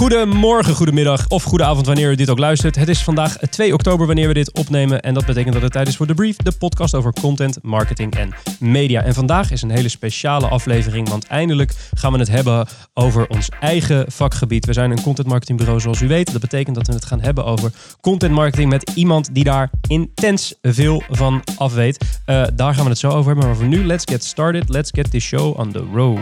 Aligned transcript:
Goedemorgen, 0.00 0.74
goedemiddag 0.74 1.28
of 1.28 1.42
goedenavond 1.42 1.86
wanneer 1.86 2.10
u 2.10 2.14
dit 2.14 2.30
ook 2.30 2.38
luistert. 2.38 2.76
Het 2.76 2.88
is 2.88 3.04
vandaag 3.04 3.36
2 3.36 3.72
oktober 3.72 4.06
wanneer 4.06 4.28
we 4.28 4.34
dit 4.34 4.52
opnemen. 4.52 5.00
En 5.00 5.14
dat 5.14 5.26
betekent 5.26 5.52
dat 5.52 5.62
het 5.62 5.72
tijd 5.72 5.88
is 5.88 5.96
voor 5.96 6.06
The 6.06 6.14
Brief, 6.14 6.36
de 6.36 6.52
podcast 6.52 6.94
over 6.94 7.12
content, 7.12 7.58
marketing 7.62 8.14
en 8.14 8.34
media. 8.58 9.02
En 9.02 9.14
vandaag 9.14 9.50
is 9.50 9.62
een 9.62 9.70
hele 9.70 9.88
speciale 9.88 10.48
aflevering, 10.48 11.08
want 11.08 11.26
eindelijk 11.26 11.72
gaan 11.94 12.12
we 12.12 12.18
het 12.18 12.28
hebben 12.28 12.66
over 12.94 13.28
ons 13.28 13.48
eigen 13.60 14.12
vakgebied. 14.12 14.66
We 14.66 14.72
zijn 14.72 14.90
een 14.90 15.02
content 15.02 15.28
marketingbureau 15.28 15.80
zoals 15.80 16.00
u 16.00 16.08
weet. 16.08 16.32
Dat 16.32 16.40
betekent 16.40 16.76
dat 16.76 16.86
we 16.86 16.92
het 16.92 17.04
gaan 17.04 17.20
hebben 17.20 17.44
over 17.44 17.72
content 18.00 18.32
marketing 18.32 18.70
met 18.70 18.90
iemand 18.94 19.34
die 19.34 19.44
daar 19.44 19.70
intens 19.88 20.54
veel 20.62 21.02
van 21.10 21.42
af 21.56 21.74
weet. 21.74 22.04
Uh, 22.26 22.44
daar 22.54 22.74
gaan 22.74 22.84
we 22.84 22.90
het 22.90 22.98
zo 22.98 23.08
over 23.08 23.26
hebben. 23.26 23.46
Maar 23.46 23.56
voor 23.56 23.66
nu, 23.66 23.86
let's 23.86 24.04
get 24.04 24.24
started. 24.24 24.68
Let's 24.68 24.90
get 24.92 25.10
this 25.10 25.24
show 25.24 25.58
on 25.58 25.72
the 25.72 25.84
road. 25.94 26.18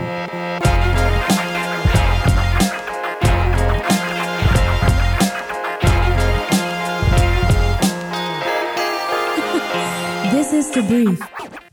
Brief. 10.69 11.17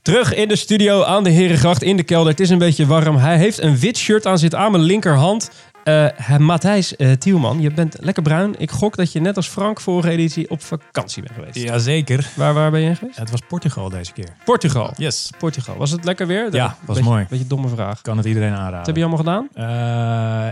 Terug 0.03 0.35
in 0.35 0.49
de 0.49 0.57
studio 0.57 1.03
aan 1.03 1.25
de 1.25 1.31
Herengracht 1.31 1.83
in 1.83 1.97
de 1.97 2.03
kelder. 2.03 2.31
Het 2.31 2.41
is 2.41 2.51
een 2.51 2.59
beetje 2.59 2.87
warm. 2.87 3.17
Hij 3.17 3.37
heeft 3.37 3.63
een 3.63 3.79
wit 3.79 3.97
shirt 3.97 4.27
aan, 4.27 4.39
zit 4.39 4.55
aan 4.55 4.71
mijn 4.71 4.83
linkerhand. 4.83 5.51
Uh, 5.85 6.39
Matthijs 6.39 6.95
uh, 6.97 7.13
Tielman, 7.13 7.61
je 7.61 7.71
bent 7.71 7.97
lekker 8.01 8.23
bruin. 8.23 8.55
Ik 8.59 8.71
gok 8.71 8.97
dat 8.97 9.13
je 9.13 9.21
net 9.21 9.37
als 9.37 9.49
Frank 9.49 9.81
vorige 9.81 10.11
editie 10.11 10.51
op 10.51 10.63
vakantie 10.63 11.23
bent 11.23 11.35
geweest. 11.35 11.57
Jazeker. 11.57 12.31
Waar, 12.35 12.55
waar 12.55 12.71
ben 12.71 12.81
je 12.81 12.95
geweest? 12.95 13.19
Het 13.19 13.31
was 13.31 13.41
Portugal 13.49 13.89
deze 13.89 14.13
keer. 14.13 14.29
Portugal? 14.45 14.93
Yes. 14.97 15.31
Portugal. 15.39 15.77
Was 15.77 15.91
het 15.91 16.05
lekker 16.05 16.27
weer? 16.27 16.55
Ja, 16.55 16.77
was 16.85 16.97
beetje, 16.97 17.11
mooi. 17.11 17.27
Beetje 17.31 17.47
domme 17.47 17.69
vraag. 17.69 18.03
Kan 18.03 18.17
het 18.17 18.27
iedereen 18.27 18.53
aanraden. 18.53 18.77
Wat 18.77 18.87
heb 18.87 18.97
je 18.97 19.05
allemaal 19.05 19.25
gedaan? 19.25 19.49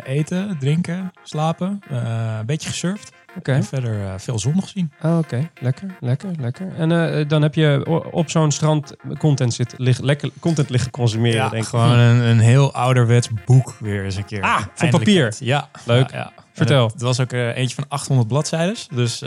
Uh, 0.07 0.15
eten, 0.17 0.57
drinken, 0.61 1.13
slapen. 1.23 1.81
een 1.89 2.47
beetje 2.47 2.69
gesurfd. 2.69 3.13
Oké. 3.37 3.51
Okay. 3.51 3.55
En 3.55 3.65
verder 3.65 4.01
uh, 4.01 4.13
veel 4.17 4.39
zon 4.39 4.55
nog 4.55 4.69
zien. 4.69 4.93
Oh, 5.03 5.19
Oké, 5.19 5.19
okay. 5.19 5.51
lekker, 5.61 5.97
lekker, 6.01 6.31
lekker. 6.41 6.75
En 6.77 6.91
uh, 6.91 7.29
dan 7.29 7.43
heb 7.43 7.55
je 7.55 7.87
op 8.11 8.31
zo'n 8.31 8.51
strand 8.51 8.95
content, 9.19 9.55
zit, 9.55 9.75
lig, 9.77 10.01
lekker, 10.01 10.31
content 10.41 10.71
liggen 10.71 10.91
consumeren. 10.91 11.37
Ja, 11.37 11.49
denk 11.49 11.67
gewoon 11.67 11.91
een, 11.91 12.21
een, 12.21 12.39
heel 12.39 12.73
ouderwets 12.73 13.29
boek 13.45 13.75
weer 13.81 14.05
eens 14.05 14.17
een 14.17 14.25
keer. 14.25 14.43
Ah, 14.43 14.61
van 14.75 14.91
papier? 14.91 15.35
Ja. 15.39 15.69
Leuk. 15.85 16.11
Ja, 16.11 16.17
ja. 16.19 16.33
Vertel. 16.53 16.87
Het 16.87 17.01
was 17.01 17.21
ook 17.21 17.33
uh, 17.33 17.57
eentje 17.57 17.75
van 17.75 17.85
800 17.89 18.29
bladzijden. 18.29 18.77
Dus 18.91 19.23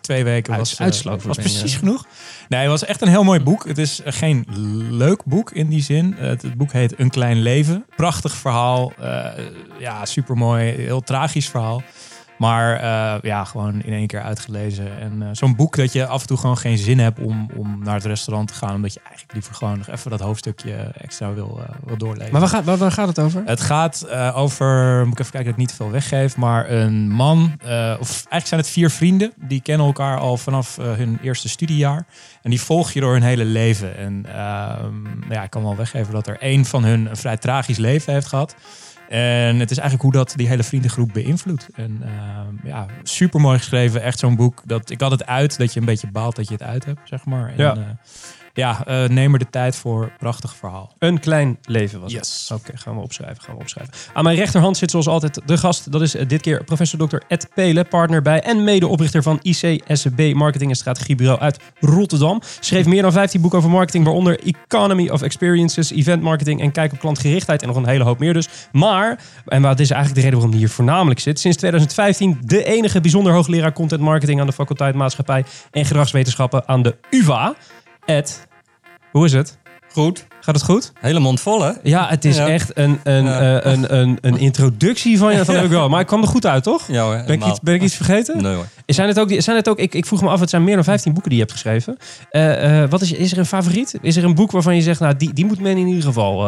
twee 0.00 0.24
weken 0.24 0.56
was, 0.56 0.80
Uitsloot 0.80 1.22
was 1.22 1.36
precies 1.36 1.74
genoeg. 1.74 2.06
Nee, 2.48 2.60
het 2.60 2.70
was 2.70 2.84
echt 2.84 3.02
een 3.02 3.08
heel 3.08 3.24
mooi 3.24 3.40
boek. 3.40 3.66
Het 3.66 3.78
is 3.78 4.00
geen 4.04 4.46
leuk 4.90 5.24
boek 5.24 5.50
in 5.50 5.68
die 5.68 5.82
zin. 5.82 6.14
Het, 6.16 6.42
het 6.42 6.54
boek 6.54 6.72
heet 6.72 6.98
Een 6.98 7.10
Klein 7.10 7.42
Leven. 7.42 7.84
Prachtig 7.96 8.32
verhaal. 8.32 8.92
ja, 9.78 10.04
supermooi. 10.04 10.70
Heel 10.70 11.00
tragisch 11.00 11.48
verhaal. 11.48 11.82
Maar 12.42 12.82
uh, 12.82 13.22
ja, 13.22 13.44
gewoon 13.44 13.82
in 13.82 13.92
één 13.92 14.06
keer 14.06 14.22
uitgelezen. 14.22 15.00
En 15.00 15.22
uh, 15.22 15.28
zo'n 15.32 15.56
boek 15.56 15.76
dat 15.76 15.92
je 15.92 16.06
af 16.06 16.20
en 16.20 16.26
toe 16.26 16.36
gewoon 16.36 16.58
geen 16.58 16.78
zin 16.78 16.98
hebt 16.98 17.20
om, 17.20 17.50
om 17.56 17.82
naar 17.84 17.94
het 17.94 18.04
restaurant 18.04 18.48
te 18.48 18.54
gaan. 18.54 18.74
Omdat 18.74 18.92
je 18.92 19.00
eigenlijk 19.00 19.32
liever 19.32 19.54
gewoon 19.54 19.78
nog 19.78 19.88
even 19.88 20.10
dat 20.10 20.20
hoofdstukje 20.20 20.72
extra 20.98 21.32
wil, 21.32 21.60
uh, 21.60 21.74
wil 21.84 21.96
doorlezen. 21.96 22.32
Maar 22.32 22.40
waar 22.40 22.50
gaat, 22.50 22.64
waar, 22.64 22.76
waar 22.76 22.92
gaat 22.92 23.08
het 23.08 23.18
over? 23.18 23.42
Het 23.44 23.60
gaat 23.60 24.08
over, 24.34 24.98
moet 25.04 25.12
ik 25.12 25.18
even 25.18 25.32
kijken 25.32 25.44
dat 25.44 25.52
ik 25.52 25.56
niet 25.56 25.68
te 25.68 25.74
veel 25.74 25.90
weggeef. 25.90 26.36
Maar 26.36 26.70
een 26.70 27.08
man, 27.08 27.52
of 27.98 28.08
eigenlijk 28.08 28.46
zijn 28.46 28.60
het 28.60 28.68
vier 28.68 28.90
vrienden. 28.90 29.32
Die 29.36 29.60
kennen 29.60 29.86
elkaar 29.86 30.18
al 30.18 30.36
vanaf 30.36 30.76
hun 30.76 31.18
eerste 31.22 31.48
studiejaar. 31.48 32.06
En 32.42 32.50
die 32.50 32.60
volg 32.60 32.92
je 32.92 33.00
door 33.00 33.12
hun 33.12 33.22
hele 33.22 33.44
leven. 33.44 33.96
En 33.96 34.26
ehm, 34.26 35.32
ja, 35.32 35.42
ik 35.42 35.50
kan 35.50 35.62
wel 35.62 35.76
weggeven 35.76 36.12
dat 36.12 36.26
er 36.26 36.38
één 36.38 36.64
van 36.64 36.84
hun 36.84 37.06
een 37.06 37.16
vrij 37.16 37.36
tragisch 37.36 37.78
leven 37.78 38.12
heeft 38.12 38.26
gehad. 38.26 38.54
En 39.12 39.58
het 39.58 39.70
is 39.70 39.78
eigenlijk 39.78 40.02
hoe 40.02 40.24
dat 40.24 40.32
die 40.36 40.48
hele 40.48 40.62
vriendengroep 40.62 41.12
beïnvloedt. 41.12 41.68
En 41.74 42.00
uh, 42.04 42.70
ja, 42.70 42.86
super 43.02 43.40
mooi 43.40 43.58
geschreven. 43.58 44.02
Echt 44.02 44.18
zo'n 44.18 44.36
boek. 44.36 44.62
Dat, 44.64 44.90
ik 44.90 45.00
had 45.00 45.10
het 45.10 45.26
uit 45.26 45.58
dat 45.58 45.72
je 45.72 45.80
een 45.80 45.86
beetje 45.86 46.10
baalt 46.10 46.36
dat 46.36 46.46
je 46.48 46.52
het 46.52 46.62
uit 46.62 46.84
hebt, 46.84 47.00
zeg 47.04 47.24
maar. 47.24 47.48
En, 47.48 47.54
ja. 47.56 47.76
Uh, 47.76 47.82
ja, 48.54 48.84
uh, 48.88 49.08
neem 49.08 49.32
er 49.32 49.38
de 49.38 49.50
tijd 49.50 49.76
voor. 49.76 50.12
Prachtig 50.18 50.56
verhaal. 50.56 50.92
Een 50.98 51.20
klein 51.20 51.58
leven 51.62 52.00
was 52.00 52.12
yes. 52.12 52.48
het. 52.48 52.58
Oké, 52.58 52.68
okay, 52.68 52.80
gaan 52.80 52.94
we 52.94 53.00
opschrijven. 53.00 53.42
Gaan 53.42 53.54
we 53.54 53.60
opschrijven. 53.60 53.94
Aan 54.12 54.24
mijn 54.24 54.36
rechterhand 54.36 54.76
zit 54.76 54.90
zoals 54.90 55.08
altijd 55.08 55.40
de 55.46 55.58
gast. 55.58 55.92
Dat 55.92 56.02
is 56.02 56.10
dit 56.10 56.40
keer 56.40 56.64
professor 56.64 57.08
Dr. 57.08 57.16
Ed 57.28 57.48
Pelen, 57.54 57.88
partner 57.88 58.22
bij 58.22 58.40
en 58.40 58.64
medeoprichter 58.64 59.22
van 59.22 59.38
ICSB 59.42 60.32
Marketing 60.34 60.70
en 60.70 60.76
Strategiebureau 60.76 61.40
uit 61.40 61.58
Rotterdam. 61.80 62.40
Schreef 62.60 62.86
meer 62.86 63.02
dan 63.02 63.12
15 63.12 63.40
boeken 63.40 63.58
over 63.58 63.70
marketing, 63.70 64.04
waaronder 64.04 64.40
Economy 64.44 65.08
of 65.08 65.22
Experiences, 65.22 65.90
Event 65.90 66.22
Marketing 66.22 66.60
en 66.60 66.72
Kijk 66.72 66.92
op 66.92 66.98
klantgerichtheid 66.98 67.62
en 67.62 67.68
nog 67.68 67.76
een 67.76 67.86
hele 67.86 68.04
hoop 68.04 68.18
meer 68.18 68.32
dus. 68.32 68.48
Maar, 68.72 69.20
en 69.46 69.62
wat 69.62 69.80
is 69.80 69.90
eigenlijk 69.90 70.14
de 70.14 70.20
reden 70.20 70.34
waarom 70.34 70.50
hij 70.50 70.60
hier 70.60 70.74
voornamelijk 70.74 71.20
zit, 71.20 71.40
sinds 71.40 71.56
2015 71.56 72.38
de 72.44 72.64
enige 72.64 73.00
bijzonder 73.00 73.32
hoogleraar 73.32 73.72
content 73.72 74.00
marketing 74.00 74.40
aan 74.40 74.46
de 74.46 74.52
faculteit 74.52 74.94
Maatschappij 74.94 75.44
en 75.70 75.84
Gedragswetenschappen 75.84 76.68
aan 76.68 76.82
de 76.82 76.96
UvA. 77.10 77.54
Ed, 78.04 78.46
hoe 79.10 79.24
is 79.24 79.32
het? 79.32 79.58
Goed. 79.92 80.26
Gaat 80.40 80.54
het 80.54 80.64
goed? 80.64 80.92
Hele 81.00 81.18
mond 81.20 81.40
vol, 81.40 81.62
hè? 81.62 81.70
Ja, 81.82 82.08
het 82.08 82.24
is 82.24 82.36
Ja. 82.36 82.48
echt 82.48 82.76
een, 82.78 83.00
een, 83.02 83.24
Ja. 83.24 83.60
eh, 83.60 83.72
een, 83.72 83.96
een, 83.96 84.18
een 84.20 84.38
introductie 84.38 85.18
van 85.18 85.32
je. 85.36 85.44
Van 85.44 85.68
wel. 85.68 85.88
Maar 85.90 86.00
ik 86.00 86.06
kwam 86.06 86.22
er 86.22 86.28
goed 86.28 86.46
uit, 86.46 86.62
toch? 86.62 86.86
Ja 86.88 87.02
hoor, 87.04 87.22
Ben 87.26 87.34
ik, 87.40 87.44
iets, 87.46 87.60
ben 87.60 87.74
ik 87.74 87.82
iets 87.82 87.94
vergeten? 87.94 88.42
Nee 88.42 88.54
hoor. 88.54 88.66
Zijn 88.86 89.08
het 89.08 89.20
ook, 89.20 89.28
die- 89.28 89.40
zijn 89.40 89.56
het 89.56 89.68
ook 89.68 89.78
ik, 89.78 89.94
ik 89.94 90.06
vroeg 90.06 90.22
me 90.22 90.28
af, 90.28 90.40
het 90.40 90.50
zijn 90.50 90.64
meer 90.64 90.74
dan 90.74 90.84
15 90.84 91.12
boeken 91.12 91.30
die 91.30 91.38
je 91.38 91.44
hebt 91.46 91.56
geschreven. 91.60 91.96
Eh, 92.30 92.82
eh, 92.82 92.90
wat 92.90 93.00
is, 93.00 93.12
is 93.12 93.32
er 93.32 93.38
een 93.38 93.46
favoriet? 93.46 93.98
Is 94.00 94.16
er 94.16 94.24
een 94.24 94.34
boek 94.34 94.50
waarvan 94.50 94.74
je 94.74 94.82
zegt, 94.82 95.00
nou, 95.00 95.16
die, 95.16 95.32
die 95.32 95.44
moet 95.46 95.60
men 95.60 95.76
in 95.76 95.86
ieder 95.86 96.02
geval... 96.02 96.38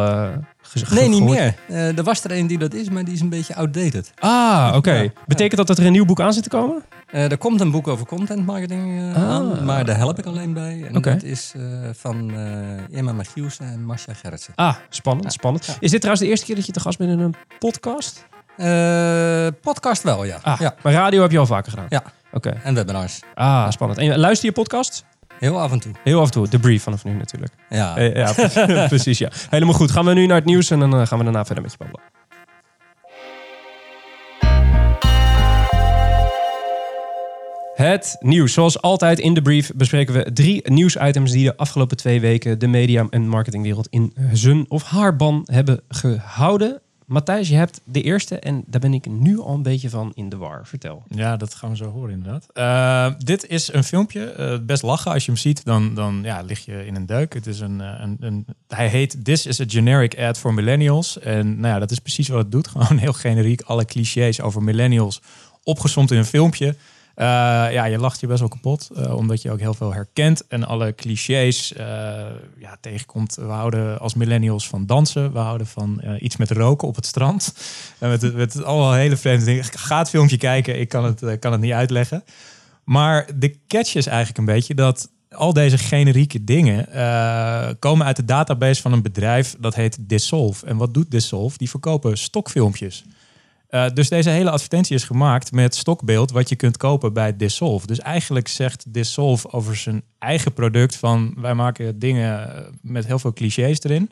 ge- 0.61 0.93
Nee, 0.95 1.07
niet 1.09 1.17
gehoord- 1.17 1.39
meer. 1.67 1.97
Er 1.97 2.03
was 2.03 2.23
er 2.23 2.31
een 2.31 2.47
die 2.47 2.57
dat 2.57 2.73
is, 2.73 2.89
maar 2.89 3.03
die 3.05 3.13
is 3.13 3.21
een 3.21 3.29
beetje 3.29 3.55
outdated. 3.55 4.11
Ah, 4.19 4.71
oké. 4.75 5.11
Betekent 5.27 5.57
dat 5.57 5.67
dat 5.67 5.77
er 5.77 5.85
een 5.85 5.91
nieuw 5.91 6.05
boek 6.05 6.19
aan 6.21 6.33
zit 6.33 6.43
te 6.43 6.49
komen? 6.49 6.83
Eh, 7.11 7.31
er 7.31 7.37
komt 7.37 7.61
een 7.61 7.71
boek 7.71 7.87
over 7.87 8.05
content 8.05 8.45
marketing 8.45 8.99
eh, 8.99 9.23
Ah. 9.23 9.29
aan, 9.29 9.65
maar 9.65 9.85
daar 9.85 9.97
help 9.97 10.19
ik 10.19 10.25
alleen 10.25 10.53
bij. 10.53 10.83
En 10.87 11.01
dat 11.01 11.23
is 11.23 11.53
eh, 11.55 11.61
van 11.93 12.31
Emma 12.91 13.11
Michiels 13.13 13.59
en 13.59 13.83
Marcia 13.85 14.13
Gerritsen. 14.13 14.53
Ah, 14.55 14.75
spannend, 14.89 15.33
spannend. 15.33 15.65
Ja. 15.65 15.73
Is 15.79 15.91
dit 15.91 15.99
trouwens 16.01 16.21
de 16.25 16.27
eerste 16.31 16.45
keer 16.45 16.55
dat 16.55 16.65
je 16.65 16.71
te 16.71 16.79
gast 16.79 16.97
bent 16.97 17.11
in 17.11 17.19
een 17.19 17.35
podcast? 17.59 18.25
Podcast 19.61 20.03
wel, 20.03 20.23
ja. 20.23 20.37
Ah, 20.41 20.59
ja. 20.59 20.75
maar 20.83 20.93
radio 20.93 21.21
heb 21.21 21.31
je 21.31 21.39
al 21.39 21.45
vaker 21.45 21.69
gedaan? 21.71 21.85
Ja. 21.89 22.03
Oké. 22.31 22.49
En 22.63 22.73
webinars. 22.73 23.19
Ah, 23.33 23.69
spannend. 23.71 23.99
En 23.99 24.17
luister 24.17 24.47
je 24.47 24.53
podcast? 24.53 25.05
Heel 25.39 25.61
af 25.61 25.71
en 25.71 25.79
toe. 25.79 25.91
Heel 26.03 26.19
af 26.19 26.25
en 26.25 26.31
toe. 26.31 26.47
De 26.47 26.59
brief 26.59 26.83
vanaf 26.83 27.03
nu 27.03 27.13
natuurlijk. 27.13 27.53
Ja. 27.69 27.99
Ja, 27.99 28.33
precies, 28.87 29.17
ja. 29.17 29.29
Helemaal 29.49 29.73
goed. 29.73 29.91
Gaan 29.91 30.05
we 30.05 30.13
nu 30.13 30.25
naar 30.25 30.35
het 30.35 30.45
nieuws 30.45 30.69
en 30.71 30.79
dan 30.79 31.07
gaan 31.07 31.17
we 31.17 31.23
daarna 31.23 31.45
verder 31.45 31.63
met 31.63 31.71
je 31.71 31.77
babbelen. 31.77 32.05
Het 37.75 38.15
nieuws. 38.19 38.53
Zoals 38.53 38.81
altijd 38.81 39.19
in 39.19 39.33
de 39.33 39.41
brief 39.41 39.71
bespreken 39.75 40.13
we 40.13 40.33
drie 40.33 40.71
nieuwsitems 40.71 41.31
die 41.31 41.43
de 41.43 41.57
afgelopen 41.57 41.97
twee 41.97 42.19
weken 42.21 42.59
de 42.59 42.67
media- 42.67 43.07
en 43.09 43.27
marketingwereld 43.27 43.87
in 43.89 44.13
zijn 44.31 44.65
of 44.69 44.83
haar 44.83 45.15
ban 45.15 45.43
hebben 45.51 45.81
gehouden. 45.87 46.79
Matthijs, 47.05 47.49
je 47.49 47.55
hebt 47.55 47.81
de 47.83 48.01
eerste 48.01 48.39
en 48.39 48.63
daar 48.67 48.81
ben 48.81 48.93
ik 48.93 49.05
nu 49.09 49.39
al 49.39 49.53
een 49.53 49.63
beetje 49.63 49.89
van 49.89 50.11
in 50.15 50.29
de 50.29 50.37
war. 50.37 50.61
Vertel. 50.67 51.03
Ja, 51.07 51.37
dat 51.37 51.53
gaan 51.53 51.69
we 51.69 51.75
zo 51.75 51.91
horen 51.91 52.11
inderdaad. 52.11 52.45
Eh, 52.53 53.19
dit 53.25 53.47
is 53.47 53.73
een 53.73 53.83
filmpje. 53.83 54.25
eh, 54.31 54.57
best 54.61 54.83
lachen. 54.83 55.11
Als 55.11 55.25
je 55.25 55.31
hem 55.31 55.39
ziet, 55.39 55.65
dan, 55.65 55.93
dan 55.95 56.19
ja, 56.23 56.41
lig 56.41 56.65
je 56.65 56.85
in 56.85 56.95
een 56.95 57.05
duik. 57.05 57.33
Het 57.33 57.47
is 57.47 57.59
een, 57.59 57.81
eh, 57.81 57.93
een, 57.99 58.17
een, 58.19 58.45
hij 58.67 58.87
heet 58.87 59.25
This 59.25 59.45
is 59.45 59.61
a 59.61 59.63
generic 59.67 60.19
ad 60.19 60.37
for 60.37 60.53
millennials. 60.53 61.19
En 61.19 61.59
nou 61.59 61.73
ja, 61.73 61.79
dat 61.79 61.91
is 61.91 61.99
precies 61.99 62.27
wat 62.27 62.41
het 62.41 62.51
doet. 62.51 62.67
Gewoon 62.77 62.97
heel 62.97 63.13
generiek. 63.13 63.61
Alle 63.61 63.85
clichés 63.85 64.41
over 64.41 64.63
millennials 64.63 65.21
opgezomd 65.63 66.11
in 66.11 66.17
een 66.17 66.25
filmpje. 66.25 66.75
Eh, 67.15 67.25
ja, 67.71 67.85
je 67.85 67.97
lacht 67.97 68.19
je 68.19 68.27
best 68.27 68.39
wel 68.39 68.49
kapot, 68.49 68.89
eh, 68.95 69.15
omdat 69.15 69.41
je 69.41 69.51
ook 69.51 69.59
heel 69.59 69.73
veel 69.73 69.93
herkent 69.93 70.47
en 70.47 70.63
alle 70.63 70.95
clichés 70.95 71.73
eh, 71.73 71.85
ja, 72.57 72.77
tegenkomt. 72.81 73.35
We 73.35 73.43
houden 73.43 73.99
als 73.99 74.13
millennials 74.13 74.67
van 74.67 74.85
dansen, 74.85 75.33
we 75.33 75.39
houden 75.39 75.67
van 75.67 76.01
iets 76.19 76.37
met 76.37 76.51
roken 76.51 76.87
op 76.87 76.95
het 76.95 77.05
strand. 77.05 77.53
En 77.99 78.09
met, 78.09 78.35
met 78.35 78.63
allemaal 78.63 78.93
hele 78.93 79.17
vreemde 79.17 79.45
dingen. 79.45 79.63
Ga 79.63 79.97
het 79.97 80.09
filmpje 80.09 80.37
kijken, 80.37 80.79
ik 80.79 80.89
kan 80.89 81.03
het, 81.03 81.39
kan 81.39 81.51
het 81.51 81.61
niet 81.61 81.71
uitleggen. 81.71 82.23
Maar 82.83 83.27
de 83.35 83.57
catch 83.67 83.95
is 83.95 84.05
eigenlijk 84.07 84.37
een 84.37 84.45
beetje 84.45 84.75
dat 84.75 85.09
al 85.29 85.53
deze 85.53 85.77
generieke 85.77 86.43
dingen 86.43 86.87
komen 87.79 88.05
uit 88.05 88.15
de 88.15 88.25
database 88.25 88.81
van 88.81 88.91
een 88.91 89.01
bedrijf 89.01 89.55
dat 89.59 89.75
heet 89.75 89.97
Dissolve. 89.99 90.65
En 90.65 90.77
wat 90.77 90.93
doet 90.93 91.11
Dissolve? 91.11 91.57
Die 91.57 91.69
verkopen 91.69 92.17
stokfilmpjes. 92.17 93.03
Eh, 93.75 93.85
dus 93.93 94.09
deze 94.09 94.29
hele 94.29 94.49
advertentie 94.49 94.95
is 94.95 95.03
gemaakt 95.03 95.51
met 95.51 95.75
stokbeeld 95.75 96.31
wat 96.31 96.49
je 96.49 96.55
kunt 96.55 96.77
kopen 96.77 97.13
bij 97.13 97.37
Dissolve. 97.37 97.87
Dus 97.87 97.99
eigenlijk 97.99 98.47
zegt 98.47 98.85
Dissolve 98.87 99.51
over 99.51 99.75
zijn 99.75 100.03
eigen 100.19 100.53
product 100.53 100.95
van 100.95 101.33
wij 101.37 101.53
maken 101.53 101.99
dingen 101.99 102.55
eh, 102.55 102.61
met 102.81 103.05
heel 103.05 103.19
veel 103.19 103.33
clichés 103.33 103.83
erin. 103.83 104.11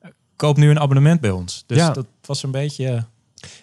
Eh, 0.00 0.10
Koop 0.36 0.56
nu 0.56 0.70
een 0.70 0.80
abonnement 0.80 1.20
bij 1.20 1.30
ons. 1.30 1.64
Dus 1.66 1.78
Ja. 1.78 1.90
dat 1.90 2.06
was 2.24 2.42
een 2.42 2.50
beetje... 2.50 3.04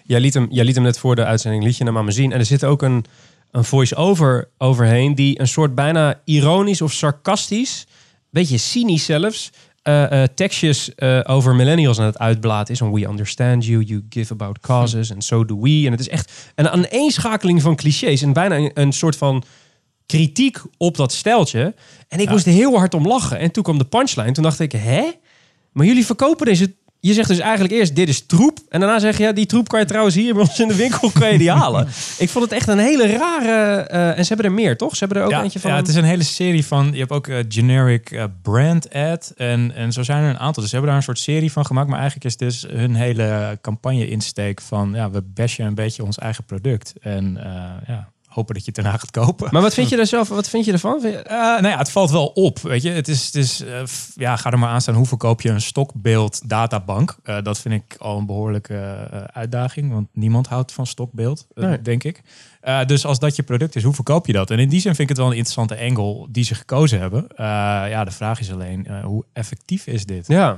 Jij 0.04 0.20
liet 0.20 0.34
hem, 0.34 0.48
jij 0.50 0.64
liet 0.64 0.76
hem 0.76 0.84
net 0.84 1.00
voor 1.00 1.16
de 1.16 1.26
uitzending, 1.26 1.64
liet 1.64 1.78
je 1.78 1.84
hem 1.84 1.98
aan 1.98 2.06
me 2.06 2.12
zien. 2.12 2.32
En 2.32 2.40
er 2.40 2.46
zit 2.46 2.64
ook 2.64 2.82
een, 2.82 3.06
een 3.52 3.64
voice-over 3.64 4.50
overheen 4.58 5.16
die 5.16 5.40
een 5.40 5.48
soort 5.48 5.76
bijna 5.76 6.22
ironisch 6.24 6.82
of 6.82 6.92
sarcastisch, 6.92 7.86
beetje 8.30 8.58
cynisch 8.58 9.06
zelfs, 9.06 9.52
eh, 9.84 10.24
tekstjes 10.36 10.96
eh, 10.96 11.20
over 11.24 11.56
millennials 11.56 12.00
aan 12.00 12.06
het 12.06 12.20
uitblaten 12.20 12.74
is. 12.74 12.80
We 12.80 13.08
understand 13.08 13.66
you, 13.66 13.84
you 13.84 14.06
give 14.10 14.34
about 14.34 14.60
causes 14.60 15.12
and 15.12 15.24
so 15.24 15.46
do 15.46 15.60
we. 15.60 15.84
En 15.86 15.92
het 15.92 16.00
is 16.00 16.10
echt 16.10 16.52
een 16.56 16.70
aaneenschakeling 16.70 17.62
van 17.62 17.76
clichés 17.76 18.22
en 18.22 18.34
bijna 18.34 18.56
een, 18.58 18.72
een 18.74 18.92
soort 18.92 19.16
van 19.16 19.44
kritiek 20.06 20.58
op 20.78 20.98
dat 20.98 21.12
steltje. 21.12 21.76
En 22.08 22.20
ik 22.20 22.26
Ja. 22.26 22.32
moest 22.32 22.46
er 22.46 22.52
heel 22.52 22.78
hard 22.78 22.94
om 22.94 23.08
lachen. 23.08 23.40
En 23.40 23.52
toen 23.52 23.64
kwam 23.64 23.78
de 23.78 23.86
punchline. 23.86 24.32
Toen 24.32 24.44
dacht 24.44 24.60
ik, 24.60 24.72
hè? 24.72 25.12
Maar 25.72 25.86
jullie 25.86 26.06
verkopen 26.06 26.46
deze... 26.46 26.76
Je 27.06 27.14
zegt 27.14 27.28
dus 27.28 27.40
eigenlijk 27.40 27.74
eerst, 27.74 27.96
dit 27.96 28.10
is 28.10 28.26
troep. 28.26 28.60
En 28.70 28.80
daarna 28.80 29.00
zeg 29.00 29.18
je, 29.18 29.24
ja, 29.24 29.32
die 29.32 29.46
troep 29.46 29.68
kan 29.68 29.80
je 29.80 29.86
trouwens 29.86 30.16
hier 30.16 30.34
bij 30.34 30.42
ons 30.42 30.60
in 30.60 30.68
de 30.68 30.76
winkel 30.76 31.12
kan 31.12 31.32
je 31.32 31.38
die 31.38 31.52
halen. 31.52 31.88
Ik 32.18 32.30
vond 32.30 32.44
het 32.44 32.54
echt 32.54 32.68
een 32.68 32.80
hele 32.80 33.18
rare... 33.18 33.82
eh, 33.82 34.18
en 34.18 34.26
ze 34.26 34.34
hebben 34.34 34.46
er 34.46 34.52
meer, 34.52 34.78
toch? 34.78 34.96
Ze 34.96 35.00
hebben 35.00 35.18
er 35.18 35.24
ook 35.24 35.32
ja, 35.32 35.44
eentje 35.44 35.60
van... 35.60 35.72
ja, 35.72 35.76
het 35.76 35.88
is 35.88 35.96
een 35.96 36.04
hele 36.04 36.24
serie 36.24 36.66
van. 36.66 36.90
Je 36.92 37.00
hebt 37.00 37.12
ook 37.12 37.28
eh, 37.28 37.38
generic 37.48 38.12
eh, 38.12 38.24
brand 38.42 38.94
ad. 38.94 39.34
En, 39.38 39.72
en 39.76 39.92
zo 39.92 40.04
zijn 40.04 40.24
er 40.24 40.30
een 40.30 40.40
aantal. 40.40 40.62
Dus 40.62 40.72
ze 40.72 40.76
hebben 40.78 40.88
daar 40.88 40.98
een 40.98 41.06
soort 41.06 41.20
serie 41.20 41.52
van 41.52 41.66
gemaakt. 41.66 41.88
Maar 41.88 42.00
eigenlijk 42.00 42.26
is 42.26 42.38
dus 42.38 42.66
hun 42.70 42.96
hele 42.96 43.58
campagne-insteek 43.62 44.62
van. 44.62 44.92
Ja, 44.94 45.10
we 45.10 45.22
bashen 45.22 45.66
een 45.66 45.76
beetje 45.76 46.04
ons 46.04 46.18
eigen 46.18 46.44
product. 46.44 46.94
En 47.02 47.38
ja, 47.88 48.13
hopen 48.34 48.54
dat 48.54 48.66
je 48.66 48.72
het 48.76 48.84
daarna 48.84 48.98
gaat 49.00 49.12
kopen. 49.12 49.48
Maar 49.52 49.62
wat 49.62 49.74
vind 49.74 49.90
je 49.90 49.98
er 49.98 50.08
zelf? 50.08 50.28
Wat 50.30 50.50
vind 50.50 50.66
je 50.66 50.72
ervan? 50.72 51.04
Eh, 51.06 51.38
nou 51.38 51.68
ja, 51.68 51.78
het 51.78 51.92
valt 51.92 52.12
wel 52.12 52.26
op. 52.26 52.60
Weet 52.60 52.82
je, 52.82 52.90
het 52.90 53.08
is, 53.08 53.26
het 53.26 53.36
is 53.36 53.62
eh, 53.62 53.82
ja, 54.16 54.36
ga 54.36 54.52
er 54.52 54.60
maar 54.60 54.70
aan 54.70 54.82
staan. 54.82 54.96
Hoe 54.96 55.06
verkoop 55.06 55.42
je 55.42 55.50
een 55.50 55.62
stokbeeld 55.62 56.50
databank? 56.50 57.16
Eh, 57.24 57.38
dat 57.44 57.60
vind 57.60 57.74
ik 57.74 57.96
al 58.00 58.18
een 58.18 58.26
behoorlijke 58.26 58.76
eh, 59.12 59.22
uitdaging, 59.24 59.92
want 59.92 60.08
niemand 60.14 60.48
houdt 60.48 60.72
van 60.72 60.88
stokbeeld, 60.88 61.48
Nee. 61.54 61.82
denk 61.82 62.04
ik. 62.04 62.22
Dus 62.86 63.06
als 63.06 63.20
dat 63.20 63.36
je 63.36 63.44
product 63.44 63.76
is, 63.76 63.84
hoe 63.84 63.94
verkoop 63.94 64.28
je 64.28 64.34
dat? 64.34 64.52
En 64.52 64.60
in 64.60 64.70
die 64.70 64.82
zin 64.82 64.96
vind 64.96 65.10
ik 65.10 65.10
het 65.10 65.18
wel 65.18 65.28
een 65.28 65.38
interessante 65.38 65.80
angle 65.80 66.28
die 66.30 66.44
ze 66.44 66.56
gekozen 66.56 67.00
hebben. 67.00 67.28
Ja, 67.90 68.04
de 68.04 68.12
vraag 68.12 68.40
is 68.40 68.52
alleen, 68.52 68.88
hoe 69.04 69.24
effectief 69.34 69.88
is 69.88 70.06
dit? 70.06 70.28
Ja. 70.28 70.58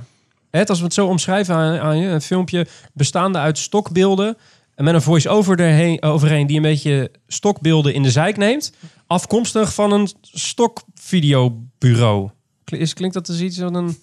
Het, 0.52 0.70
als 0.70 0.78
we 0.80 0.86
het 0.86 0.94
zo 0.94 1.08
omschrijven 1.08 1.56
aan, 1.56 1.80
aan 1.80 1.98
je, 1.98 2.08
een 2.08 2.22
filmpje 2.22 2.68
bestaande 2.94 3.38
uit 3.38 3.58
stokbeelden 3.58 4.38
en 4.76 4.84
met 4.84 4.94
een 4.94 5.02
voice-over 5.02 5.60
erheen, 5.60 6.02
overheen 6.02 6.48
die 6.48 6.56
een 6.56 6.62
beetje 6.62 7.12
stokbeelden 7.28 7.94
in 7.94 8.04
de 8.04 8.12
zijk 8.12 8.38
neemt, 8.38 8.74
afkomstig 9.08 9.74
van 9.74 9.92
een 9.92 10.10
stokvideobureau. 10.22 12.30
Is, 12.66 12.94
klinkt 12.94 13.14
dat 13.16 13.26
dus 13.26 13.40
iets 13.40 13.58
van 13.60 13.74
een... 13.76 13.98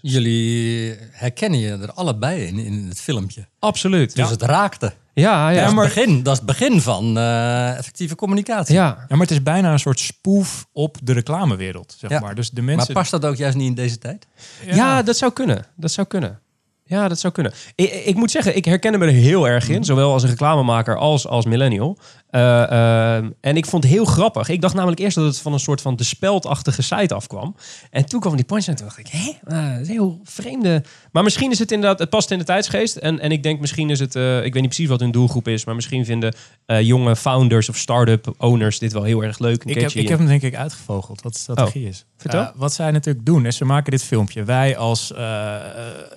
Jullie 0.00 0.94
herkennen 1.10 1.58
je 1.60 1.70
er 1.70 1.92
allebei 1.92 2.44
in, 2.46 2.58
in 2.58 2.86
het 2.88 3.00
filmpje. 3.00 3.46
Absoluut. 3.58 4.14
Dus 4.16 4.24
Ja, 4.24 4.30
het 4.30 4.42
raakte. 4.42 4.92
ja, 5.12 5.50
ja. 5.50 5.58
dat, 5.60 5.68
is 5.68 5.74
maar, 5.74 5.84
het 5.84 5.94
begin, 5.94 6.22
dat 6.22 6.32
is 6.32 6.38
het 6.38 6.46
begin 6.46 6.80
van 6.80 7.18
eh, 7.18 7.76
effectieve 7.76 8.14
communicatie. 8.14 8.74
ja. 8.74 8.84
Ja, 8.84 9.06
maar 9.08 9.18
het 9.26 9.30
is 9.30 9.42
bijna 9.42 9.72
een 9.72 9.78
soort 9.78 10.00
spoef 10.00 10.66
op 10.72 10.96
de 11.02 11.12
reclamewereld, 11.12 11.96
zeg 11.98 12.10
Ja. 12.10 12.20
maar. 12.20 12.34
Dus 12.34 12.50
de 12.50 12.62
Maar 12.62 12.76
mensen... 12.76 12.94
past 12.94 13.10
dat 13.10 13.24
ook 13.24 13.36
juist 13.36 13.56
niet 13.56 13.68
in 13.68 13.74
deze 13.74 13.98
tijd? 13.98 14.26
Ja. 14.66 15.02
dat 15.02 15.16
zou 15.16 15.32
kunnen. 15.32 15.66
Dat 15.76 15.90
zou 15.90 16.06
kunnen. 16.06 16.40
Ja, 16.88 17.08
dat 17.08 17.18
zou 17.18 17.32
kunnen. 17.32 17.52
Ik, 17.74 17.92
ik 17.92 18.14
moet 18.16 18.30
zeggen, 18.30 18.56
ik 18.56 18.64
herkende 18.64 18.98
me 18.98 19.06
er 19.06 19.12
heel 19.12 19.48
erg 19.48 19.68
in. 19.68 19.84
Zowel 19.84 20.12
als 20.12 20.22
een 20.22 20.28
reclamemaker 20.28 20.96
als 20.96 21.26
als 21.26 21.44
millennial. 21.44 21.98
Eh, 22.36 23.16
ehm, 23.16 23.30
en 23.40 23.56
ik 23.56 23.66
vond 23.66 23.82
het 23.82 23.92
heel 23.92 24.04
grappig. 24.04 24.48
Ik 24.48 24.60
dacht 24.60 24.74
namelijk 24.74 25.00
eerst 25.00 25.16
dat 25.16 25.24
het 25.24 25.38
van 25.38 25.52
een 25.52 25.60
soort 25.60 25.80
van 25.80 25.96
de 25.96 26.04
speldachtige 26.04 26.82
site 26.82 27.14
afkwam. 27.14 27.56
En 27.90 28.06
toen 28.06 28.20
kwam 28.20 28.36
die 28.36 28.44
punchline 28.44 28.76
en 28.76 28.82
toen 28.82 28.86
dacht 28.86 28.98
ik, 28.98 29.08
hè? 29.08 29.56
Eh, 29.56 29.72
dat 29.72 29.80
is 29.80 29.88
een 29.88 29.92
heel 29.92 30.20
vreemde... 30.24 30.82
Maar 31.12 31.22
misschien 31.22 31.50
is 31.50 31.58
het 31.58 31.72
inderdaad... 31.72 31.98
Het 31.98 32.10
past 32.10 32.30
in 32.30 32.38
de 32.38 32.44
tijdsgeest. 32.44 32.96
En, 32.96 33.20
en 33.20 33.32
ik 33.32 33.42
denk 33.42 33.60
misschien 33.60 33.90
is 33.90 34.00
het... 34.00 34.16
eh, 34.16 34.36
ik 34.36 34.52
weet 34.52 34.62
niet 34.62 34.70
precies 34.70 34.88
wat 34.88 35.00
hun 35.00 35.10
doelgroep 35.10 35.48
is. 35.48 35.64
Maar 35.64 35.74
misschien 35.74 36.04
vinden 36.04 36.34
eh, 36.66 36.80
jonge 36.80 37.16
founders 37.16 37.68
of 37.68 37.76
start-up 37.76 38.34
owners 38.38 38.78
dit 38.78 38.92
wel 38.92 39.02
heel 39.02 39.22
erg 39.22 39.38
leuk. 39.38 39.64
Ik 39.64 39.80
heb, 39.80 39.90
ik 39.90 40.08
heb 40.08 40.18
hem 40.18 40.26
denk 40.26 40.42
ik 40.42 40.56
uitgevogeld, 40.56 41.22
wat 41.22 41.32
de 41.32 41.38
strategie 41.38 41.88
is. 41.88 42.04
vertel. 42.16 42.40
Eh, 42.40 42.48
wat 42.54 42.72
zij 42.72 42.90
natuurlijk 42.90 43.26
doen, 43.26 43.46
is 43.46 43.56
ze 43.56 43.64
maken 43.64 43.90
dit 43.90 44.02
filmpje. 44.02 44.44
Wij 44.44 44.76
als 44.76 45.12
eh, 45.12 45.54
eh, 45.54 45.62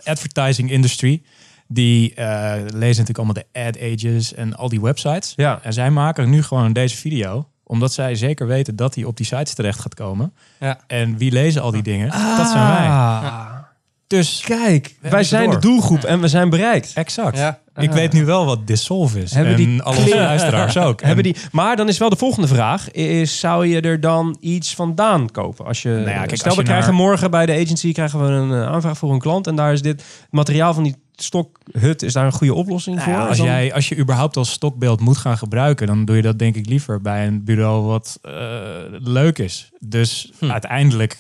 advertising 0.03 0.71
industry, 0.71 1.21
die 1.71 2.13
eh, 2.13 2.51
lezen 2.65 3.03
natuurlijk 3.05 3.17
allemaal 3.17 3.33
de 3.33 3.59
ad 3.67 3.77
ages 3.81 4.33
en 4.33 4.55
al 4.55 4.69
die 4.69 4.81
websites. 4.81 5.33
Ja. 5.35 5.59
En 5.63 5.73
zij 5.73 5.89
maken 5.91 6.29
nu 6.29 6.43
gewoon 6.43 6.73
deze 6.73 6.97
video, 6.97 7.47
omdat 7.63 7.93
zij 7.93 8.15
zeker 8.15 8.47
weten 8.47 8.75
dat 8.75 8.93
die 8.93 9.07
op 9.07 9.17
die 9.17 9.25
sites 9.25 9.53
terecht 9.53 9.79
gaat 9.79 9.93
komen. 9.95 10.33
Ja. 10.59 10.79
En 10.87 11.17
wie 11.17 11.31
lezen 11.31 11.61
al 11.61 11.71
die 11.71 11.83
dingen? 11.83 12.07
Dat 12.37 12.49
zijn 12.49 12.67
wij. 12.67 12.87
Ah. 12.87 13.45
Dus 14.07 14.41
Kijk, 14.45 14.95
wij 15.01 15.23
zijn 15.23 15.49
de 15.49 15.59
doelgroep 15.59 16.03
en 16.03 16.21
we 16.21 16.27
zijn 16.27 16.49
bereikt. 16.49 16.91
exact. 16.93 17.37
Ja. 17.37 17.59
Ik 17.75 17.91
weet 17.91 18.13
nu 18.13 18.25
wel 18.25 18.45
wat 18.45 18.67
Dissolve 18.67 19.21
is. 19.21 19.33
Hebben 19.33 19.53
en 19.53 19.57
die 19.59 19.81
al 19.81 19.95
onze 19.97 20.15
luisteraars 20.15 20.77
ook. 20.77 21.01
Hebben 21.05 21.25
En- 21.25 21.31
die, 21.33 21.41
maar 21.51 21.75
dan 21.75 21.87
is 21.87 21.97
wel 21.97 22.09
de 22.09 22.15
volgende 22.15 22.47
vraag: 22.47 22.91
is, 22.91 23.39
zou 23.39 23.67
je 23.67 23.81
er 23.81 23.99
dan 23.99 24.37
iets 24.39 24.75
vandaan 24.75 25.31
kopen? 25.31 25.65
Als 25.65 25.81
je, 25.81 25.89
Nou 25.89 26.09
ja, 26.09 26.25
kijk, 26.25 26.35
stel, 26.35 26.45
als 26.45 26.55
we 26.55 26.61
je 26.61 26.67
krijgen 26.67 26.93
naar- 26.93 27.01
morgen 27.01 27.31
bij 27.31 27.45
de 27.45 27.53
agency 27.53 27.91
krijgen 27.93 28.19
we 28.25 28.31
een 28.31 28.51
eh, 28.51 28.67
aanvraag 28.71 28.97
voor 28.97 29.13
een 29.13 29.19
klant 29.19 29.47
en 29.47 29.55
daar 29.55 29.73
is 29.73 29.81
dit 29.81 30.03
materiaal 30.29 30.73
van 30.73 30.83
die 30.83 30.95
stokhut 31.23 32.01
is 32.03 32.13
daar 32.13 32.25
een 32.25 32.31
goede 32.31 32.53
oplossing 32.53 32.95
Nou 32.95 33.09
voor? 33.11 33.19
als, 33.27 33.37
Dan- 33.37 33.45
jij, 33.45 33.73
als 33.73 33.89
je 33.89 33.97
überhaupt 33.97 34.37
als 34.37 34.51
stokbeeld 34.51 34.99
moet 34.99 35.17
gaan 35.17 35.37
gebruiken, 35.37 35.87
dan 35.87 36.05
doe 36.05 36.15
je 36.15 36.21
dat 36.21 36.39
denk 36.39 36.55
ik 36.55 36.65
liever 36.65 37.01
bij 37.01 37.27
een 37.27 37.43
bureau 37.43 37.85
wat 37.85 38.19
eh, 38.21 38.31
leuk 38.89 39.37
is. 39.39 39.69
Dus 39.79 40.31
uiteindelijk, 40.39 41.17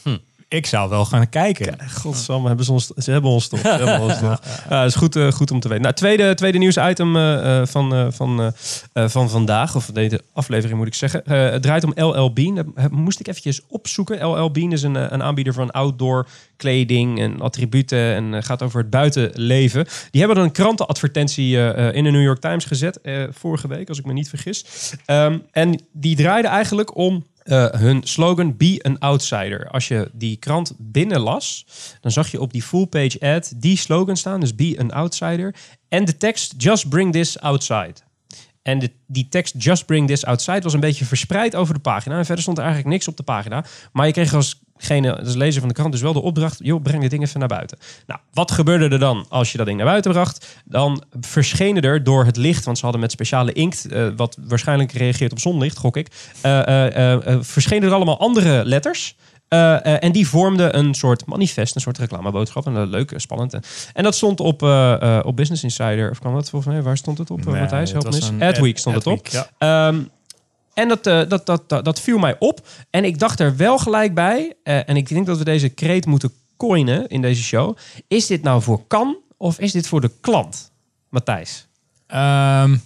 ik 0.49 0.65
zou 0.65 0.89
wel 0.89 1.05
gaan 1.05 1.29
kijken. 1.29 1.77
Godsamme, 2.01 2.47
hebben 2.47 2.65
ze, 2.65 2.71
ons, 2.71 2.87
ze 2.87 3.11
hebben 3.11 3.31
ons 3.31 3.47
toch. 3.47 3.59
Ze 3.59 3.67
hebben 3.67 3.99
ons 3.99 4.19
toch. 4.19 4.39
Ja, 4.69 4.79
dat 4.79 4.89
is 4.89 4.95
goed, 4.95 5.15
eh, 5.15 5.31
goed 5.31 5.51
om 5.51 5.59
te 5.59 5.67
weten. 5.67 5.83
Nou, 5.83 5.95
tweede, 5.95 6.33
tweede 6.33 6.57
nieuwsitem 6.57 7.15
eh, 7.15 7.59
eh, 7.59 7.67
van, 7.67 8.13
van, 8.13 8.53
van 8.93 9.29
vandaag, 9.29 9.75
of 9.75 9.85
deze 9.85 10.21
aflevering 10.33 10.77
moet 10.77 10.87
ik 10.87 10.93
zeggen. 10.93 11.21
Het 11.25 11.61
draait 11.61 11.83
om 11.83 11.91
LL 11.95 12.33
Bean. 12.33 12.55
Dat 12.55 12.91
moest 12.91 13.19
ik 13.19 13.27
eventjes 13.27 13.61
opzoeken. 13.67 14.25
LL 14.25 14.51
Bean 14.51 14.71
is 14.71 14.83
een, 14.83 15.13
een 15.13 15.23
aanbieder 15.23 15.53
van 15.53 15.71
outdoor 15.71 16.27
kleding 16.57 17.19
en 17.19 17.41
attributen 17.41 18.15
en 18.15 18.43
gaat 18.43 18.61
over 18.61 18.79
het 18.79 18.89
buitenleven. 18.89 19.87
Die 20.11 20.21
hebben 20.21 20.43
een 20.43 20.51
krantenadvertentie 20.51 21.57
in 21.93 22.03
de 22.03 22.11
New 22.11 22.23
York 22.23 22.39
Times 22.39 22.65
gezet 22.65 22.99
vorige 23.31 23.67
week, 23.67 23.89
als 23.89 23.99
ik 23.99 24.05
me 24.05 24.13
niet 24.13 24.29
vergis. 24.29 24.65
Ehm, 25.05 25.37
en 25.51 25.81
die 25.91 26.15
draaide 26.15 26.47
eigenlijk 26.47 26.95
om 26.95 27.25
eh, 27.49 27.79
hun 27.79 28.01
slogan 28.03 28.57
Be 28.57 28.79
an 28.81 28.99
Outsider. 28.99 29.69
Als 29.69 29.87
je 29.87 30.09
die 30.13 30.37
krant 30.37 30.73
binnenlas, 30.77 31.65
dan 32.01 32.11
zag 32.11 32.31
je 32.31 32.41
op 32.41 32.53
die 32.53 32.63
full 32.63 32.85
page 32.85 33.19
ad 33.19 33.53
die 33.55 33.77
slogan 33.77 34.17
staan. 34.17 34.39
Dus 34.39 34.55
Be 34.55 34.75
an 34.79 34.91
Outsider. 34.91 35.55
En 35.87 36.05
de 36.05 36.17
tekst 36.17 36.53
Just 36.57 36.89
Bring 36.89 37.11
This 37.11 37.39
Outside. 37.39 37.93
En 38.61 38.91
die 39.07 39.27
tekst 39.29 39.55
Just 39.57 39.85
Bring 39.85 40.07
This 40.07 40.25
Outside 40.25 40.61
was 40.61 40.73
een 40.73 40.79
beetje 40.79 41.05
verspreid 41.05 41.55
over 41.55 41.73
de 41.73 41.79
pagina. 41.79 42.17
En 42.17 42.25
verder 42.25 42.43
stond 42.43 42.57
er 42.57 42.63
eigenlijk 42.63 42.93
niks 42.93 43.07
op 43.07 43.17
de 43.17 43.23
pagina. 43.23 43.65
Maar 43.91 44.05
je 44.05 44.13
kreeg 44.13 44.33
als 44.33 44.61
gene, 44.81 45.19
als 45.19 45.35
lezer 45.35 45.59
van 45.59 45.69
de 45.69 45.75
krant 45.75 45.91
dus 45.91 46.01
wel 46.01 46.13
de 46.13 46.21
opdracht... 46.21 46.59
joh, 46.63 46.81
breng 46.81 47.01
dit 47.01 47.11
ding 47.11 47.23
even 47.23 47.39
naar 47.39 47.47
buiten. 47.47 47.77
Nou, 48.07 48.19
wat 48.33 48.51
gebeurde 48.51 48.89
er 48.89 48.99
dan 48.99 49.25
als 49.29 49.51
je 49.51 49.57
dat 49.57 49.65
ding 49.65 49.77
naar 49.77 49.87
buiten 49.87 50.11
bracht? 50.11 50.61
Dan 50.65 51.03
verschenen 51.19 51.81
er 51.83 52.03
door 52.03 52.25
het 52.25 52.37
licht... 52.37 52.65
want 52.65 52.77
ze 52.77 52.83
hadden 52.83 53.01
met 53.01 53.11
speciale 53.11 53.53
inkt... 53.53 53.85
eh, 53.85 54.07
wat 54.15 54.37
waarschijnlijk 54.41 54.91
reageert 54.91 55.31
op 55.31 55.39
zonlicht, 55.39 55.77
gok 55.77 55.97
ik... 55.97 56.07
eh, 56.41 57.13
eh, 57.13 57.37
verschenen 57.41 57.87
er 57.87 57.93
allemaal 57.93 58.19
andere 58.19 58.65
letters... 58.65 59.15
En 59.49 60.11
die 60.11 60.27
vormden 60.27 60.77
een 60.77 60.93
soort 60.93 61.25
manifest, 61.25 61.75
een 61.75 61.81
soort 61.81 61.97
reclameboodschap. 61.97 62.65
En 62.65 62.89
leuk, 62.89 63.13
spannend. 63.15 63.53
En, 63.93 64.03
dat 64.03 64.15
stond 64.15 64.39
op, 64.39 64.61
op 65.23 65.35
Business 65.35 65.63
Insider. 65.63 66.09
Of 66.09 66.19
kwam 66.19 66.33
dat 66.33 66.49
volgens 66.49 66.73
mij? 66.73 66.83
Waar 66.83 66.97
stond 66.97 67.17
het 67.17 67.31
op? 67.31 67.45
Nee, 67.45 67.59
Matthijs, 67.59 67.91
help 67.91 68.11
me 68.11 68.45
Adweek 68.45 68.77
stond 68.77 68.95
het 68.95 69.07
op. 69.07 69.27
Ja. 69.27 69.49
Ehm, 69.57 70.01
en 70.79 70.87
dat, 70.87 71.07
eh, 71.07 71.29
dat, 71.29 71.45
dat, 71.45 71.69
dat, 71.69 71.85
dat 71.85 71.99
viel 71.99 72.17
mij 72.17 72.35
op. 72.39 72.67
En 72.89 73.03
ik 73.05 73.19
dacht 73.19 73.39
er 73.39 73.55
wel 73.55 73.77
gelijk 73.77 74.13
bij. 74.13 74.53
eh, 74.63 74.89
en 74.89 74.95
ik 74.97 75.07
denk 75.09 75.25
dat 75.25 75.37
we 75.37 75.43
deze 75.43 75.69
kreet 75.69 76.05
moeten 76.05 76.31
coinen 76.57 77.07
in 77.07 77.21
deze 77.21 77.43
show. 77.43 77.77
Is 78.07 78.27
dit 78.27 78.41
nou 78.41 78.61
voor 78.61 78.87
kan 78.87 79.17
of 79.37 79.59
is 79.59 79.71
dit 79.71 79.87
voor 79.87 80.01
de 80.01 80.11
klant? 80.21 80.71
Matthijs. 81.09 81.67
Ehm, 82.07 82.77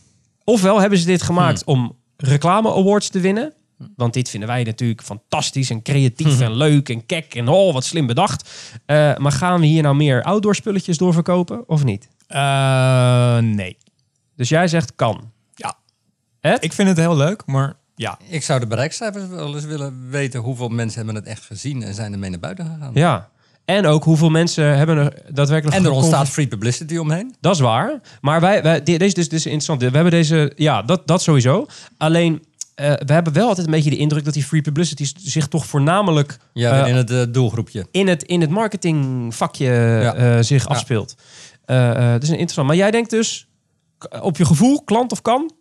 Ofwel 0.43 0.79
hebben 0.79 0.99
ze 0.99 1.05
dit 1.05 1.21
gemaakt 1.21 1.63
om 1.63 1.95
reclame 2.17 2.73
awards 2.73 3.09
te 3.09 3.19
winnen. 3.19 3.53
Want 3.95 4.13
dit 4.13 4.29
vinden 4.29 4.49
wij 4.49 4.63
natuurlijk 4.63 5.03
fantastisch 5.03 5.69
en 5.69 5.81
creatief 5.81 6.39
en 6.39 6.55
leuk 6.55 6.89
en 6.89 7.05
kek 7.05 7.35
en 7.35 7.47
oh, 7.47 7.73
wat 7.73 7.85
slim 7.85 8.05
bedacht. 8.05 8.49
Eh, 8.85 9.17
maar 9.17 9.31
gaan 9.31 9.59
we 9.59 9.65
hier 9.65 9.81
nou 9.81 9.95
meer 9.95 10.23
outdoor 10.23 10.55
spulletjes 10.55 10.97
doorverkopen 10.97 11.69
of 11.69 11.83
niet? 11.83 12.07
nee. 13.55 13.77
Dus 14.35 14.49
jij 14.49 14.67
zegt 14.67 14.95
kan. 14.95 15.31
Ja. 15.55 15.75
Ed? 16.39 16.63
Ik 16.63 16.73
vind 16.73 16.87
het 16.87 16.97
heel 16.97 17.15
leuk, 17.15 17.45
maar 17.45 17.75
ja. 17.95 18.17
Ik 18.29 18.43
zou 18.43 18.59
de 18.59 18.67
bereikcijfers 18.67 19.27
wel 19.27 19.55
eens 19.55 19.65
willen 19.65 20.09
weten 20.09 20.39
hoeveel 20.39 20.69
mensen 20.69 20.97
hebben 20.97 21.15
het 21.15 21.25
echt 21.25 21.45
gezien 21.45 21.83
en 21.83 21.93
zijn 21.93 22.13
ermee 22.13 22.29
naar 22.29 22.39
buiten 22.39 22.65
gegaan. 22.65 22.91
Ja. 22.93 23.29
En 23.65 23.85
ook 23.85 24.03
hoeveel 24.03 24.29
mensen 24.29 24.77
hebben 24.77 24.97
er 24.97 25.21
daadwerkelijk... 25.33 25.77
En 25.77 25.85
er 25.85 25.91
ontstaat 25.91 26.29
free 26.29 26.47
publicity 26.47 26.97
omheen. 26.97 27.35
Dat 27.39 27.53
is 27.53 27.59
waar. 27.61 28.01
Maar 28.21 28.41
wij, 28.41 28.63
wij 28.63 28.83
de- 28.83 28.97
deze 28.97 29.13
dus, 29.13 29.29
dus 29.29 29.45
interessant. 29.45 29.81
We 29.81 29.89
hebben 29.89 30.11
deze, 30.11 30.51
ja, 30.55 30.81
dat, 30.81 31.07
dat 31.07 31.21
sowieso. 31.21 31.65
Alleen, 31.97 32.43
eh, 32.75 32.93
we 33.05 33.13
hebben 33.13 33.33
wel 33.33 33.47
altijd 33.47 33.65
een 33.67 33.73
beetje 33.73 33.89
de 33.89 33.97
indruk 33.97 34.25
dat 34.25 34.33
die 34.33 34.43
free 34.43 34.61
publicity 34.61 35.05
zich 35.17 35.47
toch 35.47 35.65
voornamelijk 35.65 36.37
Ja, 36.53 36.83
eh, 36.83 36.89
in 36.89 36.95
het 36.95 37.11
eh, 37.11 37.21
doelgroepje. 37.29 37.87
in 37.91 38.07
het, 38.07 38.23
in 38.23 38.41
het 38.41 38.49
marketingvakje 38.49 39.65
Ja. 39.65 40.41
zich 40.43 40.67
afspeelt. 40.67 41.15
Eh 41.65 41.89
eh, 41.89 42.11
dat 42.11 42.23
is 42.23 42.27
een 42.29 42.33
interessant. 42.33 42.67
Maar 42.67 42.75
jij 42.75 42.91
denkt 42.91 43.09
dus, 43.09 43.47
op 44.21 44.37
je 44.37 44.45
gevoel, 44.45 44.83
klant 44.83 45.11
of 45.11 45.21
kan? 45.21 45.51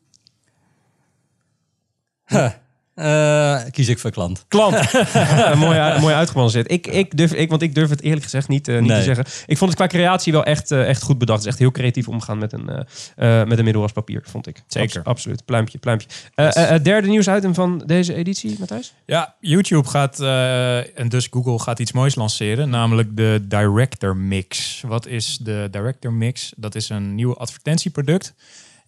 Eh, 2.95 3.61
kies 3.71 3.89
ik 3.89 3.99
voor 3.99 4.11
klant. 4.11 4.45
Klant. 4.49 4.75
mooi, 5.55 5.79
uit- 5.79 6.01
mooi 6.01 6.15
uitgebalanceerd. 6.15 6.71
Ik, 6.71 6.87
ik 6.87 7.17
durf, 7.17 7.33
ik, 7.33 7.51
want 7.51 7.63
ik 7.63 7.75
durf 7.75 7.91
het 7.91 8.03
eerlijk 8.03 8.23
gezegd 8.23 8.49
niet, 8.49 8.69
eh, 8.69 8.79
niet 8.79 8.89
te 8.89 8.93
Nee. 8.95 9.03
zeggen. 9.03 9.25
Ik 9.47 9.59
vond 9.59 9.71
het 9.71 9.79
qua 9.79 9.89
creatie 9.89 10.33
wel 10.33 10.45
echt, 10.45 10.71
eh, 10.71 10.89
echt 10.89 11.03
goed 11.03 11.19
bedacht. 11.19 11.39
Het 11.39 11.47
is 11.47 11.53
echt 11.53 11.61
heel 11.63 11.71
creatief 11.71 12.09
omgaan 12.09 12.39
met 12.39 12.53
een, 12.53 12.69
eh, 12.69 13.41
eh, 13.41 13.49
met 13.49 13.59
een 13.59 13.65
middel 13.65 13.83
als 13.83 13.93
papier, 13.93 14.23
vond 14.25 14.47
ik. 14.47 14.63
Zeker. 14.67 14.97
Abs- 14.99 15.07
absoluut. 15.09 15.45
Pluimpje, 15.45 15.79
pluimpje. 15.79 16.09
Eh, 16.35 16.45
Yes. 16.45 16.55
eh, 16.55 16.75
eh, 16.75 16.83
derde 16.83 17.09
nieuwsitem 17.09 17.55
van 17.55 17.83
deze 17.87 18.15
editie, 18.15 18.57
Matthijs? 18.59 18.95
Ja, 19.07 19.35
YouTube 19.41 19.89
gaat, 19.89 20.21
eh, 20.21 20.99
en 20.99 21.09
dus 21.09 21.29
Google 21.31 21.59
gaat 21.59 21.79
iets 21.79 21.93
moois 21.93 22.15
lanceren, 22.15 22.71
namelijk 22.71 23.17
de 23.17 23.41
Director 23.49 24.17
Mix. 24.17 24.83
Wat 24.87 25.07
is 25.07 25.39
de 25.41 25.69
Director 25.71 26.13
Mix? 26.13 26.53
Dat 26.57 26.75
is 26.75 26.89
een 26.89 27.15
nieuw 27.15 27.37
advertentieproduct. 27.37 28.35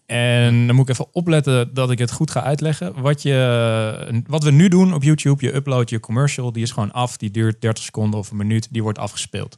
En 0.05 0.67
dan 0.67 0.75
moet 0.75 0.89
ik 0.89 0.93
even 0.93 1.13
opletten 1.13 1.73
dat 1.73 1.91
ik 1.91 1.99
het 1.99 2.11
goed 2.11 2.31
ga 2.31 2.43
uitleggen. 2.43 3.01
Wat, 3.01 3.21
je, 3.21 4.23
wat 4.27 4.43
we 4.43 4.51
nu 4.51 4.67
doen 4.67 4.93
op 4.93 5.03
YouTube, 5.03 5.45
je 5.45 5.55
upload 5.55 5.89
je 5.89 5.99
commercial, 5.99 6.51
die 6.51 6.63
is 6.63 6.71
gewoon 6.71 6.91
af. 6.91 7.17
Die 7.17 7.31
duurt 7.31 7.61
30 7.61 7.83
seconden 7.83 8.19
of 8.19 8.31
een 8.31 8.37
minuut, 8.37 8.67
die 8.71 8.83
wordt 8.83 8.97
afgespeeld. 8.97 9.57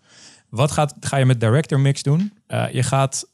Wat 0.50 0.72
gaat, 0.72 0.96
ga 1.00 1.18
je 1.18 1.26
met 1.26 1.40
Director 1.40 1.80
Mix 1.80 2.04
doen? 2.04 2.34
Eh, 2.48 2.66
je 2.72 2.84
gaat 2.84 3.30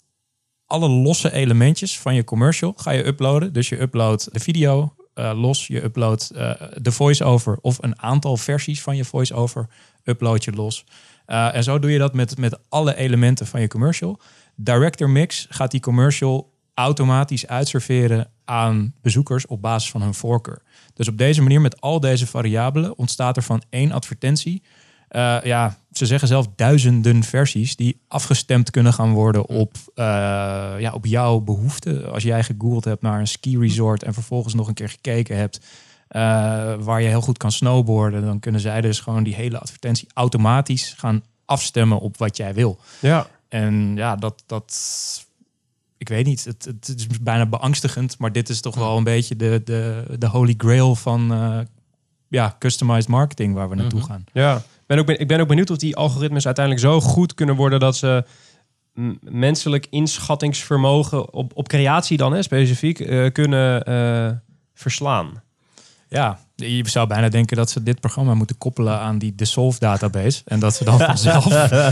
alle 0.65 0.89
losse 0.89 1.32
elementjes 1.32 2.00
van 2.00 2.15
je 2.15 2.24
commercial 2.24 2.74
ga 2.77 2.91
je 2.91 3.05
uploaden. 3.05 3.53
Dus 3.53 3.70
je 3.70 3.82
uploadt 3.82 4.34
de 4.34 4.39
video 4.39 4.93
eh, 5.13 5.32
los, 5.36 5.67
je 5.67 5.84
uploadt 5.84 6.29
eh, 6.29 6.51
de 6.82 6.91
voice-over 6.91 7.58
of 7.62 7.77
een 7.82 8.01
aantal 8.01 8.38
versies 8.38 8.82
van 8.82 8.96
je 8.96 9.05
voice-over 9.05 9.67
upload 10.03 10.43
je 10.43 10.51
los. 10.51 10.86
En 11.25 11.63
zo 11.63 11.79
doe 11.79 11.91
je 11.91 11.98
dat 11.98 12.13
met, 12.13 12.38
met 12.38 12.60
alle 12.70 12.96
elementen 12.96 13.48
van 13.48 13.62
je 13.62 13.67
commercial. 13.67 14.20
Director 14.55 15.10
Mix 15.10 15.48
gaat 15.50 15.72
die 15.72 15.79
commercial 15.79 16.53
automatisch 16.74 17.48
uitserveren 17.48 18.32
aan 18.46 18.94
bezoekers 19.01 19.46
op 19.46 19.62
basis 19.62 19.92
van 19.92 20.01
hun 20.01 20.13
voorkeur. 20.13 20.62
Dus 20.94 21.08
op 21.08 21.18
deze 21.18 21.42
manier, 21.42 21.62
met 21.62 21.82
al 21.82 22.00
deze 22.00 22.27
variabelen, 22.27 22.98
ontstaat 22.98 23.38
er 23.38 23.44
van 23.44 23.63
één 23.70 23.92
advertentie 23.92 24.63
eh, 25.13 25.38
ja, 25.44 25.77
ze 25.92 26.06
zeggen 26.06 26.27
zelf 26.27 26.48
duizenden 26.56 27.24
versies 27.24 27.75
die 27.75 28.01
afgestemd 28.08 28.72
kunnen 28.72 28.94
gaan 28.94 29.12
worden 29.12 29.46
op, 29.46 29.75
eh, 29.96 30.06
ja, 30.77 30.92
op 30.94 31.06
jouw 31.06 31.39
behoeften. 31.39 32.12
Als 32.12 32.24
jij 32.24 32.44
gegoogeld 32.44 32.86
hebt 32.86 33.01
naar 33.01 33.20
een 33.20 33.27
ski 33.27 33.58
resort 33.60 34.03
en 34.03 34.13
vervolgens 34.13 34.53
nog 34.53 34.68
een 34.68 34.74
keer 34.74 34.89
gekeken 34.89 35.38
hebt 35.38 35.60
eh, 36.08 36.22
waar 36.80 37.01
je 37.01 37.08
heel 37.08 37.22
goed 37.22 37.38
kan 37.38 37.51
snowboarden, 37.51 38.25
dan 38.25 38.39
kunnen 38.39 38.62
zij 38.62 38.82
dus 38.82 39.00
gewoon 39.00 39.24
die 39.24 39.36
hele 39.36 39.60
advertentie 39.60 40.08
automatisch 40.13 40.94
gaan 40.98 41.24
afstemmen 41.46 42.00
op 42.00 42.18
wat 42.18 42.38
jij 42.38 42.53
wil. 42.53 42.80
Ja. 43.00 43.27
En 43.50 43.96
ja, 43.96 44.15
dat, 44.15 44.44
dat 44.46 44.74
ik 46.04 46.10
weet 46.10 46.26
niet, 46.26 46.46
het, 46.46 46.66
het 46.66 46.94
is 46.98 47.08
bijna 47.22 47.46
beangstigend, 47.46 48.18
maar 48.18 48.32
dit 48.32 48.50
is 48.50 48.62
toch 48.62 48.76
wel 48.76 48.98
een 48.98 49.04
beetje 49.04 49.36
de, 49.36 49.62
de, 49.66 50.04
de 50.18 50.28
holy 50.28 50.54
grail 50.58 50.96
van 50.96 51.32
eh, 51.34 51.60
ja, 52.28 52.56
customized 52.60 53.08
marketing 53.08 53.54
waar 53.54 53.70
we 53.70 53.76
naartoe 53.76 54.00
Mhm. 54.00 54.08
gaan. 54.10 54.24
Ja, 54.34 54.56
ik 54.56 54.64
ben, 54.88 55.00
ook, 55.00 55.06
ben- 55.06 55.20
ik 55.20 55.28
ben 55.28 55.40
ook 55.40 55.48
benieuwd 55.48 55.70
of 55.70 55.78
die 55.78 55.96
algoritmes 55.96 56.46
uiteindelijk 56.46 56.86
zo 56.86 57.00
goed 57.02 57.34
kunnen 57.34 57.56
worden 57.56 57.80
dat 57.80 57.96
ze 57.98 58.26
menselijk 59.22 59.88
inschattingsvermogen 59.90 61.34
op, 61.34 61.52
op 61.56 61.68
creatie 61.68 62.18
dan 62.18 62.34
hè, 62.34 62.42
specifiek 62.42 63.00
eh, 63.00 63.32
kunnen 63.32 63.84
eh, 63.84 64.32
verslaan. 64.74 65.42
Ja, 66.10 66.40
je 66.56 66.90
zou 66.90 67.08
bijna 67.08 67.30
denken 67.30 67.58
dat 67.58 67.70
ze 67.70 67.84
dit 67.84 68.00
programma 68.00 68.34
moeten 68.34 68.58
koppelen 68.58 69.00
aan 69.00 69.18
die 69.18 69.36
Dissolve 69.36 69.80
database. 69.80 70.42
En 70.46 70.60
dat 70.60 70.76
ze 70.76 70.84
dan 70.84 71.00
vanzelf 71.16 71.44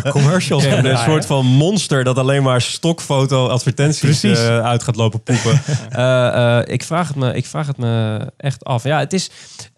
commercials 0.09 0.63
Een 0.63 0.73
kunnen 0.73 0.97
soort 0.97 1.25
van 1.25 1.45
monster 1.45 2.03
dat 2.03 2.17
alleen 2.17 2.43
maar 2.43 2.61
stokfoto 2.61 3.47
advertenties 3.47 4.23
eh, 4.23 4.59
uit 4.59 4.83
gaat 4.83 4.95
lopen 4.95 5.23
poepen. 5.23 5.61
Eh, 5.91 6.57
eh, 6.59 6.67
ik, 6.67 6.83
vraag 6.83 7.07
het 7.07 7.17
me, 7.17 7.33
ik 7.33 7.45
vraag 7.45 7.67
het 7.67 7.77
me 7.77 8.19
echt 8.37 8.63
af. 8.63 8.83
Ja, 8.83 8.99
het 8.99 9.13
is, 9.13 9.29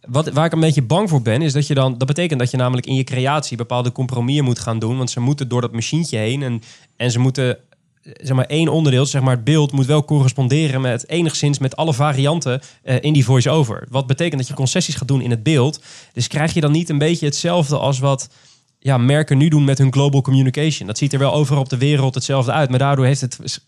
wat, 0.08 0.30
waar 0.30 0.46
ik 0.46 0.52
een 0.52 0.60
beetje 0.60 0.82
bang 0.82 1.10
voor 1.10 1.22
ben, 1.22 1.42
is 1.42 1.54
dat 1.54 1.68
je 1.68 1.74
dan... 1.74 1.98
Dat 1.98 2.08
betekent 2.08 2.40
dat 2.40 2.52
je 2.52 2.58
namelijk 2.58 2.86
in 2.86 2.96
je 2.96 3.04
creatie 3.04 3.58
bepaalde 3.58 3.92
compromissen 3.92 4.46
moet 4.46 4.60
gaan 4.60 4.80
doen. 4.80 4.98
Want 4.98 5.10
ze 5.10 5.20
moeten 5.20 5.48
door 5.48 5.62
dat 5.62 5.72
machientje 5.72 6.18
heen 6.18 6.44
en, 6.44 6.62
en 6.98 7.12
ze 7.12 7.20
moeten... 7.20 7.58
eh, 8.04 8.12
Zeg 8.22 8.36
maar 8.36 8.46
één 8.46 8.68
onderdeel, 8.68 9.06
zeg 9.06 9.22
maar 9.22 9.36
het 9.36 9.44
beeld, 9.44 9.72
moet 9.72 9.86
wel 9.86 10.06
corresponderen 10.06 10.82
met 10.82 11.10
enigszins 11.10 11.60
met 11.60 11.76
alle 11.76 11.94
varianten 11.94 12.62
eh, 12.84 12.96
in 13.02 13.14
die 13.14 13.26
voice-over. 13.26 13.88
Wat 13.90 14.08
betekent 14.08 14.40
dat 14.40 14.48
je 14.48 14.54
concessies 14.54 14.96
gaat 14.96 15.08
doen 15.08 15.22
in 15.22 15.30
het 15.30 15.44
beeld. 15.44 15.82
Dus 16.14 16.28
krijg 16.28 16.54
je 16.54 16.62
dan 16.62 16.72
niet 16.72 16.90
een 16.90 16.98
beetje 16.98 17.26
hetzelfde 17.26 17.78
als 17.78 18.00
wat 18.00 18.30
ja, 18.84 18.98
merken 18.98 19.38
nu 19.38 19.48
doen 19.48 19.64
met 19.64 19.78
hun 19.78 19.94
global 19.94 20.22
communication. 20.22 20.88
Dat 20.88 20.98
ziet 20.98 21.14
er 21.14 21.20
wel 21.20 21.34
overal 21.34 21.62
op 21.62 21.70
de 21.70 21.78
wereld 21.78 22.16
hetzelfde 22.16 22.52
uit. 22.52 22.70
Maar 22.70 22.80
daardoor 22.80 23.06
heeft 23.06 23.22
het 23.22 23.62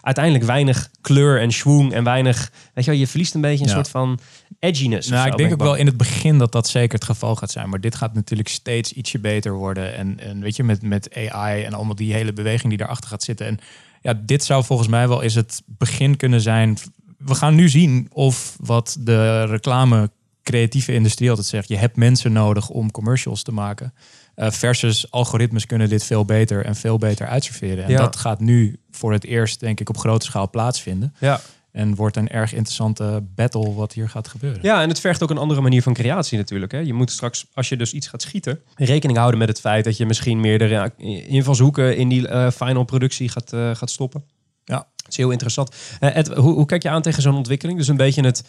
uiteindelijk 0.00 0.44
weinig 0.44 0.90
kleur 1.00 1.40
en 1.40 1.52
schwung 1.52 1.92
en 1.92 2.04
weinig... 2.04 2.52
Weet 2.74 2.84
je 2.84 2.90
wel, 2.90 3.00
je 3.00 3.06
verliest 3.06 3.34
een 3.34 3.40
beetje 3.40 3.64
een 3.64 3.70
Ja. 3.70 3.74
soort 3.74 3.88
van 3.88 4.18
edginess. 4.58 5.08
Nou, 5.08 5.22
zo, 5.22 5.28
ik 5.28 5.36
denk 5.36 5.52
ook 5.52 5.58
bang. 5.58 5.70
wel 5.70 5.78
in 5.78 5.86
het 5.86 5.96
begin 5.96 6.38
dat 6.38 6.52
dat 6.52 6.68
zeker 6.68 6.94
het 6.94 7.04
geval 7.04 7.36
gaat 7.36 7.50
zijn. 7.50 7.68
Maar 7.68 7.80
dit 7.80 7.94
gaat 7.94 8.14
natuurlijk 8.14 8.48
steeds 8.48 8.92
ietsje 8.92 9.18
beter 9.18 9.52
worden. 9.52 9.94
En, 9.96 10.20
en 10.20 10.40
weet 10.40 10.56
je, 10.56 10.64
met, 10.64 10.82
met 10.82 11.14
AI 11.30 11.62
en 11.62 11.72
allemaal 11.74 11.94
die 11.94 12.12
hele 12.12 12.32
beweging 12.32 12.68
die 12.68 12.78
daarachter 12.78 13.08
gaat 13.08 13.22
zitten. 13.22 13.46
En 13.46 13.58
ja, 14.00 14.14
dit 14.24 14.44
zou 14.44 14.64
volgens 14.64 14.88
mij 14.88 15.08
wel 15.08 15.22
eens 15.22 15.34
het 15.34 15.62
begin 15.66 16.16
kunnen 16.16 16.40
zijn. 16.40 16.76
We 17.18 17.34
gaan 17.34 17.54
nu 17.54 17.68
zien 17.68 18.08
of 18.12 18.56
wat 18.60 18.96
de 19.00 19.44
reclame 19.44 20.10
creatieve 20.42 20.92
industrie 20.92 21.28
altijd 21.28 21.46
zegt. 21.48 21.68
Je 21.68 21.76
hebt 21.76 21.96
mensen 21.96 22.32
nodig 22.32 22.68
om 22.68 22.90
commercials 22.90 23.42
te 23.42 23.52
maken. 23.52 23.94
Eh, 24.34 24.50
versus 24.50 25.10
algoritmes 25.10 25.66
kunnen 25.66 25.88
dit 25.88 26.04
veel 26.04 26.24
beter 26.24 26.64
en 26.64 26.74
veel 26.76 26.98
beter 26.98 27.26
uitserveren. 27.26 27.84
En 27.84 27.90
Ja. 27.90 27.98
dat 27.98 28.16
gaat 28.16 28.40
nu 28.40 28.80
voor 28.90 29.12
het 29.12 29.24
eerst, 29.24 29.60
denk 29.60 29.80
ik, 29.80 29.88
op 29.88 29.98
grote 29.98 30.26
schaal 30.26 30.50
plaatsvinden. 30.50 31.14
Ja. 31.18 31.40
En 31.72 31.94
wordt 31.94 32.16
een 32.16 32.28
erg 32.28 32.52
interessante 32.52 33.24
battle 33.34 33.74
wat 33.74 33.92
hier 33.92 34.08
gaat 34.08 34.28
gebeuren. 34.28 34.58
ja, 34.62 34.82
en 34.82 34.88
het 34.88 35.00
vergt 35.00 35.22
ook 35.22 35.30
een 35.30 35.38
andere 35.38 35.60
manier 35.60 35.82
van 35.82 35.92
creatie 35.94 36.38
natuurlijk. 36.38 36.72
Hè. 36.72 36.78
Je 36.78 36.92
moet 36.94 37.10
straks, 37.10 37.46
als 37.54 37.68
je 37.68 37.76
dus 37.76 37.92
iets 37.92 38.06
gaat 38.06 38.22
schieten, 38.22 38.60
rekening 38.74 39.18
houden 39.18 39.38
met 39.38 39.48
het 39.48 39.60
feit 39.60 39.84
dat 39.84 39.96
je 39.96 40.06
misschien 40.06 40.40
meerdere 40.40 40.92
eh, 40.98 41.28
invalshoeken 41.32 41.96
in 41.96 42.08
die 42.08 42.28
eh, 42.28 42.50
final 42.50 42.84
productie 42.84 43.28
gaat, 43.28 43.52
eh, 43.52 43.74
gaat 43.74 43.90
stoppen. 43.90 44.24
Ja. 44.64 44.86
Het 44.96 45.10
is 45.10 45.16
heel 45.16 45.30
interessant. 45.30 45.74
Eh, 46.00 46.16
Ed, 46.16 46.28
hoe, 46.28 46.54
hoe 46.54 46.66
kijk 46.66 46.82
je 46.82 46.88
aan 46.88 47.02
tegen 47.02 47.22
zo'n 47.22 47.34
ontwikkeling? 47.36 47.78
Dus 47.78 47.88
een 47.88 47.96
beetje 47.96 48.24
het, 48.24 48.44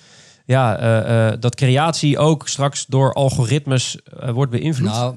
ja, 0.46 0.78
eh, 0.78 1.28
eh, 1.28 1.40
dat 1.40 1.56
creatie 1.56 2.18
ook 2.18 2.48
straks 2.48 2.86
door 2.86 3.14
algoritmes 3.14 3.98
wordt 4.34 4.52
beïnvloed. 4.52 4.90
Nou, 4.90 5.16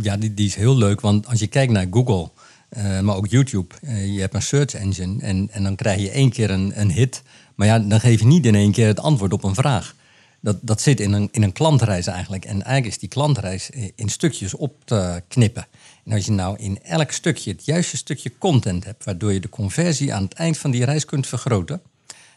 ja, 0.00 0.16
die, 0.16 0.34
die 0.34 0.46
is 0.46 0.54
heel 0.54 0.76
leuk. 0.76 1.00
Want 1.00 1.26
als 1.26 1.40
je 1.40 1.46
kijkt 1.46 1.72
naar 1.72 1.86
Google, 1.90 2.30
eh, 2.68 3.00
maar 3.00 3.16
ook 3.16 3.26
YouTube, 3.26 3.74
eh, 3.82 4.14
je 4.14 4.20
hebt 4.20 4.34
een 4.34 4.42
search 4.42 4.74
engine 4.74 5.22
en, 5.22 5.48
en 5.50 5.62
dan 5.62 5.74
krijg 5.74 6.00
je 6.00 6.10
één 6.10 6.30
keer 6.30 6.50
een, 6.50 6.80
een 6.80 6.90
hit. 6.90 7.22
Maar 7.54 7.66
ja, 7.66 7.78
dan 7.78 8.00
geef 8.00 8.20
je 8.20 8.26
niet 8.26 8.46
in 8.46 8.54
één 8.54 8.72
keer 8.72 8.86
het 8.86 9.00
antwoord 9.00 9.32
op 9.32 9.44
een 9.44 9.54
vraag. 9.54 9.94
Dat, 10.40 10.58
dat 10.60 10.80
zit 10.80 11.00
in 11.00 11.12
een, 11.12 11.28
in 11.32 11.42
een 11.42 11.52
klantreis 11.52 12.06
eigenlijk. 12.06 12.44
En 12.44 12.62
eigenlijk 12.62 12.86
is 12.86 12.98
die 12.98 13.08
klantreis 13.08 13.70
eh, 13.70 13.88
in 13.94 14.08
stukjes 14.08 14.54
op 14.54 14.84
te 14.84 15.22
knippen. 15.28 15.66
En 16.04 16.12
als 16.12 16.24
je 16.24 16.32
nou 16.32 16.58
in 16.58 16.82
elk 16.82 17.10
stukje 17.10 17.50
het 17.50 17.64
juiste 17.64 17.96
stukje 17.96 18.38
content 18.38 18.84
hebt, 18.84 19.04
waardoor 19.04 19.32
je 19.32 19.40
de 19.40 19.48
conversie 19.48 20.14
aan 20.14 20.22
het 20.22 20.32
eind 20.32 20.58
van 20.58 20.70
die 20.70 20.84
reis 20.84 21.04
kunt 21.04 21.26
vergroten, 21.26 21.82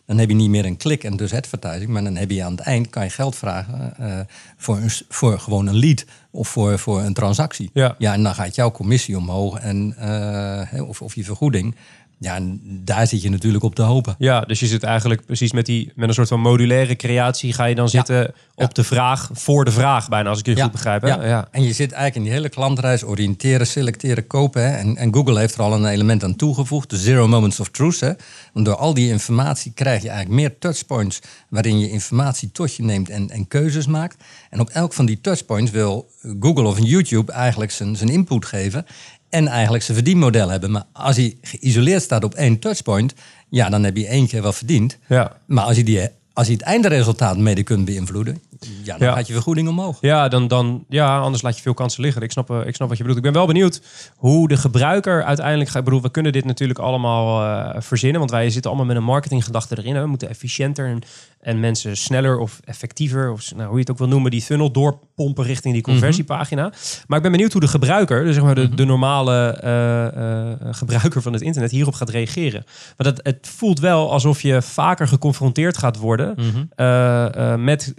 dan 0.05 0.17
heb 0.17 0.29
je 0.29 0.35
niet 0.35 0.49
meer 0.49 0.65
een 0.65 0.77
klik 0.77 1.03
en 1.03 1.17
dus 1.17 1.33
advertising, 1.33 1.89
maar 1.89 2.03
dan 2.03 2.15
heb 2.15 2.31
je 2.31 2.43
aan 2.43 2.51
het 2.51 2.59
eind 2.59 2.89
kan 2.89 3.03
je 3.03 3.09
geld 3.09 3.35
vragen 3.35 3.97
eh, 3.97 4.19
voor, 4.57 4.77
een, 4.77 4.89
voor 5.09 5.39
gewoon 5.39 5.67
een 5.67 5.77
lead 5.77 6.05
of 6.31 6.47
voor, 6.47 6.79
voor 6.79 7.01
een 7.01 7.13
transactie. 7.13 7.69
Ja. 7.73 7.95
ja, 7.97 8.13
en 8.13 8.23
dan 8.23 8.35
gaat 8.35 8.55
jouw 8.55 8.71
commissie 8.71 9.17
omhoog 9.17 9.59
en, 9.59 9.95
eh, 9.97 10.87
of, 10.87 11.01
of 11.01 11.15
je 11.15 11.23
vergoeding. 11.23 11.75
Ja, 12.19 12.35
en 12.35 12.61
daar 12.83 13.07
zit 13.07 13.21
je 13.21 13.29
natuurlijk 13.29 13.63
op 13.63 13.75
te 13.75 13.81
hopen. 13.81 14.15
Ja, 14.17 14.41
dus 14.41 14.59
je 14.59 14.67
zit 14.67 14.83
eigenlijk 14.83 15.25
precies 15.25 15.51
met, 15.51 15.65
die, 15.65 15.91
met 15.95 16.07
een 16.07 16.13
soort 16.13 16.27
van 16.27 16.39
modulaire 16.39 16.95
creatie. 16.95 17.53
Ga 17.53 17.65
je 17.65 17.75
dan 17.75 17.89
zitten 17.89 18.33
op 18.55 18.73
de 18.73 18.83
vraag 18.83 19.29
voor 19.33 19.65
de 19.65 19.71
vraag, 19.71 20.09
bijna, 20.09 20.29
als 20.29 20.39
ik 20.39 20.45
je 20.45 20.61
goed 20.61 20.71
begrijp. 20.71 21.01
Hè? 21.01 21.07
Ja. 21.07 21.25
Ja. 21.25 21.47
En 21.51 21.63
je 21.63 21.73
zit 21.73 21.91
eigenlijk 21.91 22.15
in 22.15 22.23
die 22.23 22.31
hele 22.31 22.49
klantreis 22.49 23.03
oriënteren, 23.03 23.67
selecteren, 23.67 24.27
kopen. 24.27 24.61
Hè. 24.61 24.77
En, 24.77 24.97
en 24.97 25.13
Google 25.13 25.39
heeft 25.39 25.53
er 25.53 25.61
al 25.61 25.73
een 25.73 25.85
element 25.85 26.23
aan 26.23 26.35
toegevoegd, 26.35 26.89
de 26.89 26.97
zero 26.97 27.27
moments 27.27 27.59
of 27.59 27.69
truth. 27.69 27.99
Hè. 27.99 28.11
Want 28.53 28.65
door 28.65 28.75
al 28.75 28.93
die 28.93 29.09
informatie 29.09 29.71
krijg 29.73 30.01
je 30.01 30.09
eigenlijk 30.09 30.39
meer 30.39 30.57
touchpoints 30.57 31.21
waarin 31.49 31.79
je 31.79 31.89
informatie 31.89 32.51
tot 32.51 32.75
je 32.75 32.83
neemt 32.83 33.09
en, 33.09 33.29
en 33.29 33.47
keuzes 33.47 33.87
maakt. 33.87 34.23
En 34.49 34.59
op 34.59 34.69
elk 34.69 34.93
van 34.93 35.05
die 35.05 35.21
touchpoints 35.21 35.71
wil 35.71 36.09
Google 36.39 36.67
of 36.67 36.79
YouTube 36.79 37.31
eigenlijk 37.31 37.71
zijn, 37.71 37.95
zijn 37.95 38.09
input 38.09 38.45
geven 38.45 38.85
en 39.35 39.47
eigenlijk 39.47 39.83
zijn 39.83 39.97
verdienmodel 39.97 40.49
hebben. 40.49 40.71
Maar 40.71 40.83
als 40.93 41.15
hij 41.15 41.37
geïsoleerd 41.41 42.01
staat 42.01 42.23
op 42.23 42.33
één 42.33 42.59
touchpoint, 42.59 43.13
ja, 43.49 43.69
dan 43.69 43.83
heb 43.83 43.97
je 43.97 44.07
één 44.07 44.27
keer 44.27 44.41
wel 44.41 44.53
verdiend. 44.53 44.97
Ja. 45.07 45.31
Maar 45.45 45.63
als 45.63 45.75
je, 45.75 45.83
die, 45.83 46.07
als 46.33 46.47
je 46.47 46.53
het 46.53 46.61
eindresultaat 46.61 47.37
mede 47.37 47.63
kunt 47.63 47.85
beïnvloeden, 47.85 48.41
ja, 48.83 48.97
dan 48.97 49.07
Ja. 49.07 49.13
gaat 49.13 49.27
je 49.27 49.33
vergoeding 49.33 49.67
omhoog. 49.67 49.97
Ja, 50.01 50.27
dan, 50.27 50.47
dan, 50.47 50.85
ja, 50.89 51.17
anders 51.19 51.43
laat 51.43 51.55
je 51.55 51.61
veel 51.61 51.73
kansen 51.73 52.01
liggen. 52.01 52.21
Ik 52.21 52.31
snap, 52.31 52.49
eh, 52.49 52.67
ik 52.67 52.75
snap 52.75 52.87
wat 52.87 52.97
je 52.97 53.03
bedoelt. 53.03 53.25
Ik 53.25 53.31
ben 53.31 53.41
wel 53.41 53.47
benieuwd 53.47 53.81
hoe 54.15 54.47
de 54.47 54.57
gebruiker 54.57 55.23
uiteindelijk 55.23 55.69
gaat. 55.69 55.77
Ik 55.79 55.83
bedoel, 55.83 56.01
we 56.01 56.09
kunnen 56.11 56.31
dit 56.31 56.45
natuurlijk 56.45 56.79
allemaal 56.79 57.43
eh, 57.43 57.81
verzinnen. 57.81 58.19
Want 58.19 58.31
wij 58.31 58.49
zitten 58.49 58.71
allemaal 58.71 58.87
met 58.87 58.97
een 58.97 59.03
marketinggedachte 59.03 59.77
erin. 59.77 59.95
Hè. 59.95 60.01
We 60.01 60.07
moeten 60.07 60.29
efficiënter 60.29 60.85
en, 60.87 61.01
en 61.45 61.59
mensen 61.59 61.97
sneller 61.97 62.37
of 62.37 62.59
effectiever, 62.63 63.31
of 63.31 63.55
nou, 63.55 63.65
hoe 63.67 63.73
je 63.73 63.79
het 63.79 63.91
ook 63.91 63.97
wil 63.97 64.07
noemen, 64.07 64.31
die 64.31 64.41
funnel 64.41 64.71
doorpompen 64.71 65.43
richting 65.43 65.73
die 65.73 65.83
conversiepagina. 65.83 66.73
Maar 67.07 67.17
ik 67.17 67.23
ben 67.23 67.31
benieuwd 67.31 67.51
hoe 67.51 67.61
de 67.61 67.67
gebruiker, 67.67 68.23
dus 68.23 68.33
zeg 68.33 68.43
maar 68.43 68.55
de, 68.55 68.69
de 68.69 68.85
normale 68.85 69.47
eh, 69.47 70.05
eh, 70.05 70.57
gebruiker 70.71 71.21
van 71.21 71.33
het 71.33 71.41
internet, 71.41 71.71
hierop 71.71 71.93
gaat 71.93 72.09
reageren. 72.09 72.65
Want 72.97 73.17
het, 73.17 73.25
het 73.25 73.47
voelt 73.47 73.79
wel 73.79 74.11
alsof 74.11 74.41
je 74.41 74.61
vaker 74.61 75.07
geconfronteerd 75.07 75.77
gaat 75.77 75.97
worden 75.97 76.35
eh, 76.75 77.51
eh, 77.53 77.59
met 77.59 77.93